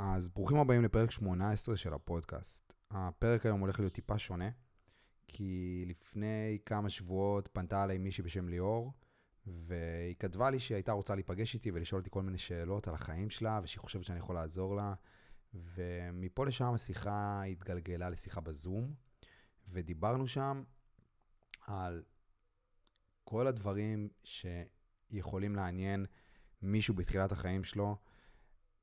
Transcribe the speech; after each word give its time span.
אז 0.00 0.28
ברוכים 0.28 0.56
הבאים 0.56 0.82
לפרק 0.82 1.10
18 1.10 1.76
של 1.76 1.94
הפודקאסט. 1.94 2.72
הפרק 2.90 3.46
היום 3.46 3.60
הולך 3.60 3.80
להיות 3.80 3.92
טיפה 3.92 4.18
שונה, 4.18 4.50
כי 5.28 5.84
לפני 5.86 6.58
כמה 6.66 6.88
שבועות 6.88 7.48
פנתה 7.52 7.82
עליי 7.82 7.98
מישהי 7.98 8.24
בשם 8.24 8.48
ליאור, 8.48 8.92
והיא 9.46 10.14
כתבה 10.18 10.50
לי 10.50 10.58
שהיא 10.58 10.74
הייתה 10.76 10.92
רוצה 10.92 11.14
להיפגש 11.14 11.54
איתי 11.54 11.70
ולשאול 11.70 11.98
אותי 11.98 12.10
כל 12.10 12.22
מיני 12.22 12.38
שאלות 12.38 12.88
על 12.88 12.94
החיים 12.94 13.30
שלה, 13.30 13.60
ושהיא 13.62 13.80
חושבת 13.80 14.04
שאני 14.04 14.18
יכול 14.18 14.34
לעזור 14.34 14.76
לה. 14.76 14.94
ומפה 15.54 16.46
לשם 16.46 16.74
השיחה 16.74 17.42
התגלגלה 17.42 18.08
לשיחה 18.08 18.40
בזום, 18.40 18.94
ודיברנו 19.68 20.26
שם 20.26 20.62
על 21.66 22.02
כל 23.24 23.46
הדברים 23.46 24.08
שיכולים 24.24 25.56
לעניין 25.56 26.06
מישהו 26.62 26.94
בתחילת 26.94 27.32
החיים 27.32 27.64
שלו. 27.64 27.96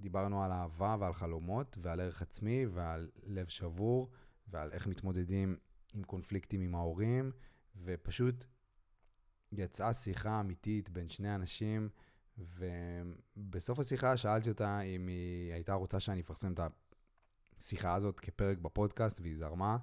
דיברנו 0.01 0.43
על 0.43 0.51
אהבה 0.51 0.95
ועל 0.99 1.13
חלומות 1.13 1.77
ועל 1.81 1.99
ערך 1.99 2.21
עצמי 2.21 2.65
ועל 2.65 3.09
לב 3.23 3.47
שבור 3.47 4.09
ועל 4.47 4.71
איך 4.71 4.87
מתמודדים 4.87 5.57
עם 5.93 6.03
קונפליקטים 6.03 6.61
עם 6.61 6.75
ההורים, 6.75 7.31
ופשוט 7.83 8.45
יצאה 9.51 9.93
שיחה 9.93 10.39
אמיתית 10.39 10.89
בין 10.89 11.09
שני 11.09 11.35
אנשים, 11.35 11.89
ובסוף 12.37 13.79
השיחה 13.79 14.17
שאלתי 14.17 14.49
אותה 14.49 14.81
אם 14.81 15.07
היא 15.07 15.53
הייתה 15.53 15.73
רוצה 15.73 15.99
שאני 15.99 16.21
אפרסם 16.21 16.53
את 16.53 16.59
השיחה 17.61 17.93
הזאת 17.93 18.19
כפרק 18.19 18.57
בפודקאסט, 18.57 19.19
והיא 19.19 19.35
זרמה. 19.35 19.77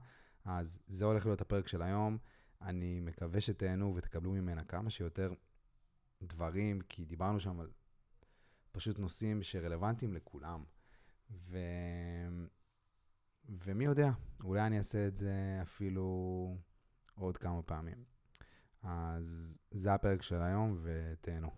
אז 0.45 0.79
זה 0.87 1.05
הולך 1.05 1.27
להיות 1.27 1.41
הפרק 1.41 1.69
של 1.69 1.83
היום. 1.83 2.19
אני 2.63 3.01
מקווה 3.01 3.41
שתהנו 3.41 3.95
ותקבלו 3.97 4.33
ממנה 4.33 4.65
כמה 4.65 4.91
שיותר 4.91 5.33
דברים, 6.23 6.81
כי 6.81 7.05
דיברנו 7.05 7.41
שם 7.41 7.61
על 7.61 7.71
פשוט 8.73 8.99
נושאים 8.99 9.43
שרלוונטיים 9.43 10.15
לכולם. 10.15 10.65
ו... 11.31 11.59
ומי 13.49 13.85
יודע, 13.85 14.09
אולי 14.45 14.67
אני 14.67 14.79
אעשה 14.79 15.07
את 15.07 15.17
זה 15.17 15.59
אפילו 15.63 16.07
עוד 17.15 17.37
כמה 17.37 17.63
פעמים. 17.63 18.05
אז 18.83 19.59
זה 19.71 19.95
הפרק 19.95 20.23
של 20.23 20.43
היום, 20.43 20.79
ותהנו. 20.83 21.51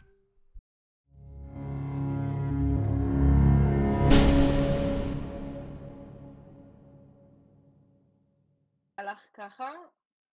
הלך 8.98 9.18
ככה, 9.34 9.70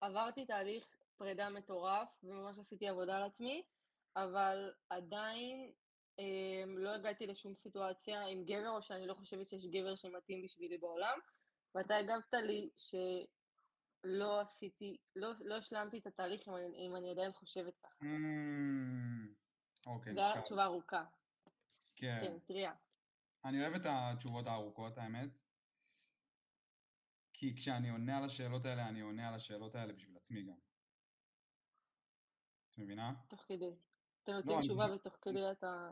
עברתי 0.02 0.46
תהליך 0.46 0.86
פרידה 1.18 1.50
מטורף, 1.50 2.08
וממש 2.24 2.60
עשיתי 2.60 2.88
עבודה 2.88 3.18
על 3.18 3.24
עצמי, 3.24 3.64
אבל 4.16 4.72
עדיין 4.90 5.72
לא 6.78 6.90
הגעתי 6.96 7.28
לשום 7.28 7.56
סיטואציה 7.56 8.26
עם 8.28 8.44
גבר, 8.46 8.70
או 8.70 8.82
שאני 8.82 9.08
לא 9.08 9.14
חושבת 9.14 9.50
שיש 9.50 9.66
גבר 9.66 9.96
שמתאים 9.96 10.42
בשבילי 10.46 10.78
בעולם, 10.78 11.20
ואתה 11.76 11.96
הגבת 11.98 12.34
לי 12.34 12.70
שלא 12.76 14.42
עשיתי, 14.42 14.98
לא, 15.16 15.32
לא 15.40 15.56
השלמתי 15.58 15.98
את 15.98 16.08
התהליך 16.08 16.48
אם 16.48 16.56
אני, 16.56 16.88
אם 16.88 16.96
אני 16.96 17.12
עדיין 17.12 17.32
חושבת 17.32 17.78
ככה. 17.78 18.06
אוקיי, 19.86 20.14
זו 20.14 20.22
הייתה. 20.22 20.42
תשובה 20.42 20.64
ארוכה. 20.64 21.06
כן. 21.96 22.20
כן, 22.22 22.40
טריה. 22.40 22.74
אני 23.46 23.62
אוהב 23.62 23.74
את 23.74 23.82
התשובות 23.86 24.48
הארוכות, 24.48 24.98
האמת. 24.98 25.30
כי 27.34 27.56
כשאני 27.56 27.90
עונה 27.90 28.18
על 28.18 28.24
השאלות 28.24 28.66
האלה, 28.66 28.88
אני 28.88 29.02
עונה 29.02 29.28
על 29.28 29.34
השאלות 29.34 29.76
האלה 29.76 29.94
בשביל 29.94 30.18
עצמי 30.18 30.44
גם. 30.44 30.58
את 32.70 32.78
מבינה? 32.78 33.14
תוך 33.28 33.42
כדי. 33.48 33.76
אתה 34.24 34.32
נותן 34.32 34.48
לא, 34.50 34.58
אני 34.58 34.68
תשובה 34.68 34.86
פשוט- 34.88 35.00
ותוך 35.00 35.18
כדי 35.22 35.52
אתה... 35.52 35.90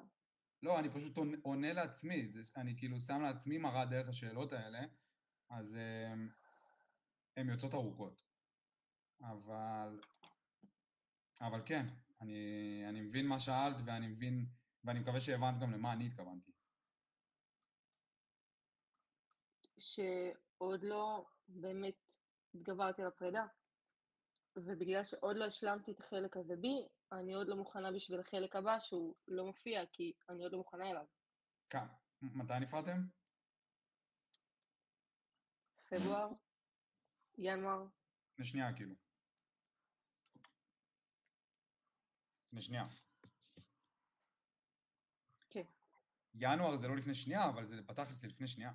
לא, 0.63 0.79
אני 0.79 0.89
פשוט 0.89 1.17
עונה, 1.43 1.73
לעצמי, 1.73 2.27
זה, 2.27 2.41
אני 2.55 2.77
כאילו 2.77 2.99
שם 2.99 3.21
לעצמי 3.21 3.57
מראה 3.57 3.85
דרך 3.85 4.09
השאלות 4.09 4.53
האלה, 4.53 4.79
אז 5.49 5.75
הן 5.75 6.29
הן 7.37 7.49
יוצאות 7.49 7.73
ארוכות. 7.73 8.21
אבל, 9.21 9.99
אבל 11.41 11.61
כן, 11.65 11.85
אני, 12.21 12.83
אני 12.89 13.01
מבין 13.01 13.27
מה 13.27 13.39
שאלת 13.39 13.81
ואני 13.85 14.07
מבין, 14.07 14.45
ואני 14.83 14.99
מקווה 14.99 15.21
שהבנת 15.21 15.59
גם 15.61 15.71
למה 15.71 15.93
אני 15.93 16.05
התכוונתי. 16.05 16.51
שעוד 19.79 20.83
לא 20.83 21.25
באמת 21.47 21.95
התגברתי 22.53 23.01
על 23.01 23.07
הפרידה, 23.07 23.45
ובגלל 24.65 25.03
שעוד 25.03 25.37
לא 25.37 25.45
השלמתי 25.45 25.91
את 25.91 25.99
החלק 25.99 26.37
הזה 26.37 26.55
בי, 26.55 26.87
אני 27.11 27.33
עוד 27.33 27.47
לא 27.47 27.55
מוכנה 27.55 27.91
בשביל 27.91 28.19
החלק 28.19 28.55
הבא 28.55 28.79
שהוא 28.79 29.15
לא 29.27 29.45
מופיע, 29.45 29.85
כי 29.93 30.13
אני 30.29 30.43
עוד 30.43 30.51
לא 30.51 30.57
מוכנה 30.57 30.91
אליו. 30.91 31.05
כמה? 31.69 31.93
מתי 32.21 32.53
נפרדתם? 32.61 33.01
פברואר, 35.89 36.29
ינואר, 37.37 37.85
לפני 38.33 38.45
שנייה 38.45 38.73
כאילו. 38.73 38.95
לפני 42.47 42.61
שנייה. 42.61 42.83
כן. 45.49 45.63
ינואר 46.35 46.77
זה 46.77 46.87
לא 46.87 46.97
לפני 46.97 47.15
שנייה, 47.15 47.49
אבל 47.49 47.65
זה 47.65 47.81
בתכלס 47.81 48.23
לפני 48.23 48.47
שנייה. 48.47 48.71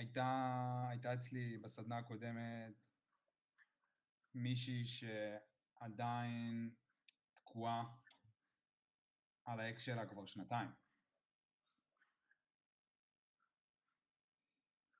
הייתה, 0.00 0.86
הייתה 0.90 1.14
אצלי 1.14 1.58
בסדנה 1.58 1.98
הקודמת 1.98 2.74
מישהי 4.34 4.84
שעדיין 4.84 6.74
תקועה 7.34 7.84
על 9.44 9.60
האקס 9.60 9.82
שלה 9.82 10.06
כבר 10.06 10.24
שנתיים. 10.24 10.70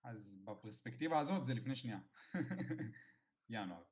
אז 0.02 0.38
בפרספקטיבה 0.44 1.18
הזאת 1.18 1.44
זה 1.44 1.54
לפני 1.54 1.76
שנייה. 1.76 1.98
ינואר. 3.50 3.82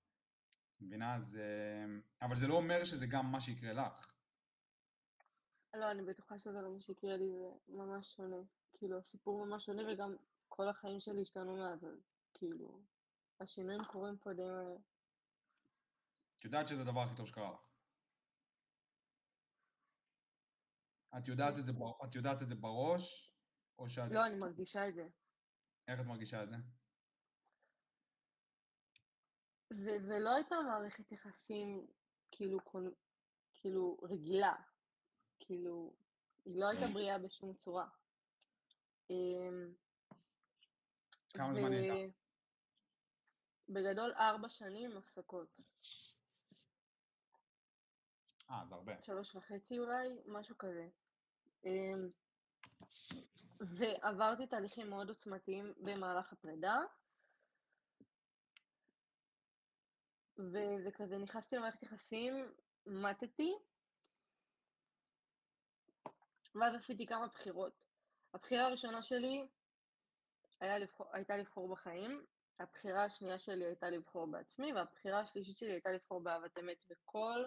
מבינה? 0.81 1.15
אז... 1.15 1.37
אה, 1.37 1.87
אבל 2.23 2.37
זה 2.37 2.47
לא 2.47 2.55
אומר 2.55 2.85
שזה 2.85 3.07
גם 3.07 3.33
מה 3.33 3.41
שיקרה 3.41 3.73
לך. 3.73 4.13
לא, 5.75 5.91
אני 5.91 6.03
בטוחה 6.03 6.39
שזה 6.39 6.61
לא 6.61 6.75
מה 6.75 6.81
שיקרה 6.81 7.17
לי, 7.17 7.31
זה 7.33 7.49
ממש 7.69 8.15
שונה. 8.15 8.37
כאילו, 8.79 8.99
הסיפור 8.99 9.47
ממש 9.47 9.65
שונה, 9.65 9.83
וגם 9.93 10.17
כל 10.59 10.69
החיים 10.69 11.01
שלי 11.01 11.23
השתנו 11.23 11.57
מאז, 11.57 11.85
אז 11.85 12.11
כאילו, 12.35 12.81
השינויים 13.41 13.85
קורים 13.85 14.19
פה 14.19 14.33
די 14.33 14.43
מהר. 14.43 14.77
את 16.37 16.45
יודעת 16.45 16.69
שזה 16.69 16.83
הדבר 16.83 17.01
הכי 17.01 17.17
טוב 17.17 17.27
שקרה 17.27 17.53
לך. 17.53 17.69
את 21.19 21.29
יודעת 21.29 21.59
את 21.59 21.67
זה, 21.67 21.73
את 22.05 22.15
יודעת 22.15 22.43
את 22.43 22.49
זה 22.49 22.55
בראש, 22.55 23.35
או 23.79 23.91
שאת... 23.91 24.11
לא, 24.11 24.27
אני 24.27 24.35
מרגישה 24.35 24.89
את 24.89 24.95
זה. 24.95 25.09
איך 25.89 26.01
את 26.01 26.07
מרגישה 26.07 26.43
את 26.43 26.49
זה? 26.49 26.57
זה, 29.71 29.99
זה 30.07 30.19
לא 30.19 30.35
הייתה 30.35 30.57
מערכת 30.67 31.13
יחסים 31.13 31.87
כאילו. 32.31 32.59
כאילו 33.55 33.97
רגילה, 34.03 34.55
כאילו, 35.41 35.97
היא 36.45 36.61
לא 36.61 36.69
הייתה 36.69 36.87
בריאה 36.87 37.19
בשום 37.19 37.55
צורה. 37.55 37.89
כמה 41.35 41.55
זמן 41.55 41.73
הייתה? 41.73 42.15
בגדול 43.69 44.13
ארבע 44.17 44.49
שנים 44.49 44.91
עם 44.91 44.97
הפסקות, 44.97 45.57
אה, 48.51 48.65
זה 48.69 48.75
הרבה. 48.75 49.03
שלוש 49.03 49.37
וחצי 49.37 49.79
אולי, 49.79 50.23
משהו 50.27 50.59
כזה. 50.59 50.89
אמ, 51.65 52.09
ועברתי 53.61 54.47
תהליכים 54.47 54.91
מאוד 54.91 55.09
עוצמתיים 55.09 55.75
במהלך 55.77 56.33
הפרידה, 56.33 56.77
וזה 60.39 60.91
כזה, 60.95 61.19
נכנסתי 61.19 61.57
למערכת 61.57 61.83
יחסים, 61.83 62.35
מתתי, 62.87 63.55
ואז 66.55 66.75
עשיתי 66.75 67.07
כמה 67.07 67.27
בחירות. 67.27 67.73
הבחירה 68.35 68.67
הראשונה 68.67 69.03
שלי 69.03 69.47
לבחור, 70.67 71.07
הייתה 71.13 71.37
לבחור 71.37 71.69
בחיים, 71.69 72.25
הבחירה 72.59 73.05
השנייה 73.05 73.39
שלי 73.39 73.65
הייתה 73.65 73.91
לבחור 73.91 74.27
בעצמי, 74.27 74.73
והבחירה 74.73 75.21
השלישית 75.21 75.57
שלי 75.57 75.73
הייתה 75.73 75.91
לבחור 75.91 76.21
באהבת 76.21 76.59
אמת, 76.59 76.85
וכל 76.91 77.45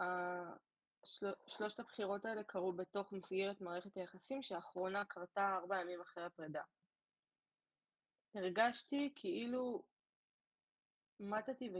ה- 0.00 0.56
של... 1.04 1.32
שלושת 1.46 1.80
הבחירות 1.80 2.24
האלה 2.24 2.44
קרו 2.44 2.72
בתוך 2.72 3.12
מסגרת 3.12 3.60
מערכת 3.60 3.96
היחסים, 3.96 4.42
שהאחרונה 4.42 5.04
קרתה 5.04 5.56
ארבעה 5.56 5.80
ימים 5.80 6.00
אחרי 6.00 6.24
הפרידה. 6.24 6.62
הרגשתי 8.34 9.12
כאילו 9.16 9.82
מתתי 11.20 11.70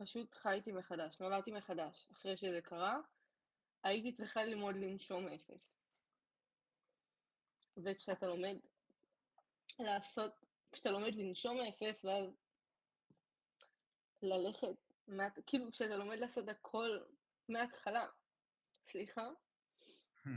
ופשוט 0.00 0.34
חייתי 0.34 0.72
מחדש, 0.72 1.20
נולדתי 1.20 1.50
מחדש. 1.52 2.08
אחרי 2.12 2.36
שזה 2.36 2.60
קרה, 2.62 2.98
הייתי 3.84 4.12
צריכה 4.12 4.44
ללמוד 4.44 4.76
לנשום 4.76 5.28
אפס. 5.28 5.74
וכשאתה 7.84 8.26
לומד 8.26 8.56
לעשות, 9.78 10.32
כשאתה 10.72 10.90
לומד 10.90 11.14
לנשום 11.14 11.56
אפס, 11.60 12.04
ואז 12.04 12.24
ללכת, 14.22 14.76
מה, 15.08 15.24
כאילו 15.46 15.72
כשאתה 15.72 15.96
לומד 15.96 16.16
לעשות 16.18 16.48
הכל 16.48 16.98
מההתחלה, 17.48 18.06
סליחה, 18.90 19.22
Hmm. 20.24 20.28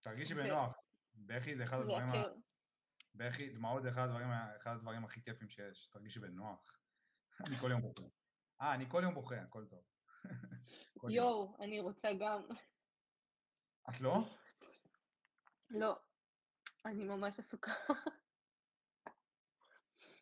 תרגישי 0.00 0.34
בנוח. 0.34 0.76
בכי 1.14 1.56
זה 1.56 1.64
אחד 1.64 1.76
הדברים, 1.76 2.08
ה-. 2.08 2.24
בכי, 3.14 3.48
דמעות 3.48 3.82
זה 3.82 3.88
אחד 3.88 4.02
הדברים, 4.04 4.28
ה- 4.30 4.56
אחד 4.56 4.70
הדברים 4.74 5.04
הכי 5.04 5.22
כיפים 5.22 5.48
שיש, 5.48 5.88
תרגישי 5.88 6.20
בנוח. 6.20 6.78
אני 7.46 7.56
כל 7.56 7.70
יום 7.70 7.80
בוכה. 7.82 8.02
אה, 8.60 8.74
אני 8.74 8.84
כל 8.90 9.00
יום 9.04 9.14
בוכה, 9.14 9.40
הכל 9.40 9.64
טוב. 9.70 9.84
יואו, 11.16 11.56
אני 11.60 11.80
רוצה 11.80 12.08
גם... 12.20 12.42
את 13.90 14.00
לא? 14.00 14.12
לא, 15.70 15.96
אני 16.84 17.04
ממש 17.04 17.38
עסוקה. 17.38 17.72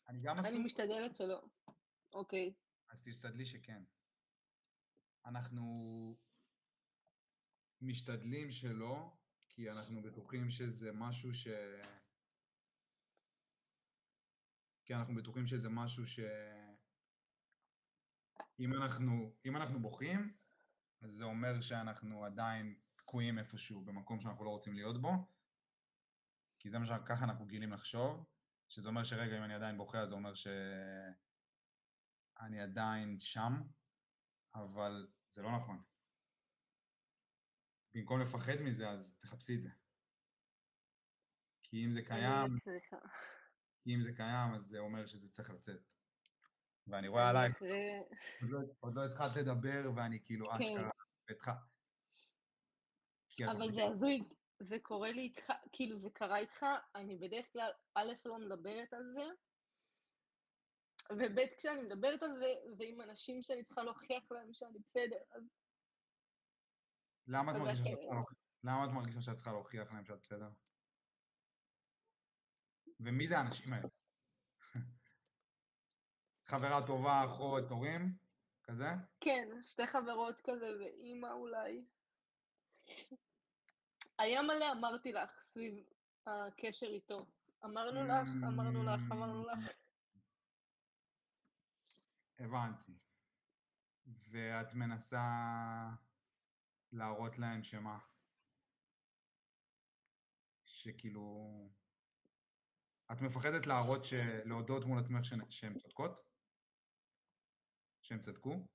אני 0.08 0.20
גם 0.20 0.38
אני 0.38 0.48
עסוק, 0.48 0.60
משתדלת 0.64 1.14
שלא. 1.14 1.42
אוקיי. 2.12 2.54
אז 2.88 3.02
תשתדלי 3.02 3.46
שכן. 3.46 3.82
אנחנו 5.26 6.16
משתדלים 7.80 8.50
שלא, 8.50 9.12
כי 9.48 9.70
אנחנו 9.70 10.02
בטוחים 10.02 10.50
שזה 10.50 10.92
משהו 10.92 11.32
ש... 11.34 11.48
כי 14.84 14.94
אנחנו 14.94 15.14
בטוחים 15.14 15.46
שזה 15.46 15.68
משהו 15.68 16.06
ש... 16.06 16.20
אם 18.58 18.74
אנחנו, 18.74 19.36
אם 19.44 19.56
אנחנו 19.56 19.82
בוכים, 19.82 20.36
אז 21.00 21.10
זה 21.10 21.24
אומר 21.24 21.60
שאנחנו 21.60 22.24
עדיין 22.24 22.80
תקועים 22.94 23.38
איפשהו 23.38 23.84
במקום 23.84 24.20
שאנחנו 24.20 24.44
לא 24.44 24.50
רוצים 24.50 24.74
להיות 24.74 25.02
בו, 25.02 25.10
כי 26.58 26.70
זה 26.70 26.78
מה 26.78 26.86
שככה 26.86 27.24
אנחנו 27.24 27.46
גילים 27.46 27.72
לחשוב, 27.72 28.24
שזה 28.68 28.88
אומר 28.88 29.04
שרגע, 29.04 29.38
אם 29.38 29.42
אני 29.42 29.54
עדיין 29.54 29.78
בוכה, 29.78 30.00
אז 30.00 30.08
זה 30.08 30.14
אומר 30.14 30.34
שאני 30.34 31.20
עדיין 32.60 33.18
שם, 33.18 33.52
אבל 34.54 35.08
זה 35.30 35.42
לא 35.42 35.56
נכון. 35.56 35.82
במקום 37.94 38.20
לפחד 38.20 38.56
מזה, 38.64 38.90
אז 38.90 39.16
תחפשי 39.18 39.56
את 39.56 39.62
זה. 39.62 39.68
כי 41.62 41.84
אם 41.84 41.90
זה 41.90 42.02
קיים, 42.02 42.58
צריכה. 42.64 42.96
כי 43.84 43.94
אם 43.94 44.00
זה 44.00 44.12
קיים, 44.16 44.54
אז 44.54 44.62
זה 44.62 44.78
אומר 44.78 45.06
שזה 45.06 45.30
צריך 45.30 45.50
לצאת. 45.50 45.80
ואני 46.86 47.08
רואה 47.08 47.28
עלייך. 47.28 47.62
עוד 48.42 48.50
לא, 48.50 48.58
עוד 48.80 48.94
לא 48.94 49.04
התחלת 49.04 49.36
לדבר, 49.36 49.90
ואני 49.96 50.24
כאילו 50.24 50.48
כן. 50.50 50.54
אשכרה, 50.54 50.90
התח... 51.30 51.48
כי 53.28 53.44
את 53.44 53.48
אבל 53.48 53.66
זה 53.66 53.84
הזוי, 53.84 54.22
זה 54.60 54.76
קורה 54.82 55.10
לי 55.10 55.20
איתך, 55.20 55.52
כאילו 55.72 55.98
זה 55.98 56.10
קרה 56.10 56.38
איתך, 56.38 56.66
אני 56.94 57.16
בדרך 57.16 57.52
כלל, 57.52 57.70
א', 57.94 58.12
לא 58.24 58.38
מדברת 58.38 58.92
על 58.92 59.12
זה, 59.14 59.26
וב', 61.10 61.56
כשאני 61.58 61.82
מדברת 61.82 62.22
על 62.22 62.38
זה, 62.38 62.54
זה 62.76 62.84
עם 62.84 63.00
אנשים 63.00 63.42
שאני 63.42 63.64
צריכה 63.64 63.82
להוכיח 63.82 64.32
להם 64.32 64.52
שאני 64.52 64.78
בסדר, 64.78 65.16
אז 65.30 65.42
למה 67.26 67.52
את 67.52 67.56
מרגישה. 67.56 67.84
שאת 67.84 67.98
למה 68.64 68.84
את 68.84 68.90
מרגישה 68.90 69.20
שאת 69.20 69.36
צריכה 69.36 69.52
להוכיח 69.52 69.92
להם 69.92 70.04
שאת 70.04 70.20
בסדר? 70.20 70.48
ומי 73.00 73.28
זה 73.28 73.38
האנשים 73.38 73.72
האלה? 73.72 73.88
חברה 76.50 76.86
טובה, 76.86 77.24
אחות, 77.24 77.70
הורים? 77.70 78.16
כזה? 78.62 78.88
כן, 79.20 79.48
שתי 79.62 79.86
חברות 79.86 80.40
כזה, 80.44 80.70
ואימא 80.80 81.26
אולי. 81.26 81.84
היה 84.18 84.42
מלא 84.42 84.72
אמרתי 84.72 85.12
לך 85.12 85.44
סביב 85.52 85.74
הקשר 86.26 86.86
איתו. 86.86 87.26
אמרנו 87.64 88.04
לך, 88.04 88.28
אמרנו 88.48 88.82
לך, 88.84 89.00
אמרנו 89.12 89.46
לך. 89.46 89.58
הבנתי. 92.38 92.92
ואת 94.06 94.74
מנסה 94.74 95.22
להראות 96.92 97.38
להם 97.38 97.62
שמה? 97.64 97.98
שכאילו... 100.64 101.46
את 103.12 103.20
מפחדת 103.20 103.66
להראות, 103.66 104.04
ש... 104.04 104.12
להודות 104.44 104.84
מול 104.84 104.98
עצמך 104.98 105.24
שהן- 105.24 105.50
שהן 105.50 105.78
צודקות? 105.78 106.20
שהן 108.02 108.20
צדקו? 108.20 108.66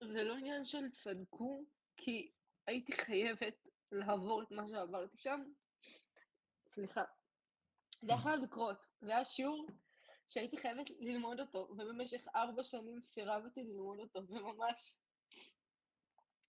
זה 0.00 0.22
לא 0.24 0.36
עניין 0.36 0.64
של 0.64 0.90
צדקו, 0.90 1.64
כי 1.96 2.32
הייתי 2.66 2.92
חייבת 2.92 3.66
לעבור 3.92 4.42
את 4.42 4.50
מה 4.50 4.66
שעברתי 4.66 5.18
שם. 5.18 5.42
סליחה. 6.74 7.04
זה 8.00 8.12
היה 8.12 8.22
חייב 8.22 8.42
לקרות. 8.42 8.76
זה 9.00 9.10
היה 9.10 9.24
שיעור 9.24 9.66
שהייתי 10.28 10.58
חייבת 10.58 10.90
ללמוד 10.98 11.40
אותו, 11.40 11.68
ובמשך 11.70 12.26
ארבע 12.34 12.64
שנים 12.64 13.00
סירבתי 13.02 13.64
ללמוד 13.64 13.98
אותו, 13.98 14.20
וממש, 14.28 14.98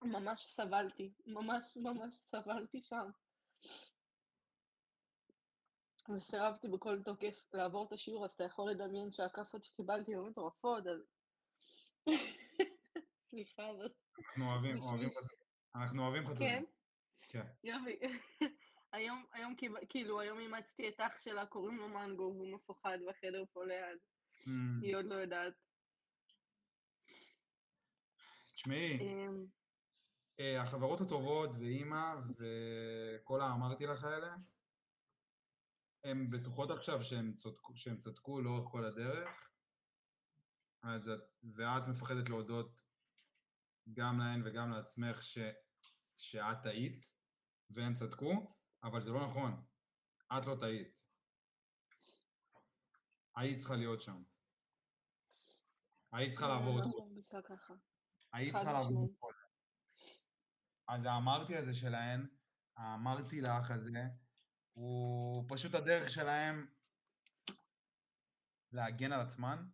ממש 0.02 0.54
סבלתי. 0.56 1.14
ממש 1.28 1.78
ממש 1.78 2.16
סבלתי 2.16 2.82
שם. 2.82 3.10
וסירבתי 6.16 6.68
בכל 6.68 7.04
תוקף 7.04 7.42
לעבור 7.54 7.88
את 7.88 7.94
השיעור, 7.94 8.26
אז 8.26 8.32
אתה 8.32 8.44
יכול 8.44 8.72
לדמיין 8.72 9.12
שהכאפות 9.12 9.64
שקיבלתי 9.64 10.12
היו 10.12 10.26
מטורפות, 10.26 10.88
אז... 10.88 11.00
סליחה, 13.30 13.70
אבל... 13.70 13.90
אנחנו 14.20 14.52
אוהבים, 14.52 14.78
אוהבים. 14.82 15.10
אנחנו 15.76 16.04
אוהבים 16.04 16.24
חתולים. 16.24 16.40
כן? 16.40 16.79
כן. 17.30 17.46
יופי. 17.64 18.00
היום, 18.94 19.26
היום, 19.34 19.56
כאילו, 19.90 20.20
היום 20.20 20.40
אימצתי 20.40 20.90
את 20.90 21.00
אח 21.00 21.20
שלה, 21.20 21.46
קוראים 21.46 21.78
לו 21.78 21.90
מנגו, 21.90 22.34
והוא 22.36 22.54
מפוחד 22.54 22.98
בחדר 23.10 23.44
פה 23.54 23.66
ליד. 23.66 23.98
אמ, 24.48 24.80
היא 24.82 24.96
עוד 24.96 25.06
לא 25.06 25.16
יודעת. 25.16 25.54
תשמעי, 28.56 29.00
אמ, 29.00 29.46
אה, 30.40 30.62
החברות 30.62 31.02
הטובות 31.02 31.50
ואימא 31.56 32.16
וכל 32.38 33.42
האמרתי 33.42 33.86
לך 33.86 34.04
האלה, 34.04 34.36
הן 36.04 36.30
בטוחות 36.30 36.72
עכשיו 36.72 37.04
שהן 37.04 37.34
צדקו, 37.34 37.76
שהן 37.76 37.98
צדקו 37.98 38.42
לאורך 38.42 38.70
כל 38.72 38.86
הדרך, 38.86 39.52
אז 40.82 41.10
את, 41.10 41.20
ואת 41.44 41.88
מפחדת 41.88 42.30
להודות 42.30 42.84
גם 43.94 44.20
להן 44.20 44.42
וגם 44.46 44.72
לעצמך 44.72 45.24
ש, 45.24 45.38
שאת 46.16 46.58
טעית 46.64 47.19
והן 47.70 47.94
צדקו, 47.94 48.56
אבל 48.84 49.02
זה 49.02 49.12
לא 49.12 49.28
נכון, 49.28 49.66
את 50.38 50.46
לא 50.46 50.56
טעית. 50.60 51.06
היית 53.36 53.60
צריכה 53.60 53.76
להיות 53.76 54.02
שם. 54.02 54.24
היית 56.12 56.32
צריכה 56.32 56.46
אני 56.46 56.54
לעבור 56.54 56.80
את 56.80 56.84
כל 56.84 57.00
מרגישה 57.00 57.42
ככה. 57.42 57.74
היית 58.34 58.56
צריכה 58.56 58.74
לעבור. 58.74 59.06
את 59.06 59.20
כל 59.20 59.34
זה. 59.34 59.50
אז 60.88 61.06
האמרתי 61.06 61.58
הזה 61.58 61.74
שלהן, 61.74 62.28
האמרתי 62.78 63.42
לך 63.42 63.72
הזה, 63.72 64.04
הוא 64.74 65.46
פשוט 65.50 65.76
הדרך 65.76 66.10
שלהם 66.10 66.74
להגן 68.72 69.12
על 69.12 69.22
עצמן, 69.22 69.70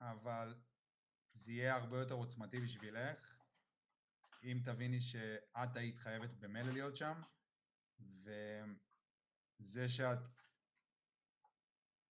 אבל 0.00 0.54
זה 1.34 1.52
יהיה 1.52 1.76
הרבה 1.76 1.98
יותר 1.98 2.14
עוצמתי 2.14 2.60
בשבילך, 2.60 3.41
אם 4.42 4.60
תביני 4.64 5.00
שאת 5.00 5.76
היית 5.76 5.98
חייבת 5.98 6.34
במילא 6.34 6.72
להיות 6.72 6.96
שם, 6.96 7.22
וזה 9.60 9.88
שאת 9.88 10.18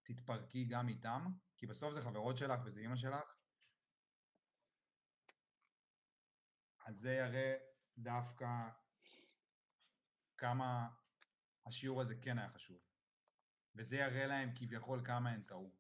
תתפרקי 0.02 0.64
גם 0.64 0.88
איתם, 0.88 1.26
כי 1.56 1.66
בסוף 1.66 1.94
זה 1.94 2.02
חברות 2.02 2.36
שלך 2.36 2.60
וזה 2.64 2.80
אימא 2.80 2.96
שלך, 2.96 3.34
אז 6.86 6.96
זה 6.96 7.12
יראה 7.12 7.54
דווקא 7.98 8.68
כמה 10.38 10.88
השיעור 11.66 12.00
הזה 12.00 12.14
כן 12.22 12.38
היה 12.38 12.48
חשוב. 12.48 12.80
וזה 13.74 13.96
יראה 13.96 14.26
להם 14.26 14.50
כביכול 14.54 15.02
כמה 15.04 15.30
הם 15.30 15.42
טעו. 15.42 15.76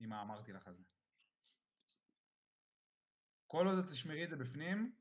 אם 0.00 0.12
אמרתי 0.12 0.52
לך 0.52 0.70
זה. 0.70 0.89
כל 3.50 3.66
עוד 3.66 3.78
את 3.78 3.90
תשמרי 3.90 4.24
את 4.24 4.30
זה 4.30 4.36
בפנים, 4.36 4.96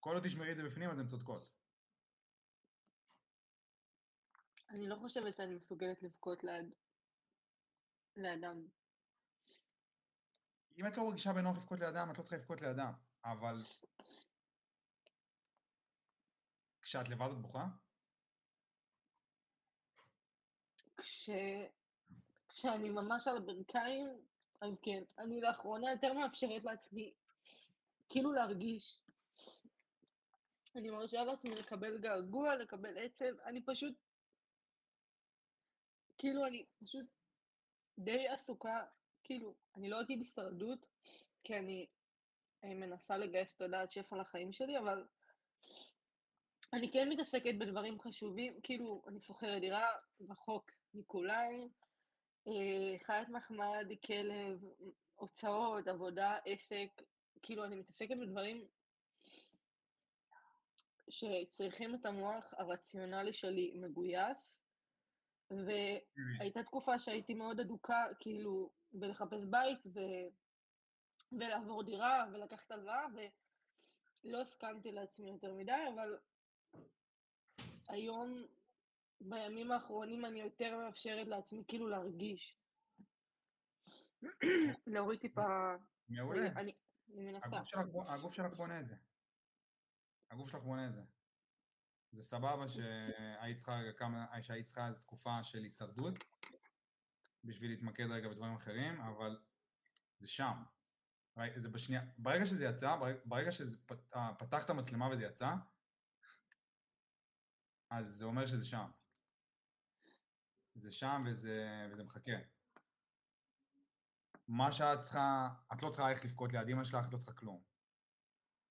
כל 0.00 0.14
עוד 0.14 0.24
תשמרי 0.24 0.52
את 0.52 0.56
זה 0.56 0.62
בפנים 0.62 0.90
אז 0.90 1.00
הן 1.00 1.06
צודקות. 1.06 1.52
אני 4.70 4.88
לא 4.88 4.96
חושבת 4.96 5.36
שאני 5.36 5.54
מסוגלת 5.54 6.02
לבכות 6.02 6.44
ליד... 6.44 6.72
לאדם. 8.16 8.66
אם 10.76 10.86
את 10.86 10.96
לא 10.96 11.06
מרגישה 11.06 11.32
בנוח 11.32 11.56
לבכות 11.56 11.80
לידם, 11.80 12.08
את 12.12 12.18
לא 12.18 12.22
צריכה 12.22 12.36
לבכות 12.36 12.60
לידם. 12.60 12.92
אבל 13.24 13.62
כשאת 16.82 17.08
לבד 17.08 17.28
את 17.32 17.42
בוכה? 17.42 17.66
כש... 20.96 21.30
כשאני 22.48 22.88
ממש 22.88 23.28
על 23.28 23.36
הברכיים, 23.36 24.33
אז 24.60 24.78
כן. 24.82 25.02
אני 25.18 25.40
לאחרונה 25.40 25.90
יותר 25.90 26.12
מאפשרת 26.12 26.64
לעצמי 26.64 27.12
כאילו 28.08 28.32
להרגיש. 28.32 29.00
אני 30.76 30.90
מרשה 30.90 31.24
לעצמי 31.24 31.50
לקבל 31.50 31.98
געגוע, 31.98 32.56
לקבל 32.56 32.98
עצב, 32.98 33.40
אני 33.44 33.62
פשוט... 33.62 33.94
כאילו, 36.18 36.46
אני 36.46 36.64
פשוט 36.84 37.06
די 37.98 38.28
עסוקה, 38.28 38.86
כאילו, 39.24 39.54
אני 39.76 39.88
לא 39.88 40.00
אגיד 40.00 40.18
הישרדות, 40.18 40.86
כי 41.44 41.56
אני, 41.56 41.86
אני 42.62 42.74
מנסה 42.74 43.16
לגייס 43.16 43.54
תודעת 43.54 43.90
שפע 43.90 44.16
לחיים 44.16 44.52
שלי, 44.52 44.78
אבל 44.78 45.06
אני 46.72 46.92
כן 46.92 47.08
מתעסקת 47.08 47.54
בדברים 47.58 48.00
חשובים, 48.00 48.60
כאילו, 48.62 49.02
אני 49.08 49.20
שוכרת 49.20 49.60
דירה, 49.60 49.88
רחוק 50.30 50.70
מכולם, 50.94 51.68
חיית 53.06 53.28
מחמד, 53.28 53.86
כלב, 54.06 54.64
הוצאות, 55.14 55.88
עבודה, 55.88 56.38
עסק, 56.44 57.02
כאילו, 57.42 57.64
אני 57.64 57.76
מתעסקת 57.76 58.16
בדברים 58.20 58.66
שצריכים 61.10 61.94
את 61.94 62.06
המוח 62.06 62.54
הרציונלי 62.56 63.32
שלי 63.32 63.72
מגויס, 63.74 64.64
והייתה 65.50 66.62
תקופה 66.62 66.98
שהייתי 66.98 67.34
מאוד 67.34 67.60
אדוקה, 67.60 68.04
כאילו, 68.20 68.70
בלחפש 68.92 69.44
בית 69.50 69.78
ו... 69.86 70.00
ולעבור 71.32 71.82
דירה 71.82 72.24
ולקחת 72.32 72.70
הלוואה, 72.70 73.06
ולא 74.24 74.40
הסכמתי 74.40 74.92
לעצמי 74.92 75.30
יותר 75.30 75.52
מדי, 75.52 75.72
אבל 75.94 76.18
היום, 77.88 78.46
בימים 79.20 79.72
האחרונים, 79.72 80.24
אני 80.24 80.40
יותר 80.40 80.76
מאפשרת 80.76 81.26
לעצמי 81.26 81.64
כאילו 81.68 81.88
להרגיש. 81.88 82.58
להוריד 84.86 85.20
טיפה... 85.20 85.74
מעולה. 86.08 86.46
אני, 86.56 86.72
מנסה. 87.08 87.46
הגוף 88.14 88.34
שלך, 88.34 88.54
בונה 88.56 88.80
את 88.80 88.88
זה. 88.88 88.96
הגוף 90.30 90.50
שלך 90.50 90.62
בונה 90.62 90.86
את 90.86 90.92
זה. 90.94 91.02
זה 92.12 92.22
סבבה 92.22 92.68
שהיית 92.68 93.56
צריכה 93.56 93.78
רגע 93.78 93.92
כמה, 93.92 94.42
שהיית 94.42 94.66
צריכה 94.66 94.88
איזו 94.88 95.00
תקופה 95.00 95.44
של 95.44 95.58
הישרדות, 95.58 96.14
בשביל 97.44 97.70
להתמקד 97.70 98.06
רגע 98.10 98.28
בדברים 98.28 98.54
אחרים, 98.54 99.00
אבל 99.00 99.38
זה 100.18 100.28
שם. 100.28 100.62
זה 101.56 101.68
בשנייה, 101.68 102.02
ברגע 102.18 102.46
שזה 102.46 102.64
יצא, 102.64 102.96
ברגע, 102.96 103.18
ברגע 103.24 103.52
שפתחת 103.52 104.70
מצלמה 104.70 105.08
וזה 105.12 105.24
יצא, 105.24 105.54
אז 107.90 108.06
זה 108.06 108.24
אומר 108.24 108.46
שזה 108.46 108.64
שם. 108.64 108.90
זה 110.74 110.92
שם 110.92 111.24
וזה, 111.26 111.88
וזה 111.90 112.04
מחכה. 112.04 112.32
מה 114.48 114.72
שאת 114.72 115.00
צריכה, 115.00 115.48
את 115.72 115.82
לא 115.82 115.90
צריכה 115.90 116.08
ללכת 116.08 116.24
לבכות 116.24 116.52
ליד 116.52 116.68
אמא 116.68 116.84
שלך, 116.84 117.06
את 117.08 117.12
לא 117.12 117.18
צריכה 117.18 117.32
כלום. 117.32 117.62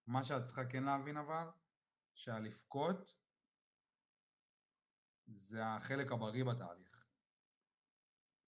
מה 0.08 0.24
שאת 0.24 0.44
צריכה 0.44 0.66
כן 0.66 0.84
להבין 0.84 1.18
אבל, 1.18 1.48
שהלבכות 2.14 3.16
זה 5.26 5.66
החלק 5.66 6.12
הבריא 6.12 6.44
בתהליך. 6.44 7.08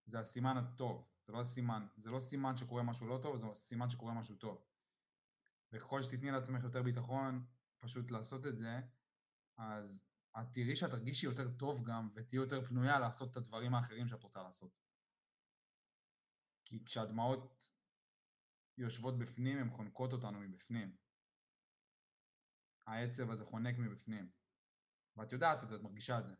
זה 0.06 0.20
הסימן 0.20 0.58
הטוב, 0.58 1.10
זה 1.26 1.34
לא 1.34 1.42
הסימן, 1.42 1.88
זה 1.96 2.12
לא 2.12 2.20
סימן 2.20 2.58
שקורה 2.58 2.84
משהו 2.84 3.08
לא 3.08 3.20
טוב, 3.22 3.36
זה 3.36 3.46
סימן 3.56 3.90
שקורה 3.90 4.14
משהו 4.14 4.36
טוב. 4.36 4.66
וככל 5.72 6.02
שתתני 6.02 6.32
לעצמך 6.32 6.64
יותר 6.64 6.84
ביטחון 6.84 7.46
פשוט 7.80 8.12
לעשות 8.12 8.46
את 8.46 8.58
זה, 8.58 8.80
אז 9.58 10.06
את 10.38 10.48
תראי 10.54 10.76
שאת 10.76 10.90
תרגישי 10.90 11.26
יותר 11.26 11.58
טוב 11.60 11.84
גם, 11.88 12.10
ותהיי 12.16 12.38
יותר 12.38 12.66
פנויה 12.66 13.00
לעשות 13.00 13.32
את 13.32 13.38
הדברים 13.38 13.76
האחרים 13.76 14.08
שאת 14.08 14.24
רוצה 14.24 14.44
לעשות. 14.44 14.72
כי 16.66 16.86
כשהדמעות 16.86 17.72
יושבות 18.78 19.20
בפנים, 19.20 19.58
הן 19.58 19.70
חונקות 19.70 20.14
אותנו 20.14 20.40
מבפנים. 20.40 20.98
העצב 22.88 23.32
הזה 23.32 23.46
חונק 23.46 23.76
מבפנים. 23.78 24.32
ואת 25.16 25.32
יודעת 25.32 25.64
את 25.64 25.70
זה, 25.70 25.76
את 25.76 25.82
מרגישה 25.82 26.20
את 26.20 26.26
זה. 26.26 26.34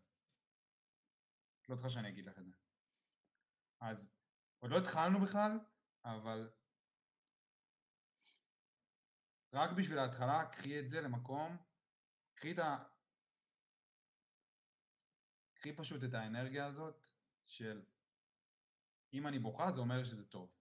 את 1.62 1.70
לא 1.70 1.76
צריכה 1.76 1.90
שאני 1.90 2.10
אגיד 2.10 2.26
לך 2.26 2.40
את 2.40 2.46
זה. 2.46 2.56
אז 3.82 4.16
עוד 4.60 4.72
לא 4.72 4.78
התחלנו 4.78 5.20
בכלל, 5.20 5.52
אבל 6.06 6.52
רק 9.54 9.70
בשביל 9.78 10.00
ההתחלה, 10.00 10.50
קחי 10.52 10.80
את 10.80 10.90
זה 10.90 11.02
למקום, 11.02 11.58
קחי 12.34 12.52
את 12.52 12.60
ה... 12.60 12.95
קחי 15.66 15.76
פשוט 15.76 16.04
את 16.04 16.14
האנרגיה 16.14 16.66
הזאת 16.66 17.08
של 17.46 17.82
אם 19.14 19.28
אני 19.28 19.40
בוכה 19.40 19.72
זה 19.72 19.80
אומר 19.80 20.04
שזה 20.04 20.26
טוב. 20.26 20.52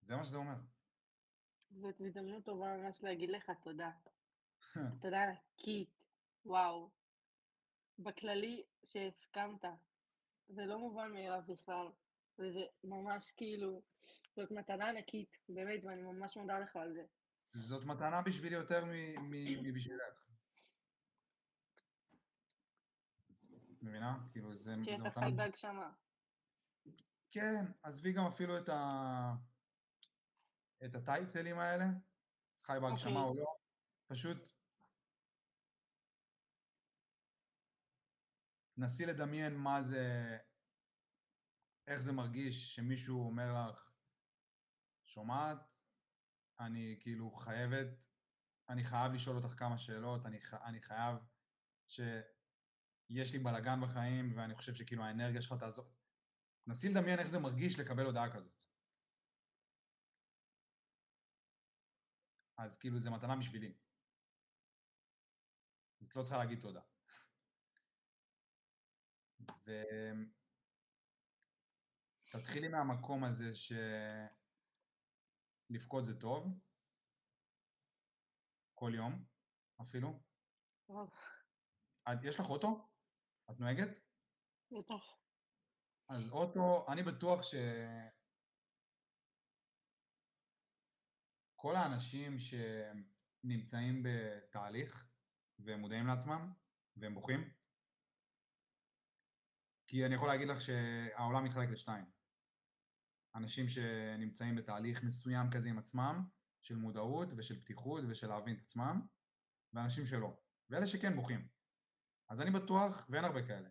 זה 0.00 0.16
מה 0.16 0.24
שזה 0.24 0.38
אומר. 0.38 0.54
זאת 1.70 2.00
הזדמנות 2.00 2.44
טובה 2.44 2.76
ממש 2.76 3.04
להגיד 3.04 3.30
לך 3.30 3.50
תודה. 3.62 3.90
תודה 5.02 5.18
ענקית, 5.22 5.90
וואו. 6.46 6.90
בכללי 7.98 8.64
שהסכמת, 8.84 9.64
זה 10.48 10.62
לא 10.66 10.78
מובן 10.78 11.12
מאליו 11.12 11.42
בכלל, 11.48 11.86
וזה 12.38 12.64
ממש 12.84 13.30
כאילו, 13.30 13.82
זאת 14.36 14.50
מתנה 14.50 14.88
ענקית, 14.88 15.36
באמת, 15.48 15.84
ואני 15.84 16.02
ממש 16.02 16.36
מודה 16.36 16.58
לך 16.58 16.76
על 16.76 16.92
זה. 16.92 17.06
זאת 17.52 17.84
מתנה 17.84 18.22
בשבילי 18.22 18.56
יותר 18.56 18.84
מבשבילך. 19.62 20.26
מבינה? 23.82 24.18
כאילו 24.32 24.54
זה... 24.54 24.72
אתה 24.74 24.80
מתנה- 25.08 25.10
חי 25.26 25.32
בהגשמה. 25.36 25.92
כן, 27.30 27.64
עזבי 27.82 28.12
גם 28.12 28.24
אפילו 28.26 28.58
את 28.58 28.68
ה... 28.68 29.32
את 30.84 30.94
הטייטלים 30.94 31.58
האלה, 31.58 31.84
חי 32.62 32.76
בהגשמה 32.82 33.10
אוקיי. 33.20 33.22
או 33.22 33.34
לא, 33.34 33.56
פשוט 34.06 34.38
נסי 38.76 39.06
לדמיין 39.06 39.56
מה 39.56 39.82
זה, 39.82 40.36
איך 41.86 42.00
זה 42.00 42.12
מרגיש 42.12 42.74
שמישהו 42.74 43.26
אומר 43.26 43.70
לך, 43.70 43.92
שומעת, 45.04 45.74
אני 46.60 46.96
כאילו 47.00 47.30
חייבת, 47.30 48.06
אני 48.68 48.84
חייב 48.84 49.12
לשאול 49.12 49.36
אותך 49.36 49.58
כמה 49.58 49.78
שאלות, 49.78 50.26
אני, 50.26 50.40
ח... 50.40 50.54
אני 50.54 50.82
חייב 50.82 51.16
שיש 51.88 53.32
לי 53.32 53.38
בלאגן 53.38 53.80
בחיים 53.82 54.36
ואני 54.36 54.54
חושב 54.54 54.74
שכאילו 54.74 55.04
האנרגיה 55.04 55.42
שלך 55.42 55.54
תעזור. 55.60 55.94
נסי 56.66 56.88
לדמיין 56.88 57.18
איך 57.18 57.28
זה 57.28 57.38
מרגיש 57.38 57.78
לקבל 57.78 58.04
הודעה 58.04 58.32
כזאת. 58.34 58.64
אז 62.58 62.78
כאילו 62.78 62.98
זה 62.98 63.10
מתנה 63.10 63.36
בשבילי. 63.36 63.74
אז 66.00 66.06
את 66.06 66.16
לא 66.16 66.22
צריכה 66.22 66.38
להגיד 66.38 66.60
תודה. 66.60 66.80
ותתחילי 72.34 72.68
מהמקום 72.68 73.24
הזה 73.24 73.50
שלבכות 75.68 76.04
זה 76.04 76.20
טוב, 76.20 76.60
כל 78.74 78.92
יום 78.94 79.24
אפילו. 79.82 80.08
וואו, 80.88 81.10
את, 82.08 82.24
יש 82.24 82.40
לך 82.40 82.46
אוטו? 82.50 82.88
את 83.50 83.60
נוהגת? 83.60 84.00
בטח. 84.70 85.18
אז 86.08 86.30
אוטו, 86.30 86.92
אני 86.92 87.02
בטוח 87.02 87.42
ש... 87.42 87.54
כל 91.56 91.76
האנשים 91.76 92.36
שנמצאים 92.38 94.02
בתהליך 94.04 95.08
והם 95.58 95.80
מודעים 95.80 96.06
לעצמם 96.06 96.52
והם 96.96 97.14
בוכים, 97.14 97.54
כי 99.86 100.06
אני 100.06 100.14
יכול 100.14 100.28
להגיד 100.28 100.48
לך 100.48 100.60
שהעולם 100.60 101.44
מתחלק 101.44 101.68
לשתיים. 101.68 102.15
אנשים 103.36 103.68
שנמצאים 103.68 104.56
בתהליך 104.56 105.02
מסוים 105.02 105.46
כזה 105.50 105.68
עם 105.68 105.78
עצמם, 105.78 106.28
של 106.60 106.76
מודעות 106.76 107.28
ושל 107.36 107.60
פתיחות 107.60 108.04
ושל 108.08 108.26
להבין 108.26 108.56
את 108.56 108.60
עצמם, 108.62 109.06
ואנשים 109.72 110.06
שלא. 110.06 110.40
ואלה 110.70 110.86
שכן 110.86 111.16
בוכים. 111.16 111.48
אז 112.28 112.40
אני 112.40 112.50
בטוח, 112.50 113.06
ואין 113.10 113.24
הרבה 113.24 113.46
כאלה, 113.46 113.68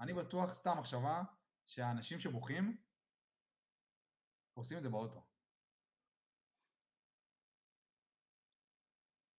אני 0.00 0.14
בטוח, 0.14 0.52
סתם 0.52 0.78
מחשבה, 0.78 1.22
שהאנשים 1.66 2.20
שבוכים 2.20 2.82
עושים 4.54 4.78
את 4.78 4.82
זה 4.82 4.88
באוטו. 4.88 5.26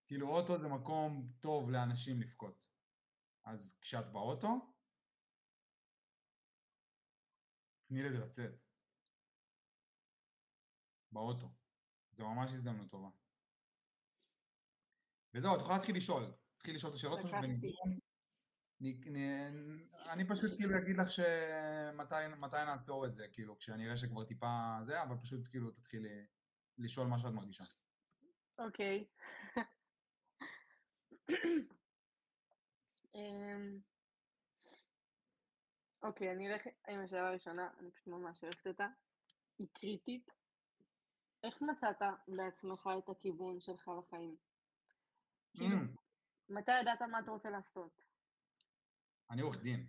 כאילו 0.07 0.27
אוטו 0.27 0.57
זה 0.57 0.67
מקום 0.67 1.33
טוב 1.39 1.69
לאנשים 1.69 2.21
לבכות. 2.21 2.67
אז 3.45 3.79
כשאת 3.81 4.11
באוטו, 4.11 4.73
תני 7.87 8.03
לזה 8.03 8.25
לצאת. 8.25 8.70
באוטו. 11.11 11.49
זה 12.11 12.23
ממש 12.23 12.51
הזדמנות 12.51 12.91
טובה. 12.91 13.09
וזהו, 15.33 15.55
את 15.55 15.61
יכולה 15.61 15.77
להתחיל 15.77 15.97
לשאול. 15.97 16.33
תתחיל 16.57 16.75
לשאול 16.75 16.91
את 16.91 16.95
השאלות 16.95 17.19
פשוט. 17.23 17.33
אני, 20.09 20.27
פשוט 20.27 20.51
כאילו 20.57 20.77
אגיד 20.77 20.97
לך 20.97 21.11
שמתי 21.11 22.15
מתי 22.37 22.65
נעצור 22.65 23.05
את 23.05 23.15
זה, 23.15 23.27
כאילו, 23.31 23.57
כשאני 23.57 23.85
אראה 23.85 23.97
שכבר 23.97 24.23
טיפה 24.25 24.77
זה, 24.85 25.03
אבל 25.03 25.15
פשוט 25.21 25.47
כאילו 25.49 25.71
תתחילי 25.71 26.25
לשאול 26.77 27.07
מה 27.07 27.19
שאת 27.19 27.31
מרגישה. 27.31 27.63
אוקיי. 28.57 29.05
אמ, 33.15 33.79
אוקיי, 36.03 36.31
אני 36.31 36.53
אלך 36.53 36.61
עם 36.87 36.99
השאלה 36.99 37.27
הראשונה, 37.27 37.69
אני 37.79 37.91
פשוט 37.91 38.07
ממש 38.07 38.43
אוהבת 38.43 38.67
אותה. 38.67 38.87
היא 39.59 39.67
קריטית. 39.73 40.40
איך 41.43 41.61
מצאת 41.61 42.01
בעצמך 42.27 42.89
את 42.97 43.09
הכיוון 43.09 43.59
שלך 43.59 43.91
לחיים? 43.99 44.35
כאילו, 45.53 45.75
Mm, 45.75 45.97
מתי 46.49 46.71
ידעת 46.81 47.01
מה 47.01 47.19
אתה 47.19 47.31
רוצה 47.31 47.49
לעשות? 47.49 48.01
אני 49.29 49.41
עורך 49.41 49.61
דין, 49.61 49.87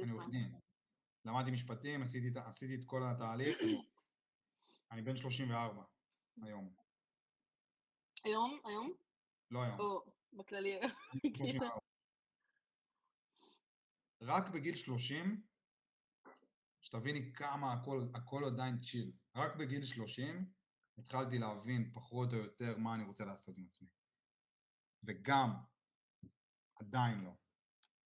אני 0.00 0.10
עורך. 0.10 0.28
דין. 0.30 0.60
למדתי 1.24 1.50
משפטים, 1.50 2.02
עשיתי, 2.02 2.38
עשיתי 2.38 2.74
את 2.74 2.84
כל 2.86 3.00
התהליך, 3.04 3.58
אני 4.90 5.02
בן 5.02 5.16
34 5.16 5.82
היום, 6.42 6.74
היום? 8.24 8.60
היום? 8.64 8.92
לא 9.50 9.62
היום, 9.62 9.80
או 9.80 10.04
בכללי 10.32 10.74
היום? 10.74 10.90
אני 11.12 11.30
בן 11.30 11.36
34. 11.38 11.78
רק 14.32 14.50
בגיל 14.54 14.76
30, 14.76 15.42
שתביני 16.86 17.32
כמה 17.32 17.72
הכל, 17.72 18.08
הכל 18.14 18.44
עדיין 18.44 18.80
צ'יל, 18.80 19.12
רק 19.36 19.56
בגיל 19.56 19.84
30 19.84 20.52
התחלתי 20.98 21.38
להבין 21.38 21.90
פחות 21.94 22.32
או 22.32 22.38
יותר 22.38 22.78
מה 22.78 22.94
אני 22.94 23.04
רוצה 23.04 23.24
לעשות 23.24 23.58
עם 23.58 23.66
עצמי. 23.66 23.88
וגם, 25.02 25.50
עדיין 26.80 27.20
לא. 27.20 27.32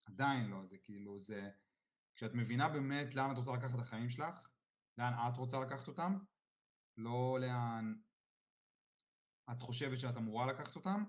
עדיין 0.05 0.49
לא, 0.49 0.65
זה 0.65 0.77
כאילו, 0.77 1.19
זה... 1.19 1.51
כשאת 2.15 2.33
מבינה 2.33 2.69
באמת 2.69 3.15
לאן 3.15 3.31
את 3.31 3.37
רוצה 3.37 3.51
לקחת 3.51 3.75
את 3.75 3.79
החיים 3.79 4.09
שלך, 4.09 4.49
לאן 4.97 5.13
את 5.13 5.37
רוצה 5.37 5.59
לקחת 5.59 5.87
אותם, 5.87 6.17
לא 6.97 7.37
לאן 7.41 7.93
את 9.51 9.61
חושבת 9.61 9.99
שאת 9.99 10.17
אמורה 10.17 10.45
לקחת 10.45 10.75
אותם, 10.75 11.03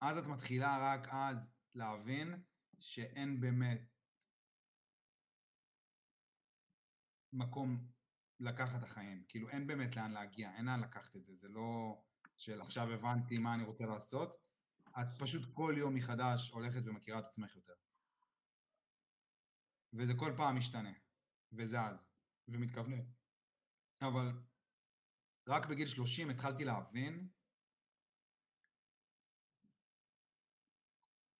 אז 0.00 0.18
את 0.18 0.26
מתחילה 0.26 0.78
רק 0.80 1.08
אז 1.10 1.52
להבין 1.74 2.42
שאין 2.80 3.40
באמת 3.40 3.97
מקום 7.32 7.88
לקחת 8.40 8.82
החיים. 8.82 9.24
כאילו, 9.28 9.48
אין 9.48 9.66
באמת 9.66 9.96
לאן 9.96 10.10
להגיע, 10.10 10.54
אין 10.56 10.64
לאן 10.66 10.80
לקחת 10.80 11.16
את 11.16 11.24
זה. 11.24 11.36
זה 11.36 11.48
לא 11.48 12.02
של 12.36 12.60
עכשיו 12.60 12.92
הבנתי 12.92 13.38
מה 13.38 13.54
אני 13.54 13.64
רוצה 13.64 13.86
לעשות, 13.86 14.36
את 15.00 15.06
פשוט 15.18 15.42
כל 15.54 15.74
יום 15.78 15.94
מחדש 15.94 16.50
הולכת 16.50 16.80
ומכירה 16.84 17.18
את 17.18 17.24
עצמך 17.24 17.56
יותר. 17.56 17.74
וזה 19.92 20.12
כל 20.18 20.32
פעם 20.36 20.56
משתנה, 20.56 20.92
וזז, 21.52 22.10
ומתכוונה. 22.48 23.02
אבל 24.02 24.32
רק 25.48 25.66
בגיל 25.66 25.86
30 25.86 26.30
התחלתי 26.30 26.64
להבין 26.64 27.28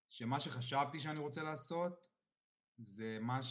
שמה 0.09 0.41
שחשבתי 0.41 1.01
שאני 1.01 1.19
רוצה 1.19 1.43
לעשות, 1.43 2.09
זה 2.79 3.19
מה 3.21 3.43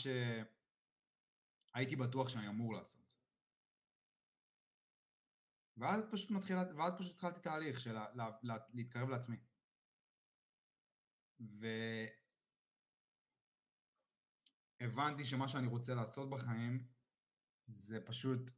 שהייתי 1.77 1.95
בטוח 1.95 2.29
שאני 2.29 2.47
אמור 2.47 2.73
לעשות. 2.73 3.15
ואז 5.77 6.03
פשוט 6.11 6.31
מתחילה, 6.31 6.63
ואז 6.77 6.93
פשוט 6.99 7.13
התחלתי 7.13 7.39
תהליך 7.39 7.79
של 7.79 7.93
לה, 7.93 8.05
לה, 8.13 8.29
לה, 8.43 8.57
להתקרב 8.73 9.09
לעצמי. 9.09 9.37
והבנתי 14.79 15.25
שמה 15.25 15.47
שאני 15.47 15.67
רוצה 15.67 15.95
לעשות 15.95 16.29
בחיים 16.29 16.87
זה 17.67 17.99
פשוט 18.05 18.51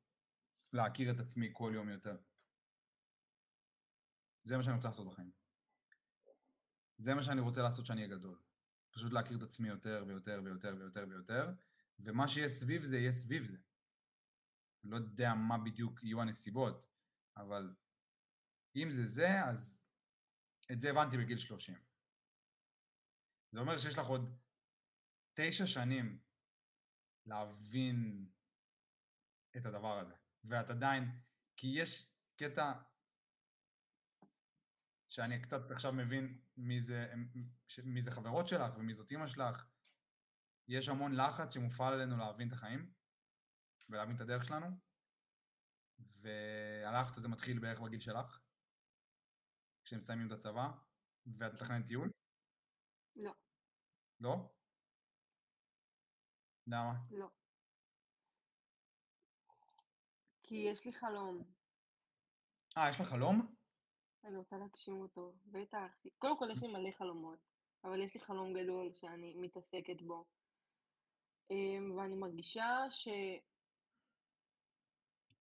להכיר 0.73 1.11
את 1.11 1.19
עצמי 1.19 1.49
כל 1.53 1.71
יום 1.75 1.89
יותר. 1.89 2.17
זה 4.43 4.57
מה 4.57 4.63
שאני 4.63 4.75
רוצה 4.75 4.87
לעשות 4.87 5.07
בחיים. 5.07 5.31
זה 6.97 7.15
מה 7.15 7.23
שאני 7.23 7.41
רוצה 7.41 7.61
לעשות 7.61 7.85
שאני 7.85 8.01
אהיה 8.01 8.17
גדול. 8.17 8.41
פשוט 8.91 9.11
להכיר 9.11 9.37
את 9.37 9.41
עצמי 9.41 9.67
יותר 9.67 10.03
ויותר 10.07 10.41
ויותר 10.43 10.75
ויותר 10.79 11.05
ויותר, 11.09 11.53
ומה 11.99 12.27
שיהיה 12.27 12.49
סביב 12.49 12.83
זה, 12.83 12.97
יהיה 12.97 13.11
סביב 13.11 13.43
זה. 13.43 13.57
לא 14.83 14.95
יודע 14.95 15.33
מה 15.33 15.57
בדיוק 15.57 16.03
יהיו 16.03 16.21
הנסיבות, 16.21 16.85
אבל 17.37 17.75
אם 18.75 18.87
זה 18.91 19.07
זה, 19.07 19.43
אז 19.45 19.79
את 20.71 20.81
זה 20.81 20.89
הבנתי 20.89 21.17
בגיל 21.17 21.37
30. 21.37 21.75
זה 23.51 23.59
אומר 23.59 23.77
שיש 23.77 23.97
לך 23.97 24.05
עוד 24.05 24.37
תשע 25.33 25.65
שנים 25.65 26.19
להבין 27.25 28.29
את 29.57 29.65
הדבר 29.65 29.99
הזה, 29.99 30.13
ואת 30.43 30.69
עדיין, 30.69 31.03
כי 31.55 31.67
יש 31.67 32.13
קטע 32.35 32.73
שאני 35.09 35.41
קצת 35.41 35.71
עכשיו 35.71 35.93
מבין 35.93 36.41
מי 36.57 36.81
זה, 36.81 37.13
מי 37.83 38.01
זה 38.01 38.11
חברות 38.11 38.47
שלך 38.47 38.77
ומי 38.77 38.93
זאת 38.93 39.11
אימא 39.11 39.27
שלך. 39.27 39.68
יש 40.69 40.89
המון 40.89 41.15
לחץ 41.15 41.53
שמופעל 41.53 41.93
עלינו 41.93 42.17
להבין 42.17 42.47
את 42.47 42.53
החיים 42.53 42.93
ולהבין 43.89 44.15
את 44.15 44.21
הדרך 44.21 44.45
שלנו, 44.45 44.67
והלחץ 45.99 47.17
הזה 47.17 47.29
מתחיל 47.29 47.59
בערך 47.59 47.79
בגיל 47.79 47.99
שלך, 47.99 48.39
כשהם 49.85 49.99
מסיימים 49.99 50.27
את 50.27 50.31
הצבא, 50.31 50.71
ואת 51.37 51.53
מתכננת 51.53 51.85
טיול? 51.85 52.11
לא, 53.15 53.31
לא? 54.19 54.35
למה? 56.67 56.93
לא. 57.11 57.29
כי 60.43 60.55
יש 60.55 60.85
לי 60.85 60.93
חלום, 60.93 61.53
אה, 62.77 62.89
יש 62.89 62.99
לך 62.99 63.07
חלום? 63.07 63.55
אני 64.23 64.37
רוצה 64.37 64.57
להגשים 64.57 65.01
אותו, 65.01 65.33
בטח. 65.45 65.91
קודם 66.17 66.39
כל 66.39 66.45
יש 66.51 66.63
לי 66.63 66.67
מלא 66.67 66.91
חלומות, 66.91 67.39
אבל 67.83 68.01
יש 68.01 68.13
לי 68.13 68.19
חלום 68.19 68.53
גדול 68.53 68.93
שאני 68.93 69.33
מתעסקת 69.35 70.01
בו. 70.01 70.25
אמ, 71.51 71.97
ואני 71.97 72.15
מרגישה 72.15 72.77
ש... 72.89 73.07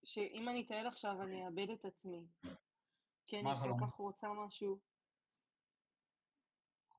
שאם 0.04 0.48
אני 0.48 0.62
אטייל 0.64 0.86
עכשיו 0.86 1.22
אני 1.22 1.46
אאבד 1.46 1.70
את 1.70 1.84
עצמי. 1.84 2.26
כי 3.26 3.40
אני 3.40 3.50
כל? 3.62 3.86
כך 3.86 3.94
רוצה 3.94 4.26
משהו 4.46 4.78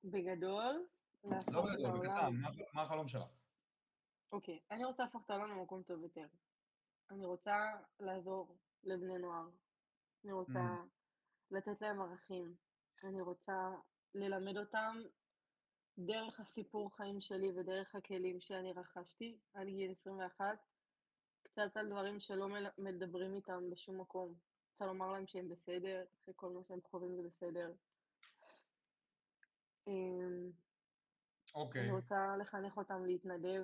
בגדול, 0.03 0.85
לא 1.23 1.31
בגדול. 1.61 1.99
בקטן, 1.99 2.33
מה- 2.41 2.49
מה 2.73 2.81
החלום 2.81 3.07
שלך? 3.07 3.29
אוקיי, 4.31 4.59
אני 4.71 4.83
רוצה 4.85 5.03
להפוך 5.03 5.25
את 5.25 5.29
העולם 5.29 5.49
למקום 5.51 5.83
טוב 5.83 6.01
יותר. 6.03 6.25
אני 7.11 7.25
רוצה 7.25 7.53
לעזור 7.99 8.55
לבני 8.83 9.17
נוער. 9.17 9.49
אני 10.23 10.31
רוצה 10.31 10.53
Mm. 10.53 10.87
לתת 11.51 11.81
להם 11.81 12.01
ערכים. 12.01 12.55
אני 13.03 13.21
רוצה 13.21 13.69
ללמד 14.15 14.57
אותם 14.57 14.97
דרך 16.05 16.39
הסיפור 16.39 16.95
חיים 16.95 17.21
שלי 17.21 17.51
ודרך 17.51 17.95
הכלים 17.95 18.41
שאני 18.41 18.73
רכשתי 18.73 19.37
עד 19.53 19.67
גיל 19.67 19.91
21, 20.01 20.45
קצת 21.43 21.77
על 21.77 21.89
דברים 21.89 22.19
שלא 22.19 22.47
מדברים 22.77 23.35
איתם 23.35 23.69
בשום 23.69 24.01
מקום. 24.01 24.33
רוצה 24.71 24.85
לומר 24.85 25.11
להם 25.11 25.27
שהם 25.27 25.49
בסדר, 25.49 26.05
אחרי 26.21 26.33
כל 26.37 26.49
מה 26.49 26.63
שהם 26.63 26.79
חווים 26.81 27.15
זה 27.15 27.21
בסדר. 27.27 27.73
אמ, 29.87 30.51
אוקיי, 31.55 31.81
אני 31.81 31.91
רוצה 31.91 32.37
לחנך 32.41 32.77
אותם 32.77 33.05
להתנדב, 33.05 33.63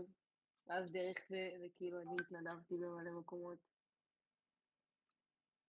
ואז 0.67 0.91
דרך 0.91 1.17
זה, 1.29 1.49
זה 1.59 1.67
כאילו 1.75 2.01
אני 2.01 2.15
התנדבתי 2.21 2.77
במלא 2.77 3.11
מקומות. 3.11 3.57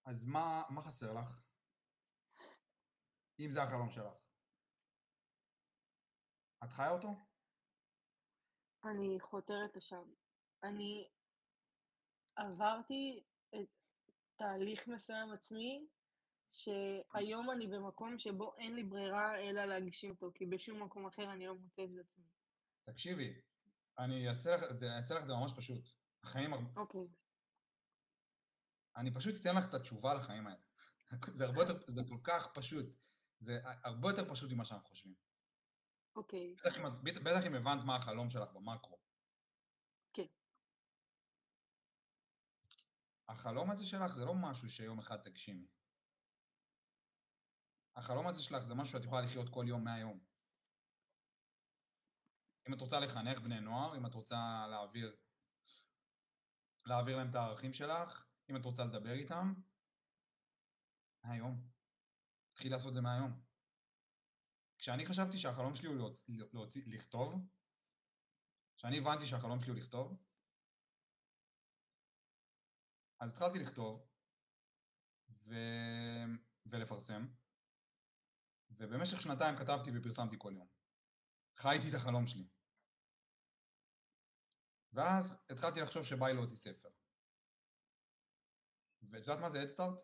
אז 0.05 0.25
מה, 0.25 0.63
מה 0.71 0.83
חסר 0.83 1.13
לך? 1.13 1.45
אם 3.41 3.53
זה 3.53 3.63
החלום 3.63 3.91
שלך. 3.91 4.26
את 6.67 6.73
חיה 6.73 6.91
אותו? 6.91 7.09
אני 8.85 9.21
חותרת 9.21 9.77
לשם. 9.77 10.03
אני 10.65 11.09
עברתי 12.37 13.25
את 13.55 13.69
תהליך 14.37 14.89
מסוים 14.89 15.33
עצמי, 15.33 15.87
שהיום 16.51 17.51
אני 17.51 17.67
במקום 17.67 18.19
שבו 18.19 18.57
אין 18.59 18.75
לי 18.75 18.85
ברירה 18.85 19.39
אלא 19.39 19.65
להגשים 19.65 20.11
אותו, 20.11 20.31
כי 20.35 20.47
בשום 20.47 20.83
מקום 20.83 21.07
אחר 21.07 21.33
אני 21.33 21.47
לא 21.47 21.55
מוצאת 21.55 21.89
את 21.95 22.05
עצמי. 22.05 22.25
תקשיבי, 22.85 23.41
אני 23.99 24.29
אעשה 24.29 24.57
לך 24.57 24.71
את 24.71 24.79
זה, 24.79 24.87
אני 24.87 24.97
אעשה 24.97 25.15
לך 25.15 25.23
את 25.23 25.27
זה 25.27 25.33
ממש 25.35 25.53
פשוט. 25.57 25.89
החיים, 26.23 26.55
הר- 26.55 26.61
אוקיי, 26.77 27.01
אני 28.97 29.15
פשוט 29.15 29.35
אתן 29.41 29.57
לך 29.57 29.69
את 29.69 29.75
התשובה 29.75 30.15
לחיים 30.15 30.47
האלה. 30.47 30.61
זה 31.39 31.45
הרבה 31.45 31.63
יותר, 31.63 31.93
זה 31.93 32.03
כל 32.09 32.19
כך 32.23 32.49
פשוט. 32.55 32.87
זה 33.41 33.59
הרבה 33.85 34.11
יותר 34.11 34.31
פשוט 34.31 34.53
ממה 34.53 34.65
שאנחנו 34.65 34.89
חושבים. 34.89 35.15
אוקיי, 36.17 36.55
בטח 36.55 36.79
אם, 36.79 36.85
בטח 37.25 37.47
אם 37.47 37.55
הבנת 37.55 37.85
מה 37.85 37.97
החלום 37.97 38.29
שלך 38.29 38.53
במקרו. 38.53 38.99
כן. 40.13 40.27
החלום 43.29 43.71
הזה 43.71 43.87
שלך 43.87 44.13
זה 44.13 44.25
לא 44.25 44.35
משהו 44.35 44.71
שיום 44.71 44.99
אחד 44.99 45.17
תגשימי. 45.17 45.67
החלום 47.97 48.27
הזה 48.27 48.43
שלך 48.43 48.63
זה 48.63 48.75
משהו 48.75 48.93
שאת 48.93 49.05
יכולה 49.05 49.23
לחיות 49.23 49.49
כל 49.49 49.65
יום 49.69 49.85
מהיום. 49.85 50.21
אם 52.69 52.75
את 52.75 52.81
רוצה 52.81 53.01
לחנך 53.01 53.39
בני 53.41 53.61
נוער, 53.61 53.97
אם 53.97 54.07
את 54.07 54.15
רוצה 54.15 54.67
להעביר, 54.71 55.17
להעביר 56.85 57.17
להם 57.17 57.31
את 57.31 57.35
הערכים 57.35 57.73
שלך, 57.73 58.27
אם 58.51 58.57
את 58.57 58.65
רוצה 58.65 58.85
לדבר 58.85 59.13
איתם, 59.13 59.55
מהיום. 61.25 61.69
תתחיל 62.53 62.73
לעשות 62.73 62.89
את 62.89 62.95
זה 62.95 63.01
מהיום. 63.01 63.46
כשאני 64.79 65.07
חשבתי 65.07 65.39
שהחלום 65.39 65.75
שלי 65.75 65.89
הוא 65.89 65.97
להוציא, 65.97 66.35
להוציא, 66.53 66.83
לכתוב, 66.87 67.35
כשאני 68.77 68.99
הבנתי 68.99 69.27
שהחלום 69.27 69.61
שלי 69.61 69.71
הוא 69.71 69.79
לכתוב, 69.79 70.23
אז 73.21 73.31
התחלתי 73.31 73.59
לכתוב 73.59 74.09
ו... 75.31 75.55
ולפרסם, 76.67 77.27
ובמשך 78.71 79.21
שנתיים 79.21 79.57
כתבתי 79.57 79.91
ופרסמתי 79.95 80.37
כל 80.39 80.53
יום. 80.57 80.69
חייתי 81.57 81.91
את 81.91 81.95
החלום 81.95 82.27
שלי. 82.27 82.49
ואז 84.93 85.37
התחלתי 85.51 85.81
לחשוב 85.81 86.05
שבא 86.05 86.27
לי 86.27 86.35
להוציא 86.35 86.57
ספר. 86.57 86.89
ואת 89.03 89.21
יודעת 89.21 89.39
מה 89.39 89.51
זה 89.51 89.63
אדסטארט? 89.63 90.03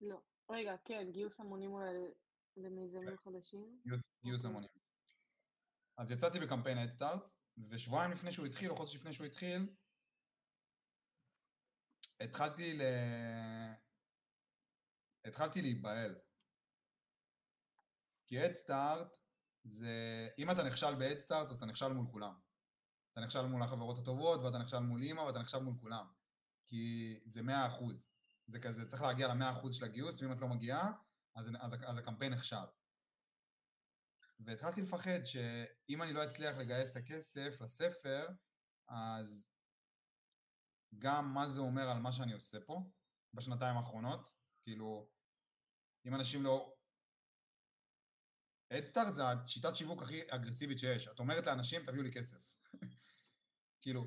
לא. 0.00 0.20
רגע, 0.50 0.76
כן, 0.84 1.08
גיוס 1.12 1.40
המונים 1.40 1.70
אולי 1.70 2.14
למיזמים 2.56 3.16
חדשים. 3.16 3.80
גיוס, 3.86 4.16
אוקיי. 4.24 4.50
המונים. 4.50 4.68
אז 5.98 6.10
יצאתי 6.10 6.40
בקמפיין 6.40 6.78
אדסטארט, 6.78 7.32
ושבועיים 7.70 8.12
לפני 8.12 8.32
שהוא 8.32 8.46
התחיל, 8.46 8.70
או 8.70 8.76
חודש 8.76 8.96
לפני 8.96 9.12
שהוא 9.12 9.26
התחיל, 9.26 9.76
התחלתי 12.20 12.78
ל... 12.78 12.82
התחלתי 15.24 15.62
להיבהל. 15.62 16.14
כי 18.26 18.46
אדסטארט 18.46 19.16
זה... 19.64 20.28
אם 20.38 20.50
אתה 20.50 20.62
נכשל 20.62 20.94
באדסטארט, 20.94 21.50
אז 21.50 21.56
אתה 21.56 21.66
נכשל 21.66 21.88
מול 21.88 22.06
כולם. 22.10 22.34
אתה 23.12 23.20
נכשל 23.20 23.46
מול 23.46 23.62
החברות 23.62 23.98
הטובות, 23.98 24.40
ואתה 24.40 24.58
נכשל 24.58 24.78
מול 24.78 25.02
אימא, 25.02 25.20
ואתה 25.20 25.38
נכשל 25.38 25.58
מול 25.58 25.74
כולם. 25.80 26.06
כי 26.66 27.14
זה 27.26 27.40
100%. 27.40 27.44
זה 28.46 28.60
כזה, 28.60 28.86
צריך 28.86 29.02
להגיע 29.02 29.28
ל-100% 29.28 29.72
של 29.72 29.84
הגיוס, 29.84 30.22
ואם 30.22 30.32
את 30.32 30.40
לא 30.40 30.48
מגיעה, 30.48 30.92
אז, 31.36 31.50
אז, 31.60 31.72
אז 31.86 31.98
הקמפיין 31.98 32.32
נכשל. 32.32 32.66
והתחלתי 34.40 34.82
לפחד 34.82 35.24
שאם 35.24 36.02
אני 36.02 36.12
לא 36.12 36.24
אצליח 36.24 36.56
לגייס 36.56 36.90
את 36.90 36.96
הכסף 36.96 37.60
לספר, 37.60 38.26
אז 38.88 39.50
גם 40.98 41.34
מה 41.34 41.48
זה 41.48 41.60
אומר 41.60 41.88
על 41.88 41.98
מה 41.98 42.12
שאני 42.12 42.32
עושה 42.32 42.58
פה 42.66 42.90
בשנתיים 43.34 43.76
האחרונות, 43.76 44.30
כאילו, 44.62 45.10
אם 46.06 46.14
אנשים 46.14 46.42
לא... 46.42 46.74
אדסטארט 48.72 49.14
זה 49.14 49.22
השיטת 49.28 49.76
שיווק 49.76 50.02
הכי 50.02 50.20
אגרסיבית 50.30 50.78
שיש. 50.78 51.08
את 51.08 51.18
אומרת 51.18 51.46
לאנשים, 51.46 51.84
תביאו 51.86 52.02
לי 52.02 52.12
כסף. 52.12 52.38
כאילו, 53.82 54.06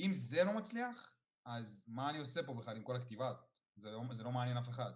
אם 0.00 0.10
זה 0.12 0.44
לא 0.44 0.56
מצליח, 0.56 1.16
אז 1.44 1.84
מה 1.88 2.10
אני 2.10 2.18
עושה 2.18 2.40
פה 2.46 2.54
בכלל 2.54 2.76
עם 2.76 2.84
כל 2.84 2.96
הכתיבה 2.96 3.28
הזאת? 3.28 3.50
זה 3.76 3.90
לא, 3.90 4.02
זה 4.12 4.22
לא 4.22 4.32
מעניין 4.32 4.56
אף 4.56 4.68
אחד. 4.68 4.92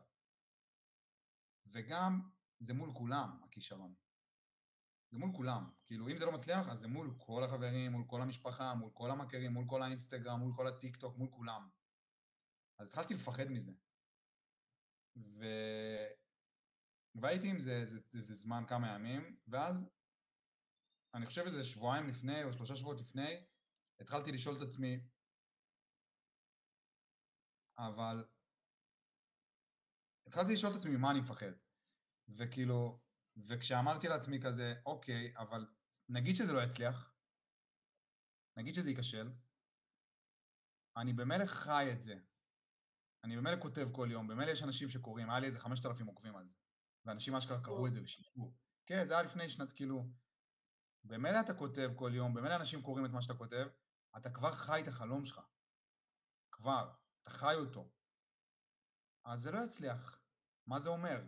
וגם, 1.72 2.20
זה 2.59 2.74
מול 2.74 2.92
כולם, 2.94 3.40
הכישרון. 3.44 3.94
זה 5.11 5.18
מול 5.18 5.30
כולם. 5.37 5.70
כאילו, 5.87 6.09
אם 6.09 6.16
זה 6.18 6.26
לא 6.26 6.33
מצליח, 6.33 6.68
אז 6.68 6.80
זה 6.80 6.88
מול 6.88 7.14
כל 7.18 7.44
החברים, 7.44 7.92
מול 7.92 8.04
כל 8.06 8.22
המשפחה, 8.22 8.74
מול 8.74 8.90
כל 8.94 9.11
המכרים, 9.11 9.52
מול 9.52 9.64
כל 9.68 9.83
האינסטגרם, 9.83 10.38
מול 10.38 10.52
כל 10.56 10.68
הטיק 10.68 10.96
טוק, 10.96 11.16
מול 11.16 11.28
כולם. 11.30 11.68
אז 12.78 12.87
התחלתי 12.87 13.14
לפחד 13.14 13.44
מזה. 13.44 13.72
ו... 15.16 15.44
והייתי 17.14 17.50
עם 17.50 17.61
זה 17.61 17.72
איזה, 18.14 18.35
זמן, 18.35 18.64
כמה 18.68 18.94
ימים, 18.94 19.37
ואז, 19.48 19.76
אני 21.14 21.26
חושב 21.26 21.42
איזה 21.42 21.64
שבועיים 21.64 22.09
לפני, 22.09 22.44
או 22.44 22.52
שלושה 22.52 22.76
שבועות 22.76 23.00
לפני, 23.00 23.46
התחלתי 24.00 24.33
לשאול 24.33 24.56
את 24.56 24.62
עצמי, 24.62 25.00
אבל... 27.78 28.24
התחלתי 30.30 30.52
לשאול 30.52 30.72
את 30.72 30.76
עצמי 30.76 30.96
ממה 30.96 31.10
אני 31.10 31.20
מפחד. 31.20 31.52
וכאילו, 32.28 33.00
וכשאמרתי 33.36 34.08
לעצמי 34.08 34.40
כזה, 34.42 34.74
אוקיי, 34.86 35.36
אבל 35.36 35.66
נגיד 36.08 36.36
שזה 36.36 36.52
לא 36.52 36.60
יצליח, 36.60 37.14
נגיד 38.56 38.74
שזה 38.74 38.90
ייכשל, 38.90 39.32
אני 40.96 41.12
במילא 41.12 41.46
חי 41.46 41.88
את 41.92 42.02
זה. 42.02 42.14
אני 43.24 43.36
במילא 43.36 43.62
כותב 43.62 43.88
כל 43.92 44.08
יום, 44.10 44.28
במילא 44.28 44.50
יש 44.50 44.62
אנשים 44.62 44.88
שקוראים, 44.88 45.30
היה 45.30 45.40
לי 45.40 45.46
איזה 45.46 45.60
5,000 45.60 46.06
עוקבים 46.06 46.36
על 46.36 46.46
זה. 46.48 46.54
ואנשים 47.04 47.34
אשכרה 47.34 47.64
קראו 47.64 47.86
את 47.86 47.94
זה 47.94 48.02
ושיתפו. 48.02 48.54
כן, 48.86 49.06
זה 49.08 49.14
היה 49.14 49.22
לפני 49.22 49.48
שנת, 49.48 49.72
כאילו... 49.72 50.10
במילא 51.04 51.40
אתה 51.40 51.54
כותב 51.54 51.90
כל 51.96 52.10
יום, 52.14 52.34
במילא 52.34 52.56
אנשים 52.56 52.82
קוראים 52.82 53.06
את 53.06 53.10
מה 53.10 53.22
שאתה 53.22 53.34
כותב, 53.34 53.66
אתה 54.16 54.30
כבר 54.30 54.52
חי 54.52 54.82
את 54.82 54.88
החלום 54.88 55.24
שלך. 55.24 55.40
כבר. 56.52 56.94
אתה 57.22 57.30
חי 57.30 57.54
אותו. 57.54 57.90
אז 59.24 59.40
זה 59.40 59.50
לא 59.50 59.58
יצליח. 59.64 60.19
מה 60.70 60.80
זה 60.80 60.88
אומר? 60.88 61.22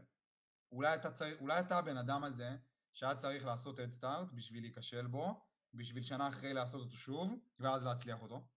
אולי 0.73 0.95
אתה, 0.95 1.13
צר... 1.13 1.39
אולי 1.41 1.61
אתה 1.61 1.79
הבן 1.79 1.97
אדם 1.97 2.25
הזה 2.25 2.57
שהיה 2.93 3.17
צריך 3.17 3.45
לעשות 3.45 3.79
Head 3.79 4.01
Start 4.01 4.35
בשביל 4.35 4.63
להיכשל 4.63 5.07
בו, 5.07 5.47
בשביל 5.75 6.03
שנה 6.03 6.29
אחרי 6.29 6.55
לעשות 6.55 6.81
אותו 6.81 6.97
שוב, 6.97 7.33
ואז 7.59 7.85
להצליח 7.85 8.23
אותו. 8.23 8.49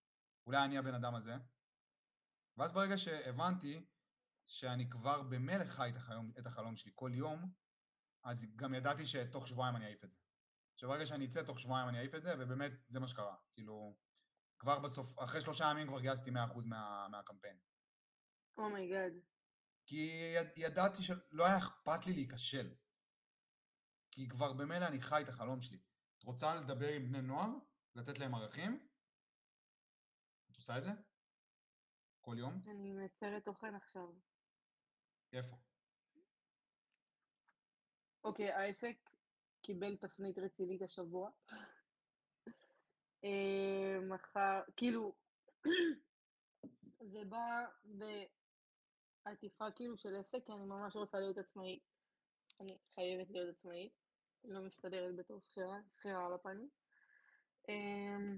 אולי 0.48 0.66
אני 0.66 0.78
הבן 0.78 0.94
אדם 0.94 1.16
הזה. 1.16 1.36
ואז 2.58 2.74
ברגע 2.74 2.98
שהבנתי 2.98 3.86
שאני 4.48 4.90
כבר 4.90 5.22
במלך 5.22 5.68
חי 5.70 5.90
את 5.90 5.96
החלום, 5.96 6.32
את 6.40 6.46
החלום 6.46 6.76
שלי 6.76 6.92
כל 6.96 7.12
יום, 7.14 7.52
אז 8.24 8.46
גם 8.56 8.74
ידעתי 8.74 9.06
שתוך 9.06 9.48
שבועיים 9.48 9.76
אני 9.76 9.86
אעיף 9.86 10.04
את 10.04 10.12
זה. 10.12 10.18
שברגע 10.76 11.06
שאני 11.06 11.26
אצא 11.26 11.44
תוך 11.44 11.60
שבועיים 11.60 11.90
אני 11.90 11.98
אעיף 11.98 12.16
את 12.16 12.24
זה, 12.24 12.34
ובאמת 12.40 12.72
זה 12.88 13.00
מה 13.00 13.08
שקרה. 13.08 13.36
כאילו, 13.54 13.98
כבר 14.60 14.80
בסוף, 14.80 15.20
אחרי 15.20 15.42
שלושה 15.42 15.66
ימים 15.72 15.88
כבר 15.88 16.00
גייסתי 16.00 16.32
100% 16.32 16.34
מה, 16.68 17.08
מהקמפיין. 17.08 17.58
Oh 18.58 18.72
my 18.72 18.86
God. 18.86 19.14
Oh 19.14 19.35
כי 19.86 20.32
יד, 20.36 20.48
ידעתי 20.56 21.04
שלא 21.04 21.46
היה 21.46 21.58
אכפת 21.58 22.06
לי 22.06 22.14
להיכשל. 22.14 22.76
כי 24.12 24.30
כבר 24.30 24.54
במילא 24.54 24.88
אני 24.88 25.02
חי 25.02 25.22
את 25.24 25.30
החלום 25.30 25.62
שלי. 25.62 25.78
את 26.18 26.24
רוצה 26.24 26.56
לדבר 26.56 26.88
עם 26.88 27.06
בני 27.08 27.22
נוער? 27.22 27.50
לתת 27.96 28.20
להם 28.20 28.36
ערכים? 28.36 28.88
את 30.52 30.56
עושה 30.56 30.78
את 30.78 30.84
זה? 30.84 30.90
כל 32.22 32.36
יום? 32.40 32.62
אני 32.68 32.92
מייצרת 32.92 33.46
תוכן 33.46 33.76
עכשיו. 33.76 34.08
איפה? 35.34 35.56
אוקיי, 38.24 38.52
העסק 38.52 38.98
קיבל 39.62 39.98
תפנית 39.98 40.38
רצינית 40.38 40.82
השבוע. 40.82 41.32
אה, 43.24 44.00
מחר, 44.10 44.62
כאילו, 44.76 45.16
זה 47.12 47.26
בא 47.30 47.66
בעטיפה 49.26 49.72
כאילו 49.72 49.98
של 49.98 50.16
עסק, 50.16 50.46
כי 50.46 50.52
אני 50.52 50.66
ממש 50.66 50.96
רוצה 50.96 51.20
להיות 51.20 51.38
עצמאית. 51.38 51.84
אני 52.60 52.78
חייבת 52.96 53.30
להיות 53.30 53.56
עצמאית, 53.58 53.94
לא 54.44 54.62
מסתדרת 54.62 55.16
בתור 55.16 55.40
שכירה, 55.42 55.78
שכירה 55.98 56.26
על 56.26 56.34
הפנים. 56.34 56.70
אמ, 57.70 58.38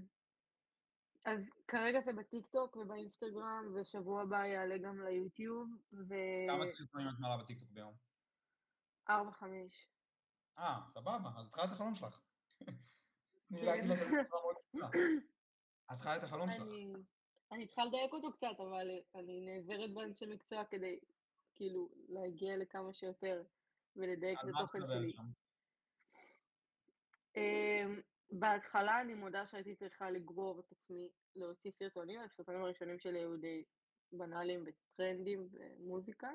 אז 1.24 1.40
כרגע 1.68 2.00
זה 2.00 2.12
בטיקטוק 2.12 2.76
ובאינסטגרם, 2.76 3.74
ושבוע 3.74 4.22
הבא 4.22 4.44
יעלה 4.44 4.78
גם 4.78 5.00
ליוטיוב, 5.00 5.68
ו... 5.92 6.14
כמה 6.48 6.66
סרטונים 6.66 7.08
את 7.08 7.18
מעלה 7.18 7.42
בטיקטוק 7.42 7.70
ביום? 7.70 7.94
ארבע, 9.10 9.32
חמש. 9.32 9.88
אה, 10.58 10.80
סבבה, 10.94 11.30
אז 11.36 11.46
את 11.46 11.52
חיה 11.52 11.64
את 11.64 11.70
החלום 11.72 11.94
שלך. 11.94 12.20
תני. 13.48 13.62
להגיד 13.62 13.90
לך 13.90 13.98
בצורה 13.98 14.42
מאוד 14.42 14.56
פשוטה. 14.66 14.86
את 15.92 16.00
חיה 16.00 16.16
את 16.16 16.22
החלום 16.22 16.50
שלך. 16.50 16.68
אני, 17.52 17.66
צריכה 17.66 17.84
לדייק 17.84 18.12
אותו 18.12 18.32
קצת, 18.32 18.60
אבל 18.60 18.90
אני 19.14 19.40
נעזרת 19.40 19.94
באנשי 19.94 20.26
מקצוע 20.26 20.64
כדי 20.64 20.98
כאילו 21.54 21.88
להגיע 22.08 22.56
לכמה 22.56 22.92
שיותר 22.92 23.42
ולדייק 23.96 24.38
את 24.44 24.48
התוכן 24.54 24.78
שלי. 24.88 25.12
אמ, 27.36 28.00
בהתחלה 28.30 29.00
אני 29.00 29.14
מודה 29.14 29.46
שהייתי 29.46 29.76
צריכה 29.76 30.10
לגרור 30.10 30.60
את 30.60 30.72
עצמי 30.72 31.08
להוציא 31.36 31.70
סרטונים, 31.70 32.20
הסרטונים 32.20 32.62
הראשונים 32.62 32.98
שלי 32.98 33.18
היו 33.18 33.36
די 33.36 33.64
בנאליים 34.12 34.64
וטרנדים 34.66 35.48
ומוזיקה, 35.52 36.30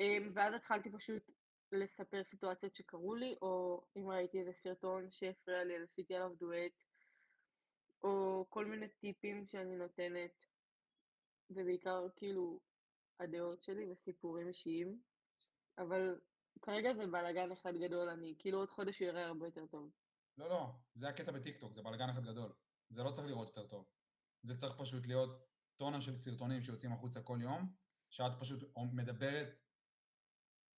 אמ, 0.00 0.32
ואז 0.34 0.54
התחלתי 0.54 0.90
פשוט 0.90 1.22
לספר 1.72 2.22
סיטואציות 2.24 2.74
שקרו 2.74 3.14
לי, 3.14 3.36
או 3.42 3.84
אם 3.96 4.08
ראיתי 4.08 4.40
איזה 4.40 4.52
סרטון 4.62 5.10
שהפריע 5.10 5.64
לי, 5.64 5.76
אז 5.76 5.82
עשיתי 5.82 6.14
עליו 6.14 6.34
דואט, 6.38 6.72
או 8.04 8.46
כל 8.48 8.66
מיני 8.66 8.88
טיפים 8.88 9.46
שאני 9.46 9.76
נותנת, 9.76 10.46
ובעיקר 11.50 12.06
כאילו 12.16 12.60
הדעות 13.20 13.62
שלי 13.62 13.92
וסיפורים 13.92 14.48
אישיים, 14.48 15.00
אבל 15.78 16.20
כרגע 16.62 16.94
זה 16.94 17.06
בלאגן 17.06 17.52
אחד 17.52 17.72
גדול, 17.76 18.08
אני 18.08 18.34
כאילו 18.38 18.58
עוד 18.58 18.70
חודש 18.70 18.98
הוא 18.98 19.08
יראה 19.08 19.26
הרבה 19.26 19.46
יותר 19.46 19.66
טוב. 19.66 19.90
לא, 20.38 20.48
לא, 20.48 20.66
זה 20.94 21.08
הקטע 21.08 21.32
בטיקטוק, 21.32 21.72
זה 21.72 21.82
בלאגן 21.82 22.08
אחד 22.08 22.24
גדול. 22.24 22.52
זה 22.88 23.02
לא 23.02 23.10
צריך 23.10 23.26
לראות 23.26 23.48
יותר 23.48 23.66
טוב. 23.66 23.88
זה 24.42 24.56
צריך 24.56 24.72
פשוט 24.78 25.06
להיות 25.06 25.36
טונה 25.76 26.00
של 26.00 26.16
סרטונים 26.16 26.62
שיוצאים 26.62 26.92
החוצה 26.92 27.22
כל 27.22 27.38
יום, 27.40 27.72
שאת 28.10 28.32
פשוט 28.40 28.76
מדברת 28.92 29.48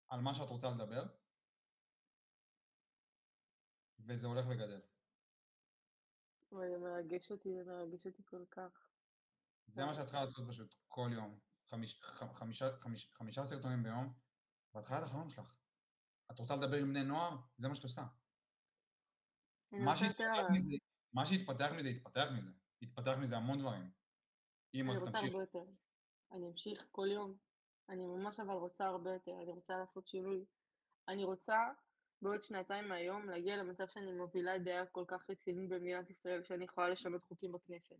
על 0.09 0.21
מה 0.21 0.35
שאת 0.35 0.49
רוצה 0.49 0.71
לדבר, 0.71 1.05
וזה 3.99 4.27
הולך 4.27 4.45
וגדל. 4.49 4.81
אבל 6.53 6.71
זה 6.71 6.79
מרגש 6.79 7.31
אותי, 7.31 7.65
זה 7.65 7.73
מרגש 7.73 8.07
אותי 8.07 8.23
כל 8.25 8.45
כך. 8.51 8.91
זה 9.67 9.85
מה 9.85 9.95
שאת 9.95 10.05
צריכה 10.05 10.21
לעשות 10.21 10.49
פשוט 10.49 10.75
כל 10.89 11.11
יום. 11.13 11.39
חמיש, 11.71 12.01
חמישה, 12.35 12.77
חמיש, 12.81 13.13
חמישה 13.15 13.45
סרטונים 13.45 13.83
ביום, 13.83 14.13
ואת 14.75 14.85
חיה 14.85 14.99
את 14.99 15.03
החלום 15.03 15.31
שלך. 15.31 15.55
את 16.33 16.39
רוצה 16.39 16.57
לדבר 16.57 16.77
עם 16.77 16.89
בני 16.89 17.05
נוער? 17.05 17.37
זה 17.57 17.69
מה 17.69 17.75
שאת 17.75 17.85
עושה. 17.85 18.05
מה. 19.73 19.97
שהתפתח 19.97 20.47
מזה, 20.55 20.77
מה 21.15 21.27
שהתפתח 21.27 21.71
מזה, 21.79 21.89
התפתח 21.89 22.27
מזה. 22.37 22.51
התפתח 22.83 23.13
מזה 23.23 23.37
המון 23.37 23.59
דברים. 23.59 23.91
אם 24.75 24.91
רק 24.91 24.99
רוצה 24.99 25.13
תמשיך. 25.13 25.35
אני 26.33 26.49
אמשיך 26.49 26.87
כל 26.91 27.07
יום. 27.13 27.37
אני 27.89 28.07
ממש 28.07 28.41
אבל 28.41 28.55
רוצה 28.55 28.87
הרבה 28.87 29.13
יותר. 29.13 29.33
אני 29.43 29.51
רוצה 29.51 29.77
לעשות 29.79 30.09
שינוי. 30.09 30.45
אני 31.09 31.25
רוצה 31.25 31.73
בעוד 32.23 32.43
שנתיים 32.43 32.89
מהיום 32.89 33.29
להגיע 33.29 33.57
למצב 33.57 33.85
שאני 33.89 34.13
מובילה 34.13 34.59
דעה 34.59 34.87
כל 34.87 35.05
כך 35.09 35.31
רצינית 35.31 35.71
במדינת 35.71 36.11
ישראל 36.11 36.43
שאני 36.45 36.65
יכולה 36.65 36.89
לשנות 36.89 37.25
חוקים 37.25 37.53
בכנסת. 37.53 37.97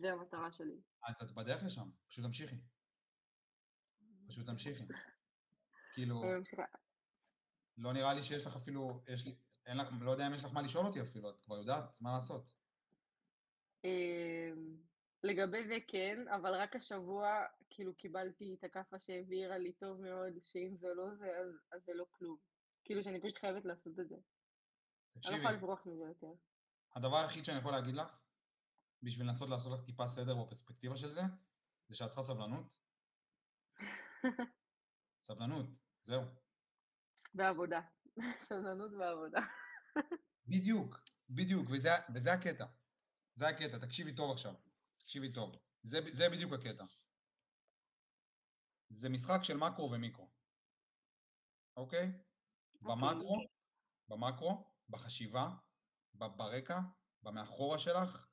זה 0.00 0.12
המטרה 0.12 0.52
שלי. 0.52 0.80
אז 1.08 1.22
את 1.22 1.32
בדרך 1.32 1.62
לשם, 1.64 1.90
פשוט 2.08 2.24
תמשיכי. 2.24 2.56
פשוט 4.28 4.46
תמשיכי. 4.46 4.84
כאילו. 5.94 6.22
לא 7.78 7.92
נראה 7.92 8.14
לי 8.14 8.22
שיש 8.22 8.46
לך 8.46 8.56
אפילו, 8.56 9.02
יש 9.08 9.26
לי, 9.26 9.34
אין 9.66 9.76
לך, 9.76 9.88
לא 10.00 10.10
יודע 10.10 10.26
אם 10.26 10.34
יש 10.34 10.44
לך 10.44 10.52
מה 10.52 10.62
לשאול 10.62 10.86
אותי 10.86 11.02
אפילו, 11.02 11.30
את 11.30 11.40
כבר 11.40 11.58
יודעת 11.58 12.00
מה 12.00 12.12
לעשות. 12.12 12.52
אמ, 13.84 14.76
לגבי 15.22 15.66
זה 15.66 15.76
כן, 15.88 16.28
אבל 16.28 16.54
רק 16.54 16.76
השבוע 16.76 17.28
כאילו 17.70 17.94
קיבלתי 17.94 18.56
את 18.58 18.64
הכאפה 18.64 18.98
שהבהירה 18.98 19.58
לי 19.58 19.72
טוב 19.72 20.00
מאוד 20.00 20.32
שאם 20.42 20.76
זה 20.80 20.88
לא 20.94 21.14
זה, 21.14 21.38
אז, 21.38 21.54
אז 21.72 21.84
זה 21.84 21.94
לא 21.94 22.06
כלום. 22.10 22.38
כאילו 22.86 23.02
שאני 23.02 23.20
פשוט 23.20 23.38
חייבת 23.38 23.64
לעשות 23.64 24.00
את 24.00 24.08
זה. 24.08 24.14
אני 24.14 24.22
לא 25.14 25.20
תקשיבי, 25.20 25.38
יכולה 25.38 25.52
לברוח 25.52 25.86
מזה 25.86 26.04
יותר. 26.04 26.32
הדבר 26.96 27.16
היחיד 27.16 27.44
שאני 27.44 27.58
יכול 27.58 27.72
להגיד 27.72 27.94
לך, 27.94 28.18
בשביל 29.02 29.26
לנסות 29.26 29.48
לעשות 29.48 29.78
לך 29.78 29.84
טיפה 29.84 30.08
סדר 30.08 30.34
בפרספקטיבה 30.34 30.96
של 30.96 31.10
זה, 31.10 31.20
זה 31.88 31.96
שאת 31.96 32.08
צריכה 32.08 32.22
סבלנות. 32.22 32.78
סבלנות, 35.20 35.66
זהו. 36.02 36.22
בעבודה. 37.34 37.80
סבלנות 38.48 38.90
בעבודה. 38.98 39.40
בדיוק, 40.46 41.00
בדיוק, 41.30 41.70
וזה, 41.70 41.90
וזה 42.14 42.32
הקטע. 42.32 42.66
זה 43.34 43.48
הקטע, 43.48 43.78
תקשיבי 43.78 44.14
טוב 44.14 44.32
עכשיו. 44.32 44.54
תקשיבי 44.98 45.32
טוב. 45.32 45.56
זה, 45.82 45.98
זה 46.12 46.28
בדיוק 46.32 46.52
הקטע. 46.52 46.84
זה 48.88 49.08
משחק 49.08 49.38
של 49.42 49.56
מקרו 49.56 49.90
ומיקרו. 49.92 50.30
אוקיי? 51.76 52.25
במקרו, 52.88 53.46
במקרו, 54.08 54.70
בחשיבה, 54.88 55.50
ברקע, 56.14 56.80
במאחורה 57.22 57.78
שלך, 57.78 58.26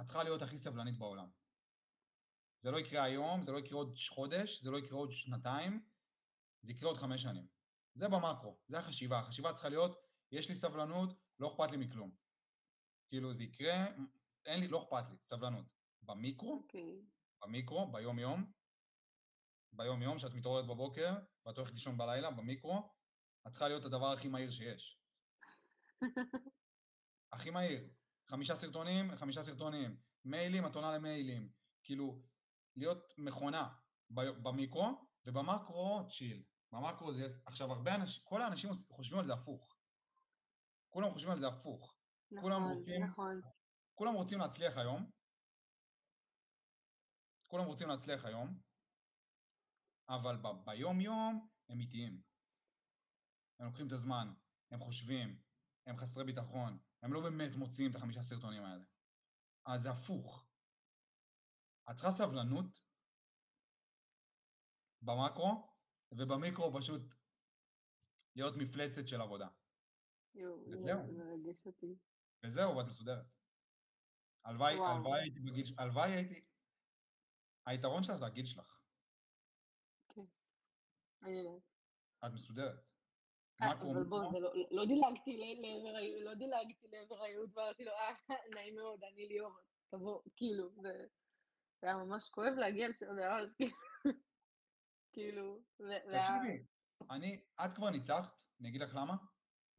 את 0.00 0.04
צריכה 0.04 0.22
להיות 0.22 0.42
הכי 0.42 0.58
סבלנית 0.58 0.98
בעולם. 0.98 1.30
זה 2.58 2.70
לא 2.70 2.78
יקרה 2.78 3.02
היום, 3.02 3.42
זה 3.42 3.52
לא 3.52 3.58
יקרה 3.58 3.78
עוד 3.78 3.94
חודש, 4.08 4.62
זה 4.62 4.70
לא 4.70 4.78
יקרה 4.78 4.98
עוד 4.98 5.12
שנתיים, 5.12 5.86
זה 6.62 6.72
יקרה 6.72 6.88
עוד 6.88 6.98
חמש 6.98 7.22
שנים. 7.22 7.46
זה 7.94 8.08
במקרו, 8.08 8.58
זה 8.68 8.78
החשיבה. 8.78 9.18
החשיבה 9.18 9.52
צריכה 9.52 9.68
להיות, 9.68 9.96
יש 10.32 10.48
לי 10.48 10.54
סבלנות, 10.54 11.18
לא 11.38 11.48
אכפת 11.48 11.70
לי 11.70 11.76
מכלום. 11.76 12.10
כאילו 13.08 13.32
זה 13.32 13.44
יקרה, 13.44 13.86
אין 14.46 14.60
לי, 14.60 14.68
לא 14.68 14.82
אכפת 14.82 15.10
לי, 15.10 15.16
סבלנות. 15.26 15.66
במיקרו, 16.02 16.60
אוקיי. 16.62 17.02
במיקרו, 17.42 17.92
ביום-יום, 17.92 18.52
ביום-יום, 19.72 20.18
שאת 20.18 20.34
מתעוררת 20.34 20.66
בבוקר 20.66 21.14
ואת 21.46 21.56
הולכת 21.56 21.72
לישון 21.72 21.98
בלילה, 21.98 22.30
במיקרו, 22.30 22.95
את 23.46 23.50
צריכה 23.52 23.68
להיות 23.68 23.84
הדבר 23.84 24.12
הכי 24.12 24.28
מהיר 24.28 24.50
שיש. 24.50 24.98
הכי 27.32 27.50
מהיר. 27.50 27.90
חמישה 28.26 28.56
סרטונים, 28.56 29.16
חמישה 29.16 29.42
סרטונים. 29.42 29.96
מיילים, 30.24 30.66
את 30.66 30.74
עונה 30.74 30.94
למיילים. 30.94 31.52
כאילו, 31.82 32.22
להיות 32.76 33.12
מכונה 33.18 33.74
במיקרו, 34.10 35.08
ובמקרו, 35.26 36.08
צ'יל. 36.18 36.42
במקרו 36.72 37.12
זה... 37.12 37.26
עכשיו, 37.46 37.72
הרבה 37.72 37.94
אנשים, 37.94 38.22
כל 38.26 38.42
האנשים 38.42 38.70
חושבים 38.90 39.18
על 39.18 39.26
זה 39.26 39.32
הפוך. 39.32 39.76
כולם 40.90 41.12
חושבים 41.12 41.32
על 41.32 41.40
זה 41.40 41.48
הפוך. 41.48 41.94
כולם 42.40 42.62
נכון, 42.62 42.76
רוצים- 42.76 43.04
נכון. 43.04 43.40
כולם 43.94 44.14
רוצים 44.14 44.38
להצליח 44.38 44.76
היום. 44.76 45.10
כולם 47.46 47.64
רוצים 47.64 47.88
להצליח 47.88 48.24
היום, 48.24 48.60
אבל 50.08 50.36
ב- 50.36 50.64
ביום-יום 50.64 51.48
הם 51.68 51.80
איטיים. 51.80 52.20
הם 53.58 53.66
לוקחים 53.66 53.86
את 53.86 53.92
הזמן, 53.92 54.34
הם 54.70 54.80
חושבים, 54.80 55.42
הם 55.86 55.96
חסרי 55.96 56.24
ביטחון, 56.24 56.78
הם 57.02 57.12
לא 57.12 57.20
באמת 57.20 57.56
מוציאים 57.56 57.90
את 57.90 57.96
החמישה 57.96 58.22
סרטונים 58.22 58.62
האלה. 58.62 58.84
אז 59.66 59.82
זה 59.82 59.90
הפוך. 59.90 60.48
את 61.90 61.94
צריכה 61.94 62.12
סבלנות 62.12 62.80
במקרו, 65.02 65.76
ובמיקרו 66.12 66.72
פשוט 66.78 67.02
להיות 68.36 68.54
מפלצת 68.56 69.08
של 69.08 69.20
עבודה. 69.20 69.48
יואו, 70.34 70.64
וזהו. 70.70 71.06
זה 71.06 71.12
מרגש 71.12 71.66
אותי. 71.66 71.98
וזהו, 72.44 72.76
ואת 72.76 72.86
מסודרת. 72.86 73.26
הלוואי. 74.44 74.74
הלוואי 74.74 75.20
הייתי 75.20 75.40
בגיל, 75.40 75.64
הלוואי 75.78 76.10
הייתי... 76.10 76.46
היתרון 77.66 78.02
שלך 78.02 78.16
זה 78.16 78.26
הגיל 78.26 78.44
שלך, 78.44 78.76
אני 81.22 81.30
יודעת. 81.30 81.62
את 82.26 82.32
מסודרת. 82.34 82.95
אבל 83.60 84.04
בוא, 84.04 84.40
לא- 84.40 84.52
לא 84.70 84.84
דילגתי 84.86 85.36
לעבר 85.36 85.92
לא 86.24 86.34
דילגתי 86.34 86.88
לעבר 86.92 87.22
הייעוד 87.22 87.50
ואמרתי 87.54 87.84
לו, 87.84 87.92
אה, 87.92 88.14
נעים 88.54 88.76
מאוד, 88.76 89.04
אני 89.04 89.28
ליאור, 89.28 89.58
תבוא, 89.90 90.22
כאילו, 90.36 90.82
זה 90.82 91.86
היה 91.86 91.96
ממש 91.96 92.28
כואב 92.28 92.52
להגיע 92.56 92.88
לשם, 92.88 93.06
זה 93.16 93.20
היה 93.20 93.36
ממש 93.40 93.52
כאילו, 93.58 93.76
כאילו, 95.12 95.60
זה 95.78 96.12
היה, 96.12 96.26
תקשיבי, 96.28 96.66
אני, 97.10 97.44
את 97.64 97.72
כבר 97.74 97.90
ניצחת, 97.90 98.42
אני 98.60 98.68
אגיד 98.68 98.80
לך 98.80 98.94
למה. 98.94 99.16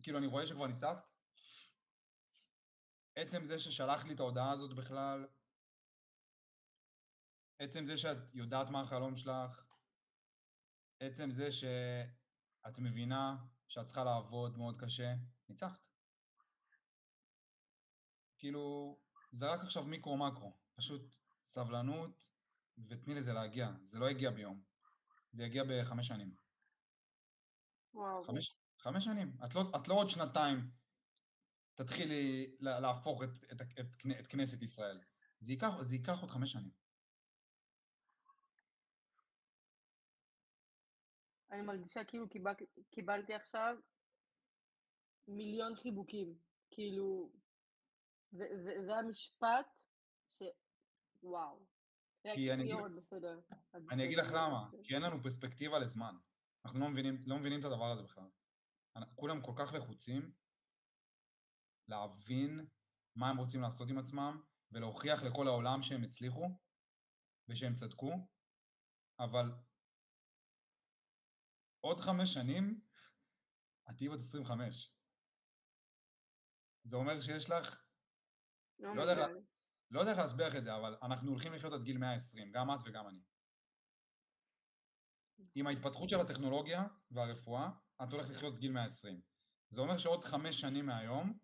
כאילו, 0.04 0.18
אני 0.18 0.28
רואה 0.28 0.48
שכבר 0.48 0.68
ניצחת. 0.68 1.08
עצם 3.16 3.44
זה 3.44 3.60
ששלחת 3.60 4.06
לי 4.06 4.14
את 4.14 4.20
ההודעה 4.20 4.52
הזאת 4.52 4.76
בכלל, 4.78 5.28
עצם 7.62 7.86
זה 7.86 7.98
שאת 7.98 8.34
יודעת 8.34 8.68
מה 8.70 8.82
החלום 8.82 9.18
שלך, 9.18 9.74
עצם 11.00 11.32
זה 11.32 11.52
שאת 11.52 12.80
מבינה 12.80 13.36
שאת 13.68 13.86
צריכה 13.86 14.04
לעבוד 14.04 14.58
מאוד 14.58 14.82
קשה, 14.82 15.14
ניצחת. 15.50 15.80
כאילו, 18.38 18.96
זה 19.32 19.54
רק 19.54 19.60
עכשיו 19.62 19.84
מיקרו-מקרו. 19.84 20.58
פשוט 20.76 21.18
סבלנות, 21.44 22.32
ותני 22.90 23.16
לזה 23.16 23.34
להגיע. 23.34 23.70
זה 23.84 24.00
לא 24.00 24.10
יגיע 24.10 24.32
ביום. 24.32 24.64
זה 25.32 25.44
יגיע 25.44 25.64
בחמש 25.70 26.08
שנים. 26.08 26.36
וואו, 27.94 28.24
חמש, 28.24 28.56
חמש 28.80 29.06
שנים. 29.06 29.38
את 29.46 29.56
לא, 29.56 29.62
את 29.76 29.88
לא 29.88 29.94
עוד 29.94 30.10
שנתיים 30.10 30.72
תתחילי 31.76 32.56
לה- 32.60 32.80
להפוך 32.80 33.24
את, 33.24 33.30
את, 33.52 33.62
את, 33.62 33.96
את 34.20 34.28
כנסת 34.28 34.62
ישראל. 34.62 35.02
זה 35.40 35.52
ייקח, 35.54 35.82
זה 35.82 35.96
ייקח 35.96 36.20
עוד 36.22 36.30
חמש 36.32 36.52
שנים. 36.52 36.72
אני 41.52 41.62
מרגישה 41.62 42.04
כאילו 42.04 42.30
קיבל, 42.30 42.54
קיבלתי 42.92 43.34
עכשיו 43.34 43.76
מיליון 45.28 45.76
חיבוקים, 45.76 46.36
כאילו, 46.72 47.32
זה, 48.32 48.46
זה, 48.64 48.86
זה 48.86 48.96
המשפט 48.96 49.66
ש... 50.30 50.44
וואו. 51.24 51.66
כי 52.36 52.54
אני 52.54 52.64
אגיד- 52.64 52.96
בסדר. 52.96 53.40
אני 53.92 54.06
אגיד 54.06 54.18
לך 54.18 54.28
למה. 54.32 54.70
כי 54.84 54.96
אין 54.96 55.02
לנו 55.02 55.24
פרספקטיבה 55.24 55.80
לזמן. 55.80 56.16
אנחנו 56.66 56.80
לא 56.80 56.90
מבינים, 56.90 57.18
לא 57.28 57.38
מבינים 57.40 57.60
את 57.60 57.66
הדבר 57.66 57.92
הזה 57.92 58.02
בכלל. 58.04 58.30
כולם 59.16 59.42
כל 59.42 59.52
כך 59.58 59.74
לחוצים 59.74 60.32
להבין 61.88 62.68
מה 63.16 63.30
הם 63.30 63.38
רוצים 63.38 63.62
לעשות 63.62 63.90
עם 63.90 63.98
עצמם, 63.98 64.42
ולהוכיח 64.72 65.24
לכל 65.24 65.48
העולם 65.48 65.84
שהם 65.84 66.04
הצליחו, 66.04 66.46
ושהם 67.50 67.74
צדקו, 67.74 68.12
אבל 69.20 69.52
עוד 71.82 72.00
חמש 72.00 72.34
שנים, 72.34 72.82
את 73.90 73.98
תהיי 73.98 74.10
בת 74.10 74.20
25. 74.20 74.94
זה 76.84 76.96
אומר 76.96 77.22
שיש 77.22 77.50
לך, 77.50 77.84
לא 78.80 78.96
לא 78.96 79.02
יודע. 79.02 79.28
לא 79.92 80.00
יודע 80.00 80.12
איך 80.12 80.20
להסביר 80.20 80.48
לך 80.48 80.56
את 80.56 80.64
זה, 80.64 80.76
אבל 80.76 80.98
אנחנו 81.02 81.32
הולכים 81.32 81.54
לחיות 81.54 81.74
עד 81.74 81.84
גיל 81.84 81.98
120, 81.98 82.52
גם 82.52 82.72
את 82.72 82.80
וגם 82.86 83.08
אני. 83.08 83.22
עם 85.56 85.68
ההתפתחות 85.68 86.10
של 86.10 86.20
הטכנולוגיה 86.20 86.84
והרפואה, 87.12 87.70
את 88.04 88.12
הולכת 88.12 88.30
לחיות 88.30 88.54
עד 88.54 88.60
גיל 88.60 88.72
120. 88.72 89.22
זה 89.70 89.82
אומר 89.82 89.98
שעוד 89.98 90.24
חמש 90.24 90.62
שנים 90.62 90.86
מהיום, 90.86 91.40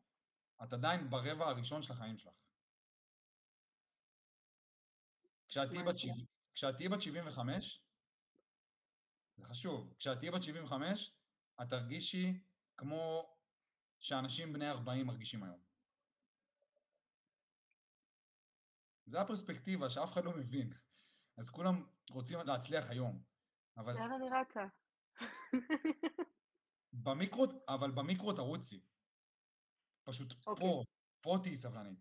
את 0.64 0.74
עדיין 0.74 1.10
ברבע 1.10 1.46
הראשון 1.46 1.84
של 1.84 1.94
החיים 1.94 2.18
שלך. 2.18 2.34
כשאת 5.48 5.70
תהיי 5.70 5.84
מה 5.84 5.92
בת 5.92 5.98
זה? 5.98 6.02
70 6.02 6.26
כשאת 6.54 6.76
תהיי 6.78 6.90
בת 6.90 7.02
75, 7.02 7.84
זה 9.36 9.46
חשוב, 9.46 9.94
כשאת 9.98 10.20
תהיי 10.20 10.32
בת 10.32 10.44
75, 10.44 11.16
את 11.62 11.70
תרגישי 11.70 12.44
כמו 12.78 13.36
שאנשים 14.00 14.54
בני 14.54 14.70
40 14.70 15.08
מרגישים 15.08 15.44
היום. 15.44 15.64
זה 19.06 19.22
הפרספקטיבה 19.22 19.90
שאף 19.90 20.12
אחד 20.12 20.24
לא 20.24 20.38
מבין. 20.38 20.74
אז 21.38 21.50
כולם 21.50 21.88
רוצים 22.10 22.40
להצליח 22.46 22.90
היום, 22.90 23.24
אבל 23.78 23.94
לאן 23.94 24.12
אני 24.12 24.30
רצה? 24.30 24.66
במיקרו, 27.06 27.46
אבל 27.68 27.92
במיקרו 27.92 28.34
תרוצי. 28.34 28.86
פשוט 30.04 30.34
אוקיי. 30.48 30.68
פה, 30.68 30.84
פה 31.22 31.38
תהיי 31.44 31.58
סבלנית. 31.58 32.00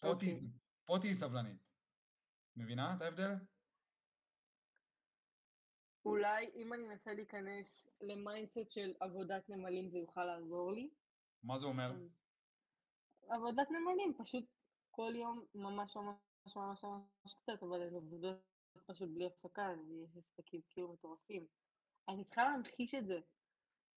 פה 0.00 0.14
תהיי 0.18 0.40
אוקיי. 0.88 1.00
תהיי 1.00 1.14
סבלנית. 1.14 1.68
מבינה 2.56 2.96
את 2.96 3.02
ההבדל? 3.02 3.34
אולי 6.08 6.50
אם 6.54 6.72
אני 6.72 6.88
אנסה 6.88 7.14
להיכנס 7.14 7.66
ל 8.00 8.09
mindset 8.09 8.70
של 8.70 8.94
עבודת 9.00 9.48
נמלים 9.48 9.90
זה 9.90 9.98
יוכל 9.98 10.24
לעזור 10.24 10.72
לי. 10.72 10.90
מה 11.42 11.58
זה 11.58 11.66
אומר? 11.66 11.90
אמ, 11.90 12.08
עבודת 13.28 13.70
נמלים, 13.70 14.14
פשוט 14.18 14.44
כל 14.90 15.12
יום 15.14 15.44
ממש 15.54 15.96
ממש 15.96 16.56
ממש 16.56 16.84
ממש 16.84 17.34
קצת, 17.34 17.62
אבל 17.62 17.82
הן 17.82 17.94
עובדות 17.94 18.36
פשוט 18.86 19.08
בלי 19.10 19.26
הפסקה, 19.26 19.70
אז 19.70 19.78
יש 19.90 20.16
עסקים 20.16 20.60
כאילו 20.68 20.92
מטורפים. 20.92 21.46
אני 22.08 22.24
צריכה 22.24 22.42
להמחיש 22.42 22.94
את 22.94 23.06
זה. 23.06 23.20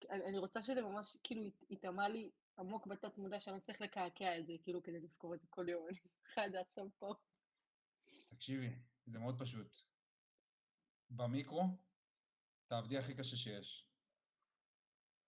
אני, 0.09 0.37
רוצה 0.37 0.63
שזה 0.63 0.81
ממש 0.81 1.17
כאילו 1.23 1.41
ייטמע 1.69 2.09
לי 2.09 2.31
עמוק 2.59 2.87
בתת 2.87 3.17
מודע 3.17 3.39
שאני 3.39 3.55
לא 3.55 3.61
צריך 3.61 3.81
לקעקע 3.81 4.39
את 4.39 4.45
זה, 4.45 4.53
כאילו 4.63 4.83
כדי 4.83 4.99
לזכור 4.99 5.35
את 5.35 5.41
זה 5.41 5.47
כל 5.49 5.69
יום. 5.69 5.87
אני 5.89 5.97
צריכה 6.23 6.45
את 6.45 6.51
זה 6.51 6.59
עכשיו 6.61 6.87
פה. 6.99 7.13
תקשיבי, 8.29 8.69
זה 9.05 9.19
מאוד 9.19 9.39
פשוט. 9.39 9.75
במיקרו, 11.09 11.63
תעבדי 12.71 12.97
הכי 12.97 13.15
קשה 13.15 13.35
שיש. 13.35 13.87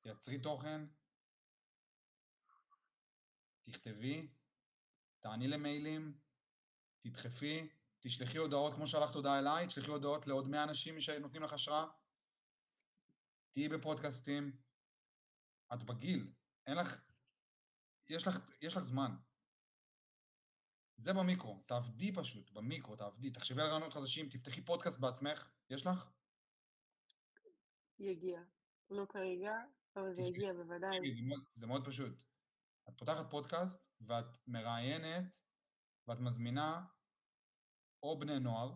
תייצרי 0.01 0.41
תוכן, 0.41 0.81
תכתבי, 3.61 4.27
תעני 5.19 5.47
למיילים, 5.47 6.19
תדחפי, 6.99 7.69
תשלחי 7.99 8.37
הודעות 8.37 8.73
כמו 8.73 8.87
שלחת 8.87 9.15
הודעה 9.15 9.39
אליי, 9.39 9.67
תשלחי 9.67 9.91
הודעות 9.91 10.27
לעוד 10.27 10.47
100 10.47 10.63
אנשים 10.63 11.01
שנותנים 11.01 11.43
לך 11.43 11.53
השראה. 11.53 11.85
תהיי 13.51 13.69
בפודקאסטים. 13.69 14.57
את 15.73 15.83
בגיל, 15.83 16.33
אין 16.67 16.77
לך... 16.77 16.95
יש 18.09 18.27
לך, 18.27 18.35
יש 18.61 18.77
לך 18.77 18.83
זמן. 18.83 19.15
זה 20.97 21.13
במיקרו, 21.13 21.63
תעבדי 21.67 22.15
פשוט, 22.15 22.51
במיקרו, 22.51 22.95
תעבדי, 22.95 23.31
תחשבי 23.31 23.61
על 23.61 23.67
רעיונות 23.67 23.93
חדשים, 23.93 24.29
תפתחי 24.29 24.61
פודקאסט 24.61 24.99
בעצמך, 24.99 25.51
יש 25.69 25.85
לך? 25.85 26.22
יגיע. 27.99 28.41
לא 28.89 29.05
כרגע, 29.09 29.53
אבל 29.95 30.13
זה 30.13 30.21
יגיע 30.21 30.53
בוודאי. 30.53 30.97
זה 31.15 31.21
מאוד- 31.27 31.45
זה 31.53 31.67
מאוד 31.67 31.85
פשוט. 31.85 32.21
את 32.89 32.97
פותחת 32.97 33.31
פודקאסט 33.31 33.79
ואת 34.01 34.25
מראיינת 34.47 35.39
ואת 36.07 36.19
מזמינה 36.19 36.85
או 38.03 38.19
בני 38.19 38.39
נוער, 38.39 38.75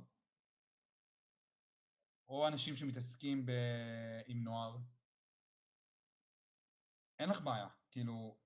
או 2.29 2.47
אנשים 2.47 2.75
שמתעסקים 2.75 3.45
ב... 3.45 3.51
עם 4.25 4.43
נוער. 4.43 4.77
אין 7.19 7.29
לך 7.29 7.41
בעיה, 7.41 7.67
כאילו, 7.91 8.37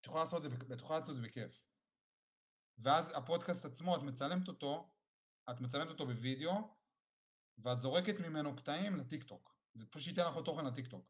את 0.00 0.06
יכולה 0.06 0.20
לעשות 0.20 0.44
את 0.44 0.50
זה, 0.50 0.74
את 0.74 0.80
יכולה 0.80 0.98
לעשות 0.98 1.16
את 1.16 1.20
זה 1.22 1.28
בכיף. 1.28 1.64
ואז 2.78 3.12
הפודקאסט 3.16 3.64
עצמו, 3.64 3.96
את 3.96 4.02
מצלמת 4.02 4.48
אותו, 4.48 4.94
את 5.50 5.60
מצלמת 5.60 5.88
אותו 5.88 6.06
בווידאו, 6.06 6.52
ואת 7.58 7.78
זורקת 7.78 8.20
ממנו 8.20 8.56
קטעים 8.56 8.96
לטיקטוק. 8.96 9.51
זה 9.74 9.86
פשוט 9.90 10.08
ייתן 10.08 10.28
לך 10.28 10.34
עוד 10.34 10.44
תוכן 10.44 10.64
לטיקטוק. 10.64 11.06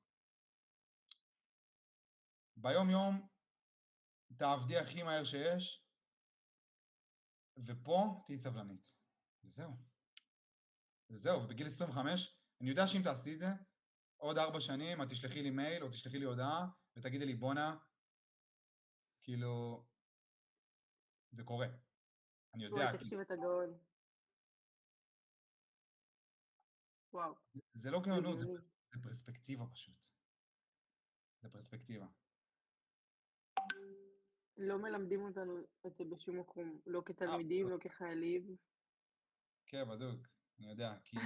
ביום 2.56 2.90
יום 2.90 3.28
תעבדי 4.36 4.78
הכי 4.78 5.02
מהר 5.02 5.24
שיש, 5.24 5.86
ופה 7.66 8.22
תהיי 8.26 8.36
סבלנית. 8.36 8.92
וזהו. 9.44 9.72
וזהו, 11.10 11.42
ובגיל 11.42 11.66
25, 11.66 12.38
אני 12.60 12.70
יודע 12.70 12.86
שאם 12.86 13.02
תעשי 13.04 13.34
את 13.34 13.38
זה, 13.38 13.46
עוד 14.16 14.38
ארבע 14.38 14.60
שנים 14.60 15.02
את 15.02 15.08
תשלחי 15.08 15.42
לי 15.42 15.50
מייל 15.50 15.82
או 15.82 15.88
תשלחי 15.88 16.18
לי 16.18 16.24
הודעה 16.24 16.66
ותגידי 16.96 17.26
לי 17.26 17.34
בואנה, 17.34 17.76
כאילו, 19.22 19.84
זה 21.32 21.44
קורה. 21.44 21.66
אני 22.54 22.64
יודע, 22.64 22.76
וואי, 22.76 22.86
כאילו, 22.86 22.98
תקשיב, 22.98 23.20
אתה 23.20 23.34
גאון. 23.36 23.78
וואו, 27.12 27.34
זה 27.74 27.90
לא 27.90 28.00
גאונות, 28.00 28.38
זה, 28.38 28.46
זה 28.92 29.02
פרספקטיבה 29.02 29.66
פשוט. 29.66 29.94
זה 31.42 31.48
פרספקטיבה. 31.48 32.06
לא 34.56 34.78
מלמדים 34.78 35.20
אותנו 35.20 35.58
את 35.86 35.96
זה 35.96 36.04
בשום 36.04 36.40
מקום, 36.40 36.80
לא 36.86 37.02
כתלמידים, 37.06 37.68
לא 37.68 37.76
כחיילים. 37.80 38.56
כן, 39.66 39.88
בדוק, 39.88 40.28
אני 40.58 40.70
יודע, 40.70 40.98
כי, 41.04 41.16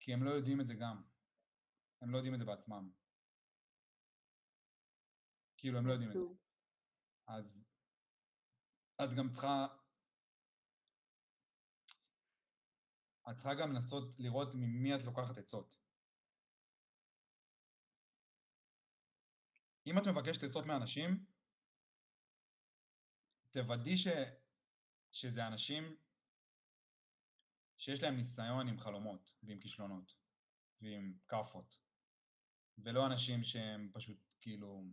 כי 0.00 0.12
הם 0.12 0.22
לא 0.22 0.30
יודעים 0.30 0.60
את 0.60 0.66
זה 0.66 0.74
גם. 0.74 1.02
הם 2.02 2.10
לא 2.10 2.16
יודעים 2.16 2.34
את 2.34 2.38
זה 2.38 2.44
בעצמם. 2.44 2.90
כאילו, 5.56 5.78
הם 5.78 5.86
לא 5.86 5.92
יודעים 5.92 6.10
את 6.10 6.14
זה. 6.14 6.20
אז 7.26 7.64
את 9.04 9.08
גם 9.16 9.30
צריכה... 9.30 9.79
את 13.30 13.34
צריכה 13.36 13.54
גם 13.54 13.72
לנסות 13.72 14.14
לראות 14.18 14.54
ממי 14.54 14.94
את 14.94 15.04
לוקחת 15.04 15.38
עצות. 15.38 15.74
אם 19.86 19.98
את 19.98 20.02
מבקשת 20.06 20.42
עצות 20.42 20.66
מאנשים, 20.66 21.26
תוודאי 23.50 23.96
ש... 23.96 24.06
שזה 25.12 25.46
אנשים 25.46 25.96
שיש 27.78 28.02
להם 28.02 28.16
ניסיון 28.16 28.68
עם 28.68 28.78
חלומות 28.78 29.32
ועם 29.42 29.60
כישלונות 29.60 30.14
ועם 30.80 31.18
כאפות, 31.28 31.78
ולא 32.78 33.06
אנשים 33.06 33.44
שהם 33.44 33.90
פשוט 33.92 34.18
כאילו... 34.40 34.84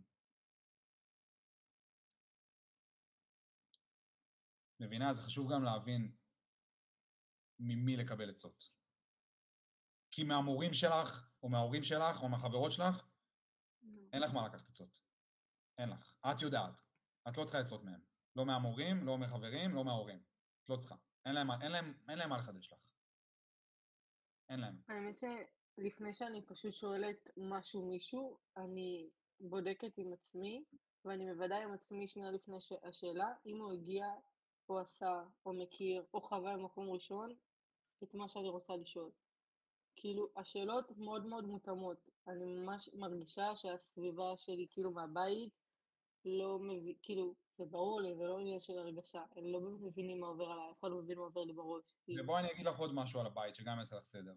מבינה? 4.80 5.14
זה 5.14 5.22
חשוב 5.22 5.52
גם 5.52 5.64
להבין 5.64 6.17
ממי 7.58 7.96
לקבל 7.96 8.30
עצות. 8.30 8.70
כי 10.10 10.24
מהמורים 10.24 10.74
שלך, 10.74 11.30
או 11.42 11.48
מההורים 11.48 11.82
שלך, 11.82 12.22
או 12.22 12.28
מהחברות 12.28 12.72
שלך, 12.72 13.06
אין 14.12 14.22
לך 14.22 14.34
מה 14.34 14.48
לקחת 14.48 14.68
עצות. 14.68 15.00
אין 15.78 15.88
לך. 15.88 16.14
את 16.30 16.42
יודעת. 16.42 16.80
את 17.28 17.36
לא 17.36 17.44
צריכה 17.44 17.58
עצות 17.58 17.84
מהם. 17.84 18.00
לא 18.36 18.46
מהמורים, 18.46 19.06
לא 19.06 19.18
מחברים, 19.18 19.74
לא 19.74 19.84
מההורים. 19.84 20.22
את 20.64 20.68
לא 20.68 20.76
צריכה. 20.76 20.96
אין 21.24 21.34
להם, 21.34 21.50
אין 21.50 21.72
להם, 21.72 21.94
אין 22.08 22.18
להם 22.18 22.30
מה 22.30 22.38
לחדש 22.38 22.72
לך. 22.72 22.78
אין 24.48 24.60
להם. 24.60 24.80
האמת 24.88 25.18
שלפני 25.18 26.14
שאני 26.14 26.46
פשוט 26.46 26.74
שואלת 26.74 27.28
משהו 27.36 27.86
מישהו, 27.86 28.38
אני 28.56 29.10
בודקת 29.40 29.98
עם 29.98 30.12
עצמי, 30.12 30.64
ואני 31.04 31.32
מוודאה 31.32 31.62
עם 31.62 31.72
עצמי 31.72 32.08
שנייה 32.08 32.30
לפני 32.30 32.60
ש... 32.60 32.72
השאלה, 32.82 33.34
אם 33.46 33.60
הוא 33.60 33.72
הגיע, 33.72 34.06
או 34.68 34.80
עשה, 34.80 35.24
או 35.46 35.52
מכיר, 35.52 36.04
או 36.14 36.20
חווה 36.20 36.56
במקום 36.56 36.90
ראשון, 36.90 37.34
את 38.02 38.14
מה 38.14 38.28
שאני 38.28 38.48
רוצה 38.48 38.76
לשאול. 38.76 39.10
כאילו, 39.96 40.28
השאלות 40.36 40.90
מאוד 40.96 41.26
מאוד 41.26 41.44
מותאמות. 41.44 42.10
אני 42.28 42.44
ממש 42.44 42.90
מרגישה 42.94 43.56
שהסביבה 43.56 44.36
שלי, 44.36 44.66
כאילו, 44.70 44.90
מהבית, 44.90 45.52
לא 46.24 46.58
מבין, 46.58 46.94
כאילו, 47.02 47.34
זה 47.58 47.64
ברור 47.64 48.00
לי, 48.00 48.16
זה 48.16 48.24
לא 48.24 48.38
עניין 48.38 48.60
של 48.60 48.78
הרגשה, 48.78 49.22
הם 49.36 49.44
לא 49.44 49.60
באמת 49.60 49.80
מבינים 49.80 50.20
מה 50.20 50.26
עובר 50.26 50.44
עליי, 50.44 50.70
אף 50.70 50.80
אחד 50.80 50.88
לא 50.90 51.02
מבין 51.02 51.18
מה 51.18 51.24
עובר 51.24 51.44
לי 51.44 51.52
בראש. 51.52 51.84
כאילו. 52.04 52.22
ובואי 52.22 52.40
אני 52.40 52.52
אגיד 52.52 52.66
לך 52.66 52.78
עוד 52.78 52.90
משהו 52.94 53.20
על 53.20 53.26
הבית, 53.26 53.54
שגם 53.54 53.78
יעשה 53.78 53.96
לך 53.96 54.04
סדר. 54.04 54.34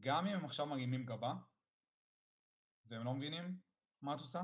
גם 0.00 0.26
אם 0.26 0.36
הם 0.36 0.44
עכשיו 0.44 0.66
מרימים 0.66 1.06
גבה, 1.06 1.32
והם 2.84 3.04
לא 3.04 3.14
מבינים 3.14 3.60
מה 4.02 4.14
את 4.14 4.20
עושה, 4.20 4.42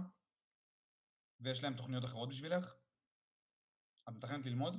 ויש 1.41 1.63
להם 1.63 1.77
תוכניות 1.77 2.05
אחרות 2.05 2.29
בשבילך, 2.29 2.75
את 4.09 4.15
מתכנת 4.15 4.47
ללמוד? 4.47 4.77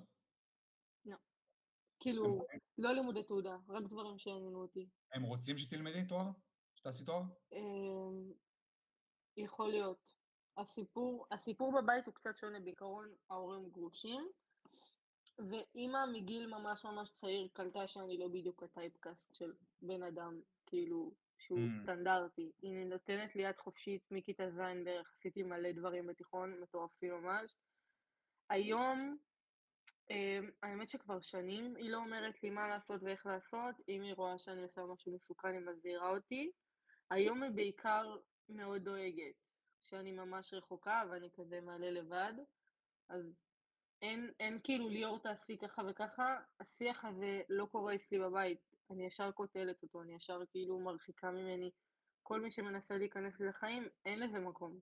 כאילו, 2.07 2.45
לא 2.77 2.91
לימודי 2.91 3.23
תעודה, 3.23 3.57
רק 3.69 3.83
דברים 3.83 4.17
שעניינו 4.17 4.61
אותי. 4.61 4.87
הם 5.13 5.23
רוצים 5.23 5.57
שתלמדי 5.57 6.05
תואר? 6.09 6.25
שתעשי 6.75 7.05
תואר? 7.05 7.21
אמ, 7.53 8.31
יכול 9.37 9.69
להיות. 9.69 10.13
הסיפור, 10.57 11.27
הסיפור 11.31 11.81
בבית 11.81 12.05
הוא 12.07 12.13
קצת 12.13 12.37
שונה, 12.37 12.59
בעיקרון 12.59 13.09
ההורים 13.29 13.69
גרושים, 13.69 14.27
ואימא 15.39 16.05
מגיל 16.13 16.47
ממש 16.47 16.85
ממש 16.85 17.11
צעיר 17.15 17.47
קלטה 17.53 17.87
שאני 17.87 18.17
לא 18.17 18.27
בדיוק 18.27 18.63
הטייפקאסט 18.63 19.33
של 19.33 19.53
בן 19.81 20.03
אדם, 20.03 20.41
כאילו, 20.65 21.11
שהוא 21.37 21.59
Mm. 21.59 21.83
סטנדרטי. 21.83 22.51
היא 22.61 22.85
נותנת 22.85 23.35
לי 23.35 23.43
יד 23.43 23.57
חופשית 23.57 24.11
מכיתה 24.11 24.43
ז' 24.51 24.83
בערך, 24.85 25.13
עשיתי 25.17 25.43
מלא 25.43 25.71
דברים 25.71 26.07
בתיכון, 26.07 26.59
מטורפים 26.61 27.13
ממש. 27.13 27.51
היום, 28.49 29.17
האמת 30.63 30.89
שכבר 30.89 31.21
שנים 31.21 31.75
היא 31.75 31.89
לא 31.89 31.97
אומרת 31.97 32.43
לי 32.43 32.49
מה 32.49 32.67
לעשות 32.67 33.03
ואיך 33.03 33.25
לעשות, 33.25 33.75
אם 33.87 34.01
היא 34.01 34.13
רואה 34.13 34.39
שאני 34.39 34.63
עושה 34.63 34.81
משהו 34.81 35.15
מסוכן 35.15 35.53
היא 35.53 35.59
מזהירה 35.59 36.09
אותי. 36.09 36.51
היום 37.11 37.43
היא 37.43 37.51
בעיקר 37.51 38.15
מאוד 38.49 38.81
דואגת, 38.81 39.35
שאני 39.83 40.11
ממש 40.11 40.53
רחוקה 40.53 41.03
ואני 41.09 41.29
כזה 41.31 41.61
מעלה 41.61 41.91
לבד, 41.91 42.33
אז 43.09 43.33
אין, 44.01 44.31
אין 44.39 44.59
כאילו 44.63 44.89
ליאור 44.89 45.19
תעשי 45.19 45.57
ככה 45.57 45.81
וככה, 45.89 46.37
השיח 46.59 47.05
הזה 47.05 47.41
לא 47.49 47.65
קורה 47.65 47.95
אצלי 47.95 48.19
בבית, 48.19 48.59
אני 48.91 49.05
ישר 49.05 49.31
קוטלת 49.31 49.83
אותו, 49.83 50.01
אני 50.01 50.15
ישר 50.15 50.39
כאילו 50.49 50.79
מרחיקה 50.79 51.31
ממני. 51.31 51.71
כל 52.23 52.41
מי 52.41 52.51
שמנסה 52.51 52.97
להיכנס 52.97 53.39
לי 53.39 53.47
לחיים, 53.47 53.87
אין 54.05 54.19
לזה 54.19 54.39
מקום. 54.39 54.79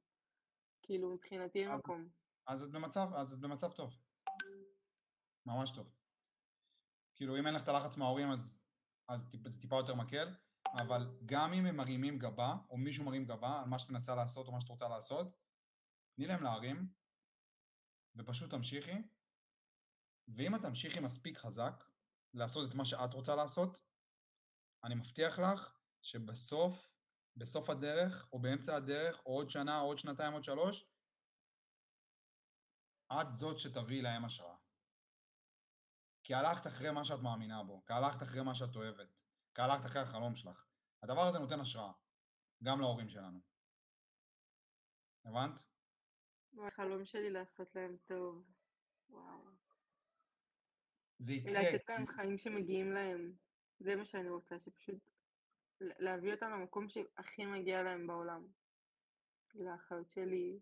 כאילו 0.81 1.13
מבחינתי 1.13 1.63
אין 1.63 1.71
מקום. 1.71 2.07
אז 2.47 2.63
את 2.63 2.71
במצב, 2.71 3.07
אז 3.15 3.33
את 3.33 3.39
במצב 3.39 3.71
טוב. 3.71 3.93
ממש 5.45 5.71
טוב. 5.71 5.91
כאילו, 7.15 7.39
אם 7.39 7.47
אין 7.47 7.55
לך 7.55 7.63
את 7.63 7.67
הלחץ 7.67 7.97
מההורים, 7.97 8.31
אז, 8.31 8.59
אז 9.07 9.29
טיפ, 9.31 9.47
זה 9.47 9.61
טיפה 9.61 9.75
יותר 9.75 9.95
מקל, 9.95 10.35
אבל 10.79 11.19
גם 11.25 11.53
אם 11.53 11.65
הם 11.65 11.77
מרימים 11.77 12.19
גבה, 12.19 12.55
או 12.69 12.77
מישהו 12.77 13.05
מרים 13.05 13.25
גבה 13.25 13.61
על 13.61 13.69
מה 13.69 13.79
שאת 13.79 13.89
מנסה 13.89 14.15
לעשות 14.15 14.47
או 14.47 14.51
מה 14.51 14.61
שאת 14.61 14.69
רוצה 14.69 14.87
לעשות, 14.87 15.27
תני 16.15 16.27
להם 16.27 16.43
להרים, 16.43 16.93
ופשוט 18.15 18.49
תמשיכי, 18.49 18.97
ואם 20.27 20.55
את 20.55 20.61
תמשיכי 20.61 20.99
מספיק 20.99 21.37
חזק 21.37 21.83
לעשות 22.33 22.69
את 22.69 22.75
מה 22.75 22.85
שאת 22.85 23.13
רוצה 23.13 23.35
לעשות, 23.35 23.81
אני 24.83 24.95
מבטיח 24.95 25.39
לך 25.39 25.79
שבסוף, 26.01 26.91
בסוף 27.35 27.69
הדרך, 27.69 28.29
או 28.33 28.39
באמצע 28.39 28.75
הדרך, 28.75 29.25
או 29.25 29.31
עוד 29.31 29.49
שנה, 29.49 29.79
או 29.79 29.85
עוד 29.85 29.97
שנתיים, 29.97 30.33
עוד 30.33 30.43
שלוש, 30.43 30.85
את 33.13 33.33
זאת 33.33 33.59
שתביאי 33.59 34.01
להם 34.01 34.25
השראה. 34.25 34.54
כי 36.25 36.33
הלכת 36.33 36.67
אחרי 36.67 36.91
מה 36.91 37.05
שאת 37.05 37.19
מאמינה 37.19 37.63
בו, 37.63 37.85
כי 37.85 37.93
הלכת 37.93 38.23
אחרי 38.23 38.41
מה 38.41 38.55
שאת 38.55 38.75
אוהבת, 38.75 39.09
כי 39.53 39.61
הלכת 39.61 39.85
אחרי 39.85 40.01
החלום 40.01 40.35
שלך. 40.35 40.65
הדבר 41.03 41.21
הזה 41.21 41.39
נותן 41.39 41.59
השראה, 41.59 41.91
גם 42.63 42.79
להורים 42.79 43.09
שלנו. 43.09 43.39
הבנת? 45.25 45.59
החלום 46.67 47.05
שלי 47.05 47.29
לעשות 47.29 47.75
להם 47.75 47.97
טוב. 48.07 48.43
וואו. 49.09 49.39
זה 51.19 51.33
יקרה. 51.33 51.53
לתת 51.53 51.89
להם 51.89 52.07
חיים 52.07 52.37
שמגיעים 52.37 52.91
להם. 52.91 53.33
זה 53.79 53.95
מה 53.95 54.05
שאני 54.05 54.29
רוצה, 54.29 54.59
שפשוט 54.59 54.99
להביא 55.81 56.33
אותם 56.33 56.49
למקום 56.51 56.89
שהכי 56.89 57.45
מגיע 57.45 57.83
להם 57.83 58.07
בעולם. 58.07 58.47
לאחיות 59.55 60.11
שלי, 60.11 60.59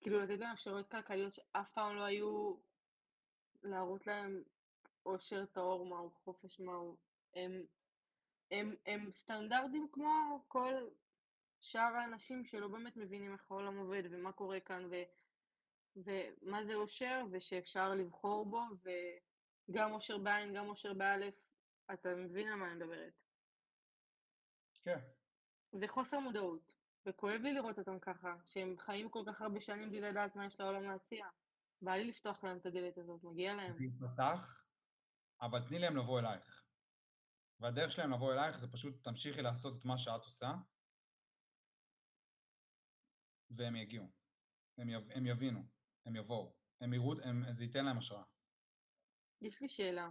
כאילו 0.00 0.20
לתת 0.20 0.40
להם 0.40 0.52
אפשרויות 0.52 0.90
כלכליות 0.90 1.32
שאף 1.32 1.70
פעם 1.74 1.96
לא 1.96 2.04
היו, 2.04 2.56
להראות 3.62 4.06
להם 4.06 4.42
אושר 5.10 5.46
טהור 5.46 5.86
מהו, 5.86 6.10
חופש 6.10 6.60
מהו. 6.60 6.96
הם, 7.34 7.64
הם, 8.50 8.74
הם 8.86 9.10
סטנדרטים 9.12 9.88
כמו 9.92 10.44
כל 10.48 10.74
שאר 11.60 11.96
האנשים 11.96 12.44
שלא 12.44 12.68
באמת 12.68 12.96
מבינים 12.96 13.32
איך 13.32 13.50
העולם 13.50 13.78
עובד 13.78 14.02
ומה 14.10 14.32
קורה 14.32 14.60
כאן 14.60 14.88
ו, 14.90 15.02
ומה 15.96 16.64
זה 16.64 16.74
אושר 16.74 17.24
ושאפשר 17.30 17.94
לבחור 17.94 18.46
בו 18.46 18.62
וגם 19.68 19.92
אושר 19.92 20.18
בעין, 20.18 20.54
גם 20.54 20.68
אושר 20.68 20.94
באלף, 20.94 21.34
אתה 21.92 22.14
מבין 22.14 22.48
על 22.48 22.54
מה 22.54 22.66
אני 22.66 22.74
מדברת. 22.74 23.12
כן. 24.82 24.98
וחוסר 25.80 26.20
מודעות, 26.20 26.74
וכואב 27.06 27.40
לי 27.40 27.52
לראות 27.52 27.78
אותם 27.78 27.98
ככה, 27.98 28.34
שהם 28.44 28.78
חיים 28.78 29.08
כל 29.08 29.22
כך 29.26 29.42
הרבה 29.42 29.60
שנים 29.60 29.90
בלי 29.90 30.00
לדעת 30.00 30.36
מה 30.36 30.46
יש 30.46 30.60
לעולם 30.60 30.82
להציע. 30.82 31.26
בא 31.82 31.92
לי 31.92 32.04
לפתוח 32.04 32.44
להם 32.44 32.56
את 32.56 32.66
הדלת 32.66 32.98
הזאת, 32.98 33.24
מגיע 33.24 33.54
להם. 33.54 33.72
זה 33.72 33.84
ייפתח, 33.84 34.59
אבל 35.42 35.68
תני 35.68 35.78
להם 35.78 35.96
לבוא 35.96 36.20
אלייך. 36.20 36.64
והדרך 37.60 37.92
שלהם 37.92 38.12
לבוא 38.12 38.32
אלייך 38.32 38.56
זה 38.56 38.72
פשוט 38.72 39.04
תמשיכי 39.04 39.42
לעשות 39.42 39.78
את 39.78 39.84
מה 39.84 39.98
שאת 39.98 40.24
עושה, 40.24 40.54
והם 43.50 43.76
יגיעו. 43.76 44.10
הם, 44.78 44.88
יב, 44.88 45.10
הם 45.10 45.26
יבינו, 45.26 45.60
הם 46.06 46.16
יבואו, 46.16 46.56
הם 46.80 46.94
יראו, 46.94 47.12
הם, 47.24 47.52
זה 47.52 47.64
ייתן 47.64 47.84
להם 47.84 47.98
השראה. 47.98 48.24
יש 49.40 49.60
לי 49.60 49.68
שאלה. 49.68 50.08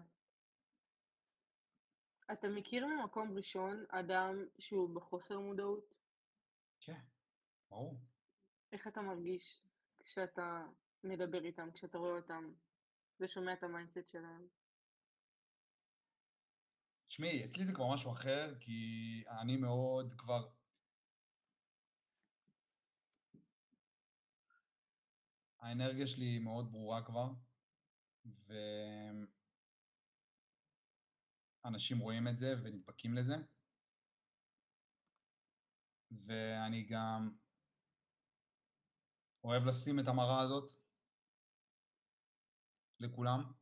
אתה 2.31 2.47
מכיר 2.47 2.85
ממקום 2.85 3.31
ראשון 3.31 3.85
אדם 3.89 4.35
שהוא 4.59 4.95
בחוסר 4.95 5.39
מודעות? 5.39 5.97
כן, 6.79 7.01
ברור. 7.69 7.99
איך 8.71 8.87
אתה 8.87 9.01
מרגיש 9.01 9.67
כשאתה 10.03 10.65
מדבר 11.03 11.45
איתם, 11.45 11.71
כשאתה 11.71 11.97
רואה 11.97 12.15
אותם 12.15 12.53
ושומע 13.19 13.53
את 13.53 13.63
ה 13.63 13.69
mindset 13.69 14.07
שלהם? 14.07 14.47
תשמעי, 17.09 17.45
אצלי 17.45 17.65
זה 17.65 17.73
כבר 17.73 17.93
משהו 17.93 18.11
אחר, 18.11 18.55
כי 18.59 19.23
אני 19.41 19.57
מאוד 19.57 20.13
כבר... 20.17 20.49
האנרגיה 25.59 26.07
שלי 26.07 26.39
מאוד 26.39 26.71
ברורה 26.71 27.05
כבר, 27.05 27.29
ואנשים 31.65 31.99
רואים 31.99 32.27
את 32.27 32.37
זה 32.37 32.55
ונדבקים 32.63 33.13
לזה. 33.13 33.35
ואני 36.11 36.83
גם 36.83 37.37
אוהב 39.43 39.63
לשים 39.63 39.99
את 39.99 40.07
המראה 40.07 40.41
הזאת 40.41 40.71
לכולם, 42.99 43.53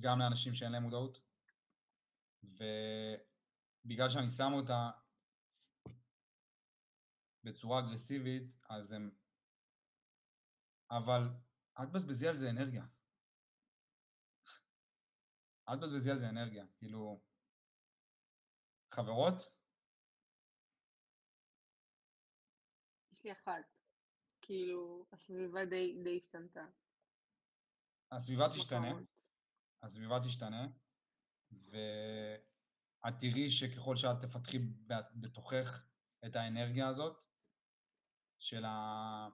גם 0.00 0.18
לאנשים 0.18 0.54
שאין 0.54 0.72
להם 0.72 0.82
מודעות. 0.82 1.29
ובגלל 2.42 4.08
שאני 4.08 4.28
שם 4.28 4.52
אותה 4.52 4.90
בצורה 7.44 7.80
אגרסיבית, 7.80 8.42
אז 8.70 8.92
הם... 8.92 9.10
אבל 10.90 11.22
אל 11.78 11.86
תבזבזי 11.86 12.28
על 12.28 12.36
זה 12.36 12.50
אנרגיה. 12.50 12.84
אל 15.68 15.76
תבזבזי 15.76 16.10
על 16.10 16.18
זה 16.18 16.28
אנרגיה. 16.28 16.64
כאילו, 16.78 17.20
חברות? 18.94 19.34
יש 23.12 23.24
לי 23.24 23.32
אחת. 23.32 23.64
כאילו, 24.42 25.06
הסביבה 25.12 25.64
די, 25.64 26.02
די 26.04 26.16
השתנתה. 26.16 26.66
הסביבה 28.12 28.44
תשתנה. 28.56 28.92
הסביבה 29.82 30.16
תשתנה. 30.26 30.66
ואת 31.52 33.14
תראי 33.18 33.50
שככל 33.50 33.96
שאת 33.96 34.20
תפתחי 34.20 34.58
בתוכך 35.14 35.86
את 36.26 36.36
האנרגיה 36.36 36.88
הזאת 36.88 37.24
של 38.38 38.64
ה... 38.64 39.28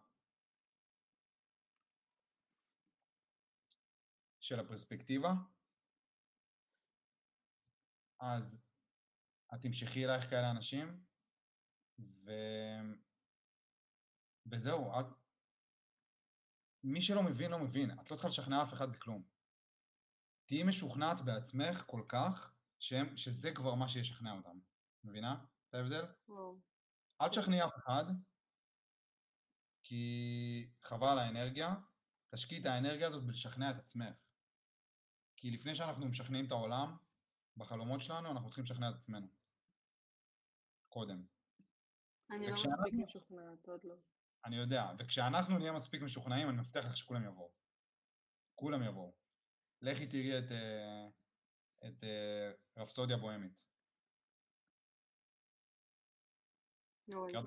של 4.41 4.61
הפרספקטיבה, 4.61 5.29
אז 8.21 8.63
את 9.55 9.63
תמשכי 9.63 10.05
אלייך 10.05 10.31
כאלה 10.31 10.51
אנשים, 10.51 11.05
ו... 11.99 12.31
וזהו, 14.47 15.01
את... 15.01 15.07
מי 16.85 17.03
שלא 17.03 17.23
מבין, 17.23 17.51
לא 17.51 17.59
מבין. 17.59 17.91
את 17.91 18.11
לא 18.11 18.17
צריכה 18.17 18.29
לשכנע 18.29 18.63
אף 18.63 18.73
אחד 18.73 18.93
בכלום. 18.93 19.36
תהיי 20.47 20.63
משוכנעת 20.63 21.21
בעצמך 21.21 21.85
כל 21.87 22.03
כך, 22.09 22.55
שהם, 22.79 23.17
שזה 23.17 23.53
כבר 23.55 23.75
מה 23.75 23.89
שישכנע 23.89 24.33
אותם. 24.33 24.59
מבינה 25.05 25.45
את 25.69 25.75
ההבדל? 25.75 26.05
אל 27.21 27.29
תשכנעי 27.29 27.65
אף 27.65 27.77
אחד, 27.77 28.05
כי 29.83 30.71
חבל 30.83 31.19
האנרגיה, 31.19 31.75
תשקיעי 32.35 32.61
את 32.61 32.67
האנרגיה 32.67 33.09
הזאת 33.09 33.25
בלשכנע 33.25 33.71
את 33.71 33.79
עצמך. 33.79 34.15
כי 35.37 35.51
לפני 35.51 35.75
שאנחנו 35.75 36.07
משכנעים 36.07 36.47
את 36.47 36.53
העולם, 36.53 36.97
בחלומות 37.57 38.01
שלנו, 38.03 38.31
אנחנו 38.31 38.49
צריכים 38.49 38.65
לשכנע 38.65 38.91
את 38.91 38.95
עצמנו. 38.95 39.27
קודם. 40.89 41.27
אני 42.31 42.47
לא 42.47 42.53
מספיק 42.53 42.95
משוכנעת, 43.05 43.69
עוד 43.69 43.81
לא. 43.85 43.95
אני 44.45 44.57
יודע, 44.57 44.93
וכשאנחנו 44.99 45.59
נהיה 45.59 45.73
מספיק 45.73 46.03
משוכנעים, 46.03 46.49
אני 46.49 46.57
מבטיח 46.57 46.85
לך 46.85 46.97
שכולם 46.97 47.25
יבואו. 47.25 47.53
כולם 48.55 48.83
יבואו. 48.83 49.26
לכי 49.83 50.07
תראי 50.07 50.39
את, 50.39 50.53
אה, 50.53 51.09
את 51.89 52.05
אה, 52.05 52.53
רפסודיה 52.77 53.17
בוהמית. 53.17 53.63
לא 57.09 57.25
ראיתי. 57.25 57.39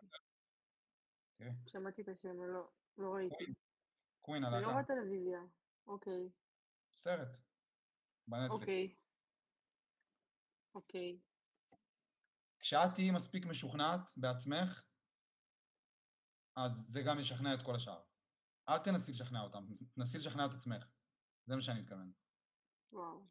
שמעתי 1.68 2.02
את 2.02 2.08
השם, 2.08 2.42
לא, 2.42 2.72
לא 2.98 3.14
ראיתי. 3.14 3.54
קווין 4.22 4.44
הלהקה. 4.44 4.58
אני 4.58 4.66
לא 4.66 4.72
רואה 4.72 4.84
טלוויזיה, 4.84 5.40
אוקיי. 5.88 6.30
סרט. 6.94 7.38
בנטפליקס. 8.28 8.62
אוקיי. 8.62 8.96
אוקיי. 10.76 11.20
כשאת 12.60 12.92
תהיי 12.96 13.12
מספיק 13.12 13.46
משוכנעת 13.46 14.12
בעצמך, 14.18 14.84
אז 16.56 16.84
זה 16.88 17.02
גם 17.02 17.20
ישכנע 17.20 17.54
את 17.54 17.60
כל 17.66 17.76
השאר. 17.76 18.04
אל 18.70 18.78
תנסי 18.78 19.12
לשכנע 19.12 19.42
אותם, 19.42 19.68
תנסי 19.96 20.18
לשכנע 20.18 20.46
את 20.46 20.52
עצמך. 20.52 20.99
זה 21.50 21.56
מה 21.56 21.62
שאני 21.62 21.82
מתכוון. 21.82 22.12
וואו. 22.94 23.26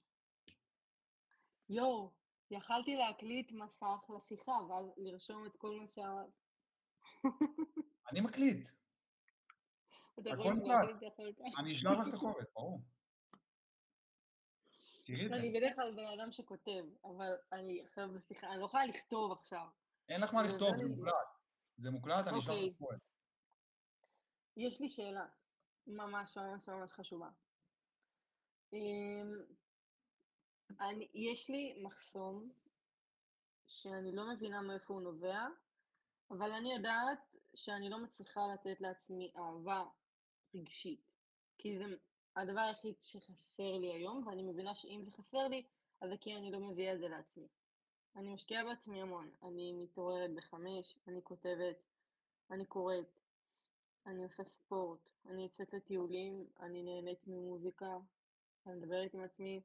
יואו, 1.68 2.12
יכלתי 2.50 2.96
להקליט 2.96 3.52
מסך 3.52 4.10
לשיחה, 4.16 4.52
ואז 4.52 4.86
לרשום 4.96 5.46
את 5.46 5.56
כל 5.56 5.80
מה 5.80 5.88
שאמרת. 5.88 6.30
אני 8.10 8.20
מקליט. 8.20 8.68
הכל 10.18 10.54
מוקלט. 10.54 11.12
אני 11.58 11.72
אשלח 11.72 11.98
לך 11.98 12.08
את 12.08 12.14
החובץ, 12.14 12.50
ברור. 12.54 12.80
תראי 15.04 15.24
את 15.24 15.28
זה. 15.28 15.36
אני 15.36 15.50
בדרך 15.50 15.74
כלל 15.74 15.94
בן 15.96 16.06
אדם 16.06 16.32
שכותב, 16.32 16.84
אבל 17.04 17.36
אני 17.52 17.82
עכשיו 17.82 18.08
בשיחה, 18.12 18.46
אני 18.46 18.60
לא 18.60 18.64
יכולה 18.64 18.86
לכתוב 18.86 19.32
עכשיו. 19.32 19.66
אין 20.08 20.20
לך 20.20 20.34
מה 20.34 20.42
לכתוב, 20.42 20.68
זה 20.76 20.84
מוקלט. 20.84 21.14
זה 21.76 21.90
מוקלט, 21.90 22.26
אני 22.26 22.38
אשלח 22.38 22.54
לך 22.54 22.60
את 22.66 22.74
החובץ. 22.74 23.00
יש 24.56 24.80
לי 24.80 24.88
שאלה. 24.88 25.26
ממש 25.86 26.36
ממש 26.36 26.68
ממש 26.68 26.92
חשובה. 26.92 27.28
אמ, 28.72 29.42
אני, 30.80 31.08
יש 31.14 31.50
לי 31.50 31.82
מחסום 31.82 32.50
שאני 33.66 34.12
לא 34.12 34.32
מבינה 34.32 34.60
מאיפה 34.60 34.94
הוא 34.94 35.02
נובע, 35.02 35.46
אבל 36.30 36.52
אני 36.52 36.72
יודעת 36.72 37.36
שאני 37.54 37.90
לא 37.90 37.98
מצליחה 37.98 38.40
לתת 38.54 38.80
לעצמי 38.80 39.32
אהבה 39.36 39.84
רגשית. 40.54 41.00
כי 41.58 41.78
זה 41.78 41.84
הדבר 42.36 42.60
היחיד 42.60 42.94
שחסר 43.02 43.78
לי 43.78 43.92
היום, 43.92 44.26
ואני 44.26 44.42
מבינה 44.42 44.74
שאם 44.74 45.02
זה 45.04 45.10
חסר 45.10 45.48
לי, 45.48 45.62
אז 46.00 46.10
זה 46.10 46.16
כי 46.20 46.36
אני 46.36 46.50
לא 46.50 46.60
מביאה 46.60 46.94
את 46.94 46.98
זה 46.98 47.08
לעצמי. 47.08 47.46
אני 48.16 48.34
משקיעה 48.34 48.64
בעצמי 48.64 49.02
המון. 49.02 49.30
אני 49.42 49.72
מתעוררת 49.72 50.34
בחמש, 50.34 50.98
אני 51.08 51.20
כותבת, 51.24 51.76
אני 52.50 52.64
קוראת, 52.64 53.06
אני 54.06 54.24
עושה 54.24 54.44
ספורט, 54.44 55.00
אני 55.26 55.42
יוצאת 55.42 55.74
לטיולים, 55.74 56.46
אני 56.60 56.82
נהנית 56.82 57.26
ממוזיקה, 57.26 57.98
אני 58.66 58.74
מדברת 58.74 59.14
עם 59.14 59.20
עצמי, 59.24 59.62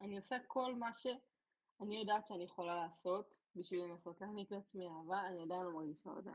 אני 0.00 0.16
עושה 0.16 0.36
כל 0.46 0.74
מה 0.74 0.92
שאני 0.94 2.00
יודעת 2.00 2.26
שאני 2.26 2.44
יכולה 2.44 2.76
לעשות 2.76 3.34
בשביל 3.56 3.80
לנסות 3.84 4.20
להעניק 4.20 4.52
לעצמי 4.52 4.88
אהבה, 4.88 5.20
אני 5.28 5.42
עדיין 5.42 5.64
לא 5.64 5.72
מרגישה 5.74 6.10
אותה. 6.10 6.32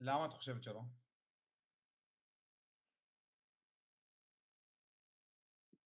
למה 0.00 0.26
את 0.26 0.32
חושבת 0.32 0.62
שלא? 0.62 0.80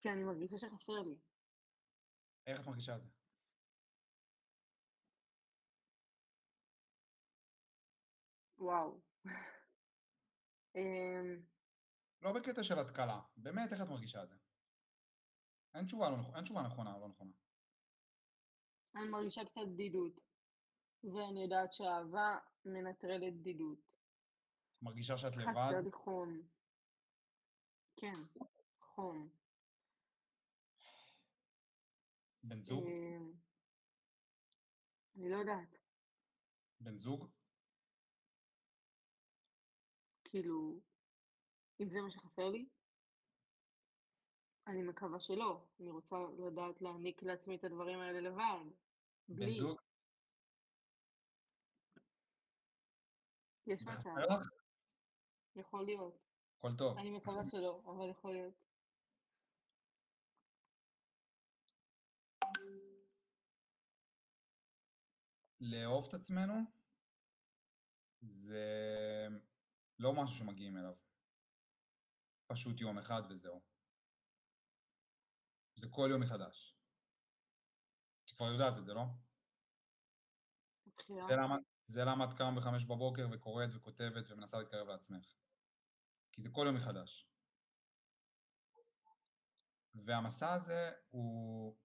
כי 0.00 0.08
אני 0.08 0.24
מרגישה 0.24 0.58
שחסר 0.58 0.92
לי. 0.92 1.14
איך 2.46 2.60
את 2.60 2.66
מרגישה 2.66 2.96
את 2.96 3.02
זה? 3.02 3.08
וואו. 8.58 9.00
אמ, 10.76 11.42
לא 12.22 12.32
בקטע 12.32 12.64
של 12.64 12.78
התקלה, 12.78 13.20
באמת 13.36 13.72
איך 13.72 13.80
את 13.82 13.88
מרגישה 13.88 14.22
את 14.22 14.28
זה? 14.28 14.41
אין 15.74 15.86
תשובה, 15.86 16.10
לא, 16.10 16.16
נכ- 16.16 16.36
אין 16.36 16.44
תשובה 16.44 16.62
נכונה 16.62 16.94
או 16.94 17.00
לא 17.00 17.08
נכונה. 17.08 17.30
אני 18.96 19.04
מרגישה 19.08 19.40
קצת 19.44 19.60
בדידות, 19.74 20.12
ואני 21.04 21.42
יודעת 21.42 21.72
שאהבה 21.72 22.38
מנטרלת 22.64 23.34
בדידות. 23.40 23.78
מרגישה 24.82 25.16
שאת 25.16 25.36
לבד? 25.36 25.50
חסר 25.52 25.80
לי 25.84 25.92
חום. 25.92 26.42
כן, 27.96 28.14
חום. 28.80 29.28
בן 32.44 32.60
זוג? 32.60 32.84
אמ, 32.86 33.32
אני 35.16 35.30
לא 35.30 35.36
יודעת, 35.36 35.78
בן 36.80 36.96
זוג? 36.96 37.30
כאילו, 40.24 40.80
אם 41.80 41.88
זה 41.88 42.00
מה 42.04 42.10
שחסר 42.10 42.48
לי, 42.48 42.68
אני 44.72 44.82
מקווה 44.82 45.20
שלא. 45.20 45.66
אני 45.80 45.90
רוצה 45.90 46.16
לדעת 46.38 46.82
להעניק 46.82 47.22
לעצמי 47.22 47.56
את 47.56 47.64
הדברים 47.64 48.00
האלה 48.00 48.20
לבד. 48.20 48.72
בן 49.28 49.36
בלי. 49.36 49.54
זוג? 49.54 49.80
יש 53.66 53.82
מצב? 53.82 54.10
יכול 55.56 55.84
להיות. 55.84 56.18
הכל 56.58 56.70
טוב. 56.78 56.98
אני 56.98 57.10
מקווה 57.10 57.44
שלא, 57.44 57.82
אבל 57.86 58.10
יכול 58.10 58.32
להיות. 58.32 58.54
לאהוב 65.60 66.06
את 66.08 66.14
עצמנו 66.14 66.54
זה 68.20 69.28
לא 69.98 70.12
משהו 70.12 70.36
שמגיעים 70.36 70.76
אליו. 70.76 70.94
פשוט 72.46 72.80
יום 72.80 72.98
אחד 72.98 73.22
וזהו. 73.30 73.71
זה 75.74 75.86
כל 75.90 76.08
יום 76.10 76.22
מחדש. 76.22 76.76
את 78.24 78.30
כבר 78.30 78.46
יודעת 78.46 78.78
את 78.78 78.84
זה, 78.84 78.94
לא? 78.94 79.04
בחירה. 80.96 81.26
זה 81.26 81.36
למה, 81.36 81.56
זה 81.86 82.04
למה 82.04 82.24
את 82.24 82.38
קם 82.38 82.54
בחמש 82.56 82.84
בבוקר 82.84 83.28
וקוראת 83.32 83.70
וכותבת 83.74 84.30
ומנסה 84.30 84.58
להתקרב 84.58 84.88
לעצמך. 84.88 85.34
כי 86.32 86.42
זה 86.42 86.48
כל 86.52 86.64
יום 86.66 86.76
מחדש. 86.76 87.28
והמסע 89.94 90.52
הזה 90.52 90.90
הוא... 91.10 91.76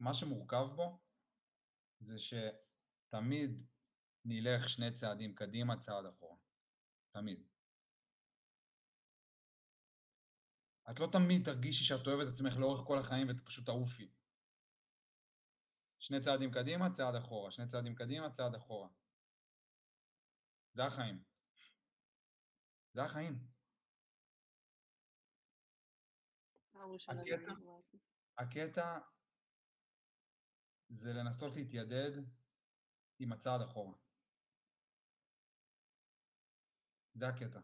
מה 0.00 0.14
שמורכב 0.14 0.66
בו 0.76 1.00
זה 1.98 2.16
שתמיד 2.18 3.66
נלך 4.24 4.68
שני 4.68 4.92
צעדים 4.92 5.34
קדימה, 5.34 5.78
צעד 5.78 6.06
אחורה. 6.06 6.36
תמיד. 7.10 7.53
את 10.90 11.00
לא 11.00 11.06
תמיד 11.12 11.44
תרגישי 11.44 11.84
שאת 11.84 12.06
אוהבת 12.06 12.28
את 12.28 12.32
עצמך 12.32 12.56
לאורך 12.56 12.86
כל 12.86 12.98
החיים 12.98 13.28
ואת 13.28 13.40
פשוט 13.40 13.66
תעופי. 13.66 14.10
שני 15.98 16.20
צעדים 16.20 16.50
קדימה, 16.52 16.92
צעד 16.92 17.14
אחורה. 17.14 17.50
שני 17.50 17.66
צעדים 17.66 17.94
קדימה, 17.94 18.30
צעד 18.30 18.54
אחורה. 18.54 18.88
זה 20.74 20.84
החיים. 20.84 21.24
זה 22.94 23.02
החיים. 23.02 23.38
הקטע-. 27.08 27.52
הקטע 28.38 28.98
זה 30.88 31.12
לנסות 31.12 31.56
להתיידד 31.56 32.12
עם 33.18 33.32
הצעד 33.32 33.60
אחורה. 33.60 33.94
זה 37.14 37.28
הקטע. 37.28 37.60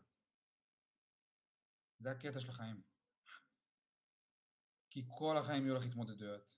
זה 1.98 2.10
הקטע 2.10 2.40
של 2.40 2.50
החיים. 2.50 2.89
כי 4.90 5.02
כל 5.18 5.36
החיים 5.36 5.64
יהיו 5.66 5.74
לך 5.74 5.84
התמודדויות. 5.84 6.54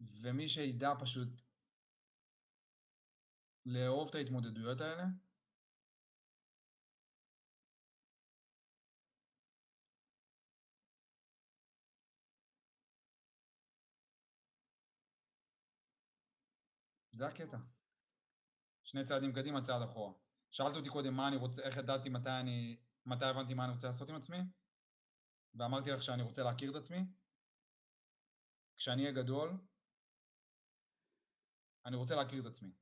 ומי 0.00 0.48
שידע 0.48 0.92
פשוט 1.00 1.28
לאהוב 3.66 4.08
את 4.08 4.14
ההתמודדויות 4.14 4.80
האלה, 4.80 5.04
זה 17.12 17.26
הקטע. 17.26 17.58
שני 18.82 19.04
צעדים 19.04 19.32
קדימה, 19.32 19.62
צעד 19.62 19.82
אחורה. 19.82 20.27
שאלת 20.50 20.76
אותי 20.76 20.88
קודם 20.88 21.14
מה 21.14 21.28
אני 21.28 21.36
רוצה, 21.36 21.62
איך 21.62 21.76
ידעתי 21.76 22.08
מתי 22.08 22.30
אני, 22.40 22.76
מתי 23.06 23.24
הבנתי 23.24 23.54
מה 23.54 23.64
אני 23.64 23.72
רוצה 23.72 23.86
לעשות 23.86 24.08
עם 24.08 24.14
עצמי, 24.14 24.38
ואמרתי 25.54 25.90
לך 25.90 26.02
שאני 26.02 26.22
רוצה 26.22 26.42
להכיר 26.42 26.70
את 26.70 26.76
עצמי. 26.76 26.98
כשאני 28.76 29.02
אהיה 29.02 29.14
גדול, 29.14 29.50
אני 31.86 31.96
רוצה 31.96 32.14
להכיר 32.14 32.40
את 32.40 32.46
עצמי. 32.46 32.72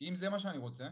אם 0.00 0.12
זה 0.16 0.30
מה 0.30 0.38
שאני 0.40 0.58
רוצה, 0.58 0.88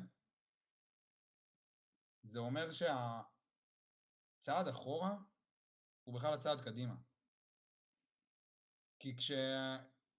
זה 2.23 2.39
אומר 2.39 2.73
שהצעד 2.73 4.69
אחורה 4.69 5.16
הוא 6.05 6.14
בכלל 6.14 6.35
הצעד 6.35 6.61
קדימה. 6.61 6.95
כי 8.99 9.16
כש... 9.16 9.31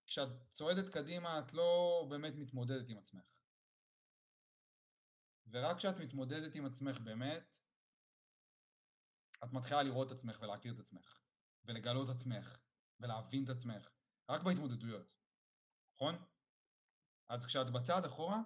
כשאת 0.09 0.29
צועדת 0.49 0.93
קדימה 0.93 1.39
את 1.39 1.53
לא 1.53 2.05
באמת 2.09 2.33
מתמודדת 2.35 2.89
עם 2.89 2.97
עצמך. 2.97 3.38
ורק 5.51 5.77
כשאת 5.77 5.97
מתמודדת 5.99 6.55
עם 6.55 6.65
עצמך 6.65 6.99
באמת, 6.99 7.43
את 9.43 9.53
מתחילה 9.53 9.83
לראות 9.83 10.07
את 10.07 10.11
עצמך 10.11 10.41
ולהכיר 10.41 10.73
את 10.73 10.79
עצמך, 10.79 11.19
ולגלות 11.65 12.09
את 12.09 12.15
עצמך, 12.15 12.59
ולהבין 12.99 13.43
את 13.43 13.49
עצמך, 13.49 13.89
רק 14.29 14.41
בהתמודדויות, 14.43 15.07
נכון? 15.95 16.15
אז 17.29 17.45
כשאת 17.45 17.73
בצעד 17.73 18.05
אחורה, 18.05 18.39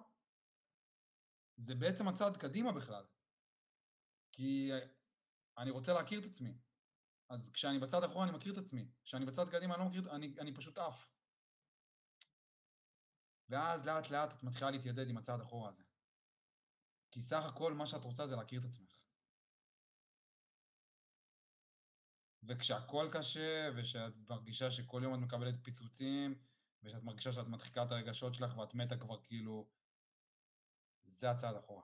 זה 1.57 1.75
בעצם 1.75 2.07
הצעד 2.07 2.37
קדימה 2.37 2.71
בכלל. 2.71 3.05
כי 4.31 4.71
אני 5.57 5.71
רוצה 5.71 5.93
להכיר 5.93 6.19
את 6.19 6.25
עצמי. 6.25 6.57
אז 7.29 7.49
כשאני 7.49 7.79
בצד 7.79 8.03
אחורה 8.03 8.25
אני 8.25 8.37
מכיר 8.37 8.53
את 8.53 8.57
עצמי, 8.57 8.91
כשאני 9.03 9.25
בצד 9.25 9.49
קדימה 9.51 9.75
אני 9.75 9.83
לא 9.83 9.89
מכיר, 9.89 10.15
אני, 10.15 10.35
אני 10.39 10.55
פשוט 10.55 10.77
עף. 10.77 11.13
ואז 13.49 13.87
לאט 13.87 14.09
לאט 14.09 14.33
את 14.33 14.43
מתחילה 14.43 14.71
להתיידד 14.71 15.09
עם 15.09 15.17
הצעד 15.17 15.41
אחורה 15.41 15.69
הזה. 15.69 15.83
כי 17.13 17.21
סך 17.21 17.45
הכל 17.45 17.73
מה 17.73 17.87
שאת 17.87 18.03
רוצה 18.03 18.27
זה 18.27 18.35
להכיר 18.35 18.59
את 18.59 18.65
עצמך. 18.65 18.99
וכשהכל 22.43 23.09
קשה, 23.13 23.69
ושאת 23.77 24.13
מרגישה 24.29 24.71
שכל 24.71 25.01
יום 25.03 25.13
את 25.13 25.19
מקבלת 25.19 25.55
פיצוצים, 25.63 26.35
ושאת 26.83 27.03
מרגישה 27.03 27.33
שאת 27.33 27.47
מדחיקה 27.47 27.83
את 27.83 27.91
הרגשות 27.91 28.35
שלך 28.35 28.57
ואת 28.57 28.73
מתה 28.73 28.97
כבר 28.97 29.23
כאילו, 29.23 29.69
זה 31.15 31.31
הצעד 31.31 31.55
אחורה. 31.55 31.83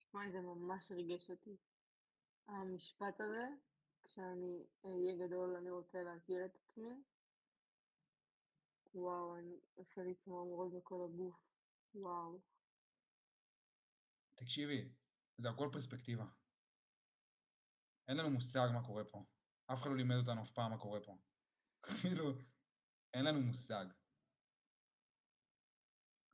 תשמע, 0.00 0.30
זה 0.30 0.40
ממש 0.40 0.92
ריגש 0.92 1.30
אותי. 1.30 1.56
המשפט 2.48 3.20
הזה, 3.20 3.46
כשאני 4.04 4.64
אהיה 4.84 5.26
גדול 5.26 5.56
אני 5.56 5.70
רוצה 5.70 6.02
להכיר 6.02 6.44
את 6.44 6.54
עצמי. 6.54 7.02
וואו, 8.96 9.36
אני 9.38 9.60
עושה 9.74 10.02
לי 10.02 10.14
צמרמורות 10.14 10.72
בכל 10.72 11.04
הגוף. 11.04 11.36
וואו. 11.94 12.40
תקשיבי, 14.34 14.92
זה 15.36 15.50
הכל 15.50 15.68
פרספקטיבה. 15.72 16.24
אין 18.08 18.16
לנו 18.16 18.30
מושג 18.30 18.68
מה 18.74 18.86
קורה 18.86 19.04
פה. 19.04 19.24
אף 19.66 19.80
אחד 19.80 19.90
לא 19.90 19.96
לימד 19.96 20.16
אותנו 20.16 20.42
אף 20.42 20.50
פעם 20.50 20.70
מה 20.70 20.78
קורה 20.78 21.00
פה. 21.00 21.16
כאילו, 22.02 22.32
אין 23.14 23.24
לנו 23.24 23.40
מושג. 23.40 23.86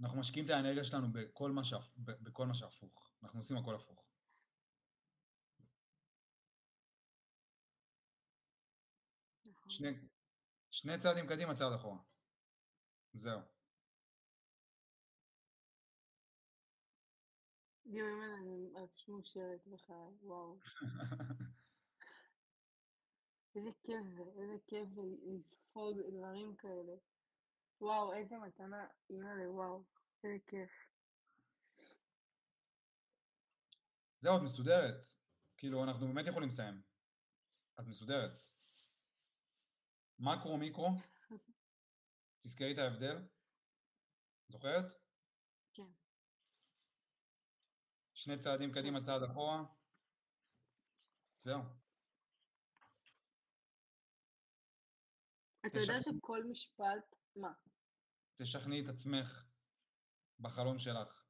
אנחנו 0.00 0.20
משקיעים 0.20 0.46
את 0.46 0.50
האנרגיה 0.50 0.84
שלנו 0.84 1.12
בכל 1.12 1.50
מה, 1.50 1.64
שהפ... 1.64 1.96
בכל 1.96 2.46
מה 2.46 2.54
שהפוך. 2.54 3.12
אנחנו 3.22 3.38
עושים 3.40 3.56
הכל 3.56 3.74
הפוך. 3.74 4.06
נכון. 9.44 9.70
שני, 9.70 9.88
שני 10.70 10.98
צעדים 10.98 11.26
קדימה, 11.26 11.54
צעד 11.54 11.72
אחורה. 11.72 12.11
זהו. 13.12 13.40
גם 17.86 18.06
אם 18.06 18.22
אני 18.22 18.56
ממש 18.56 19.08
מאושרת 19.08 19.66
בחיי, 19.66 20.16
וואו. 20.22 20.58
איזה 23.56 23.70
כיף 23.82 24.06
זה, 24.16 24.22
איזה 24.22 24.54
כיף 24.66 24.88
זה 24.94 25.02
לספוג 25.02 25.98
דברים 26.00 26.56
כאלה. 26.56 26.92
וואו, 27.80 28.12
איזה 28.12 28.38
מתנה, 28.38 28.86
אימא'לה, 29.10 29.50
וואו, 29.50 29.84
איזה 30.24 30.38
כיף. 30.46 30.70
זהו, 34.18 34.36
את 34.36 34.42
מסודרת. 34.42 35.06
כאילו, 35.56 35.84
אנחנו 35.84 36.06
באמת 36.06 36.26
יכולים 36.26 36.48
לסיים. 36.48 36.82
את 37.80 37.86
מסודרת. 37.86 38.42
מקרו, 40.18 40.56
מיקרו, 40.56 40.90
תזכרי 42.42 42.72
את 42.72 42.78
ההבדל. 42.78 43.28
זוכרת? 44.48 44.84
כן. 45.74 45.82
שני 48.14 48.38
צעדים 48.38 48.72
קדימה, 48.72 49.00
צעד 49.00 49.22
אחורה. 49.22 49.64
זהו. 51.38 51.62
אתה 55.66 55.78
יודע 55.78 55.98
תשכנע. 55.98 56.18
שכל 56.18 56.42
משפט, 56.50 57.16
מה? 57.36 57.52
תשכנעי 58.36 58.84
את 58.84 58.88
עצמך 58.88 59.44
בחלום 60.40 60.78
שלך 60.78 61.24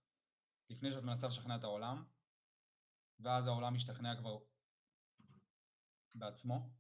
לפני 0.71 0.93
שאת 0.93 1.03
מנסה 1.03 1.27
לשכנע 1.27 1.57
את 1.57 1.65
העולם, 1.65 2.05
ואז 3.21 3.47
העולם 3.47 3.75
משתכנע 3.75 4.17
כבר 4.19 4.39
בעצמו. 6.15 6.71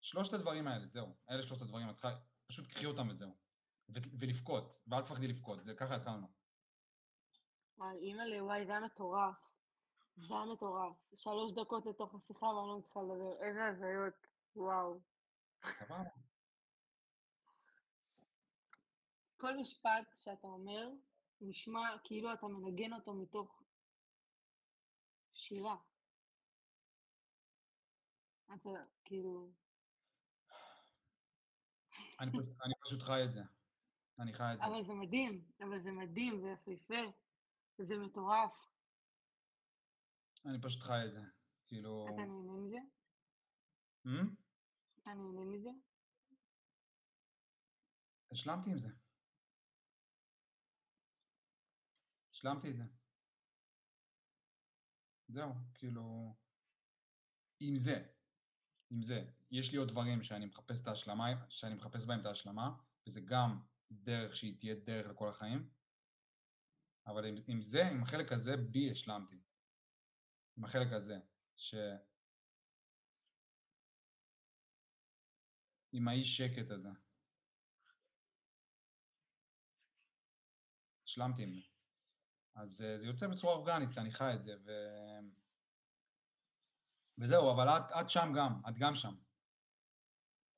שלושת 0.00 0.32
הדברים 0.32 0.66
האלה, 0.66 0.86
זהו. 0.86 1.16
אלה 1.30 1.42
שלושת 1.42 1.62
הדברים, 1.62 1.90
את 1.90 1.94
צריכה, 1.94 2.29
פשוט 2.50 2.66
קחי 2.66 2.86
אותם 2.86 3.08
וזהו. 3.08 3.36
ולבכות, 3.88 4.80
ואל 4.86 5.02
תפחדי 5.02 5.28
לבכות, 5.28 5.62
זה 5.62 5.74
ככה 5.74 5.96
התחלנו. 5.96 6.26
וואי, 7.78 7.96
אימא'לה, 7.96 8.44
וואי, 8.44 8.66
זה 8.66 8.72
היה 8.72 8.80
מטורף. 8.80 9.34
זה 10.16 10.34
היה 10.34 10.44
מטורף. 10.44 10.96
שלוש 11.14 11.52
דקות 11.52 11.86
לתוך 11.86 12.14
השיחה 12.14 12.46
ואני 12.46 12.68
לא 12.68 12.78
מצליחה 12.78 13.00
לדבר. 13.02 13.42
איזה 13.42 13.66
הזיות. 13.66 14.26
וואו. 14.56 15.00
סבבה. 15.64 16.10
כל 19.36 19.56
משפט 19.56 20.16
שאתה 20.16 20.46
אומר 20.48 20.88
נשמע 21.40 21.98
כאילו 22.04 22.32
אתה 22.32 22.46
מנגן 22.46 22.92
אותו 22.92 23.14
מתוך 23.14 23.62
שירה. 25.32 25.76
אתה 28.54 28.70
כאילו, 29.04 29.50
אני, 32.20 32.30
פשוט, 32.30 32.56
אני 32.64 32.74
פשוט 32.84 33.02
חי 33.02 33.24
את 33.24 33.32
זה. 33.32 33.42
אני 34.18 34.32
חי 34.32 34.44
את 34.54 34.58
זה. 34.60 34.66
אבל 34.66 34.84
זה 34.84 34.94
מדהים, 34.94 35.50
אבל 35.60 35.82
זה 35.82 35.92
מדהים, 35.92 36.40
זה 36.40 36.48
יפהפה, 36.48 37.18
זה 37.78 37.96
מטורף. 37.96 38.70
אני 40.46 40.60
פשוט 40.62 40.82
חי 40.82 41.04
את 41.06 41.12
זה. 41.12 41.20
כאילו... 41.66 42.06
אתה 42.08 42.22
נהנה 42.22 42.52
מזה? 42.52 42.78
Hmm? 44.06 44.34
אתה 45.02 45.14
נהנה 45.14 45.44
מזה? 45.44 45.70
השלמתי 48.32 48.70
עם 48.70 48.78
זה. 48.78 48.88
השלמתי 52.32 52.70
את 52.70 52.76
זה. 52.76 52.84
זהו, 55.28 55.50
כאילו... 55.74 56.36
עם 57.60 57.76
זה. 57.76 58.06
עם 58.90 59.02
זה. 59.02 59.39
יש 59.50 59.72
לי 59.72 59.78
עוד 59.78 59.88
דברים 59.88 60.22
שאני 60.22 60.46
מחפש 60.46 60.82
את 60.82 60.86
ההשלמה, 60.86 61.26
שאני 61.48 61.74
מחפש 61.74 62.04
בהם 62.06 62.20
את 62.20 62.26
ההשלמה, 62.26 62.70
וזה 63.06 63.20
גם 63.20 63.60
דרך 63.90 64.36
שהיא 64.36 64.58
תהיה 64.58 64.74
דרך 64.74 65.06
לכל 65.06 65.28
החיים. 65.28 65.70
אבל 67.06 67.24
עם, 67.26 67.34
עם 67.46 67.62
זה, 67.62 67.86
עם 67.86 68.02
החלק 68.02 68.32
הזה, 68.32 68.56
בי 68.56 68.90
השלמתי. 68.90 69.40
עם 70.56 70.64
החלק 70.64 70.92
הזה, 70.92 71.18
ש... 71.56 71.74
עם 75.92 76.08
האי 76.08 76.24
שקט 76.24 76.70
הזה. 76.70 76.88
השלמתי 81.04 81.42
עם 81.42 81.52
זה. 81.52 81.60
אז 82.54 82.82
אה, 82.82 82.98
זה 82.98 83.06
יוצא 83.06 83.26
בצורה 83.28 83.54
אורגנית, 83.54 83.92
כי 83.92 84.00
אני 84.00 84.10
חי 84.10 84.34
את 84.34 84.42
זה, 84.42 84.54
ו... 84.64 84.70
וזהו, 87.18 87.52
אבל 87.52 87.68
את, 87.68 87.92
את 88.00 88.10
שם 88.10 88.32
גם, 88.36 88.62
את 88.68 88.78
גם 88.78 88.94
שם. 88.94 89.14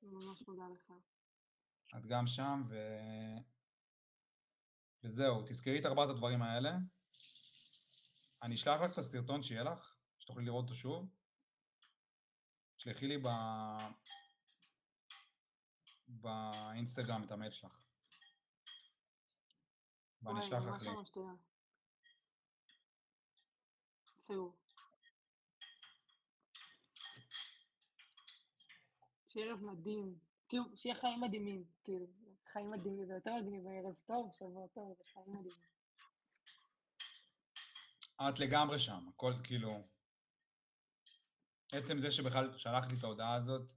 ממש 0.02 0.42
מודה 0.48 0.68
לך. 0.68 0.92
את 1.98 2.06
גם 2.06 2.26
שם, 2.26 2.62
ו... 2.68 2.76
וזהו, 5.04 5.42
תזכרי 5.42 5.80
את 5.80 5.86
ארבעת 5.86 6.08
הדברים 6.08 6.42
האלה. 6.42 6.76
אני 8.42 8.54
אשלח 8.54 8.80
לך 8.80 8.92
את 8.92 8.98
הסרטון 8.98 9.42
שיהיה 9.42 9.62
לך, 9.62 9.96
שתוכלי 10.18 10.44
לראות 10.44 10.64
אותו 10.64 10.74
שוב. 10.74 11.08
תשלחי 12.76 13.06
לי 13.06 13.18
ב... 13.18 13.28
באינסטגרם 16.06 17.24
את 17.24 17.30
המייל 17.30 17.52
שלך. 17.52 17.78
ואני 20.22 20.40
אשלח 20.40 20.58
לך 20.58 20.74
ממש 20.74 20.82
לינק. 20.82 20.96
ממש 20.96 21.10
תודה. 21.10 21.32
חיוב. 24.26 24.62
שיהיה 29.32 29.46
ערב 29.46 29.60
מדהים. 29.64 30.18
כאילו, 30.48 30.64
שיהיה 30.76 30.94
חיים 30.94 31.20
מדהימים. 31.20 31.64
כאילו, 31.84 32.06
חיים 32.52 32.70
מדהימים 32.70 33.06
זה 33.06 33.14
יותר 33.14 33.34
מדהים, 33.34 33.66
ערב 33.66 33.94
טוב, 34.06 34.30
שבוע 34.34 34.66
טוב, 34.74 34.94
זה 34.98 35.04
חיים 35.12 35.26
מדהימים. 35.28 35.72
את 38.28 38.40
לגמרי 38.40 38.78
שם, 38.78 39.08
הכל 39.08 39.32
כאילו... 39.44 39.88
עצם 41.72 42.00
זה 42.00 42.10
שבכלל 42.10 42.58
שלחת 42.58 42.92
לי 42.92 42.98
את 42.98 43.04
ההודעה 43.04 43.34
הזאת, 43.34 43.72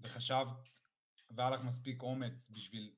וחשבת, 0.00 0.68
והיה 1.30 1.50
לך 1.50 1.60
מספיק 1.64 2.02
אומץ 2.02 2.50
בשביל... 2.50 2.94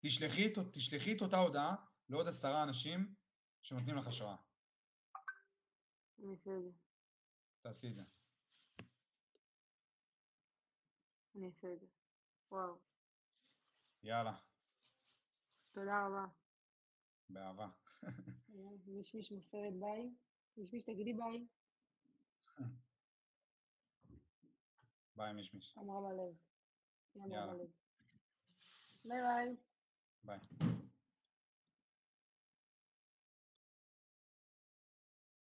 תשלחי 0.00 0.52
תשלחי 0.72 1.16
את 1.16 1.22
אותה 1.22 1.38
הודעה 1.38 1.74
לעוד 2.08 2.28
עשרה 2.28 2.62
אנשים 2.62 3.14
שנותנים 3.62 3.96
לך 3.96 4.06
השראה. 4.06 4.36
אני 6.18 6.32
אעשה 6.32 6.50
את 6.58 6.62
זה. 6.62 6.70
תעשי 7.60 7.88
את 7.88 7.94
זה. 7.94 8.02
אני 11.36 11.46
אעשה 11.46 11.72
את 11.72 11.80
זה. 11.80 11.86
וואו. 12.50 12.78
יאללה, 14.02 14.38
תודה 15.72 16.06
רבה. 16.06 16.24
באהבה. 17.30 17.68
מישמיש 18.86 19.32
מוסרת 19.32 19.72
ביי. 19.80 20.14
מישמיש 20.56 20.84
תגידי 20.84 21.12
ביי. 21.12 21.46
ביי 25.16 25.32
מישמיש. 25.32 25.74
אמרה 25.78 26.00
בלב. 26.00 26.34
יאללה. 27.14 27.64
ביי 29.04 29.20
ביי. 29.22 29.56
ביי. 30.24 30.38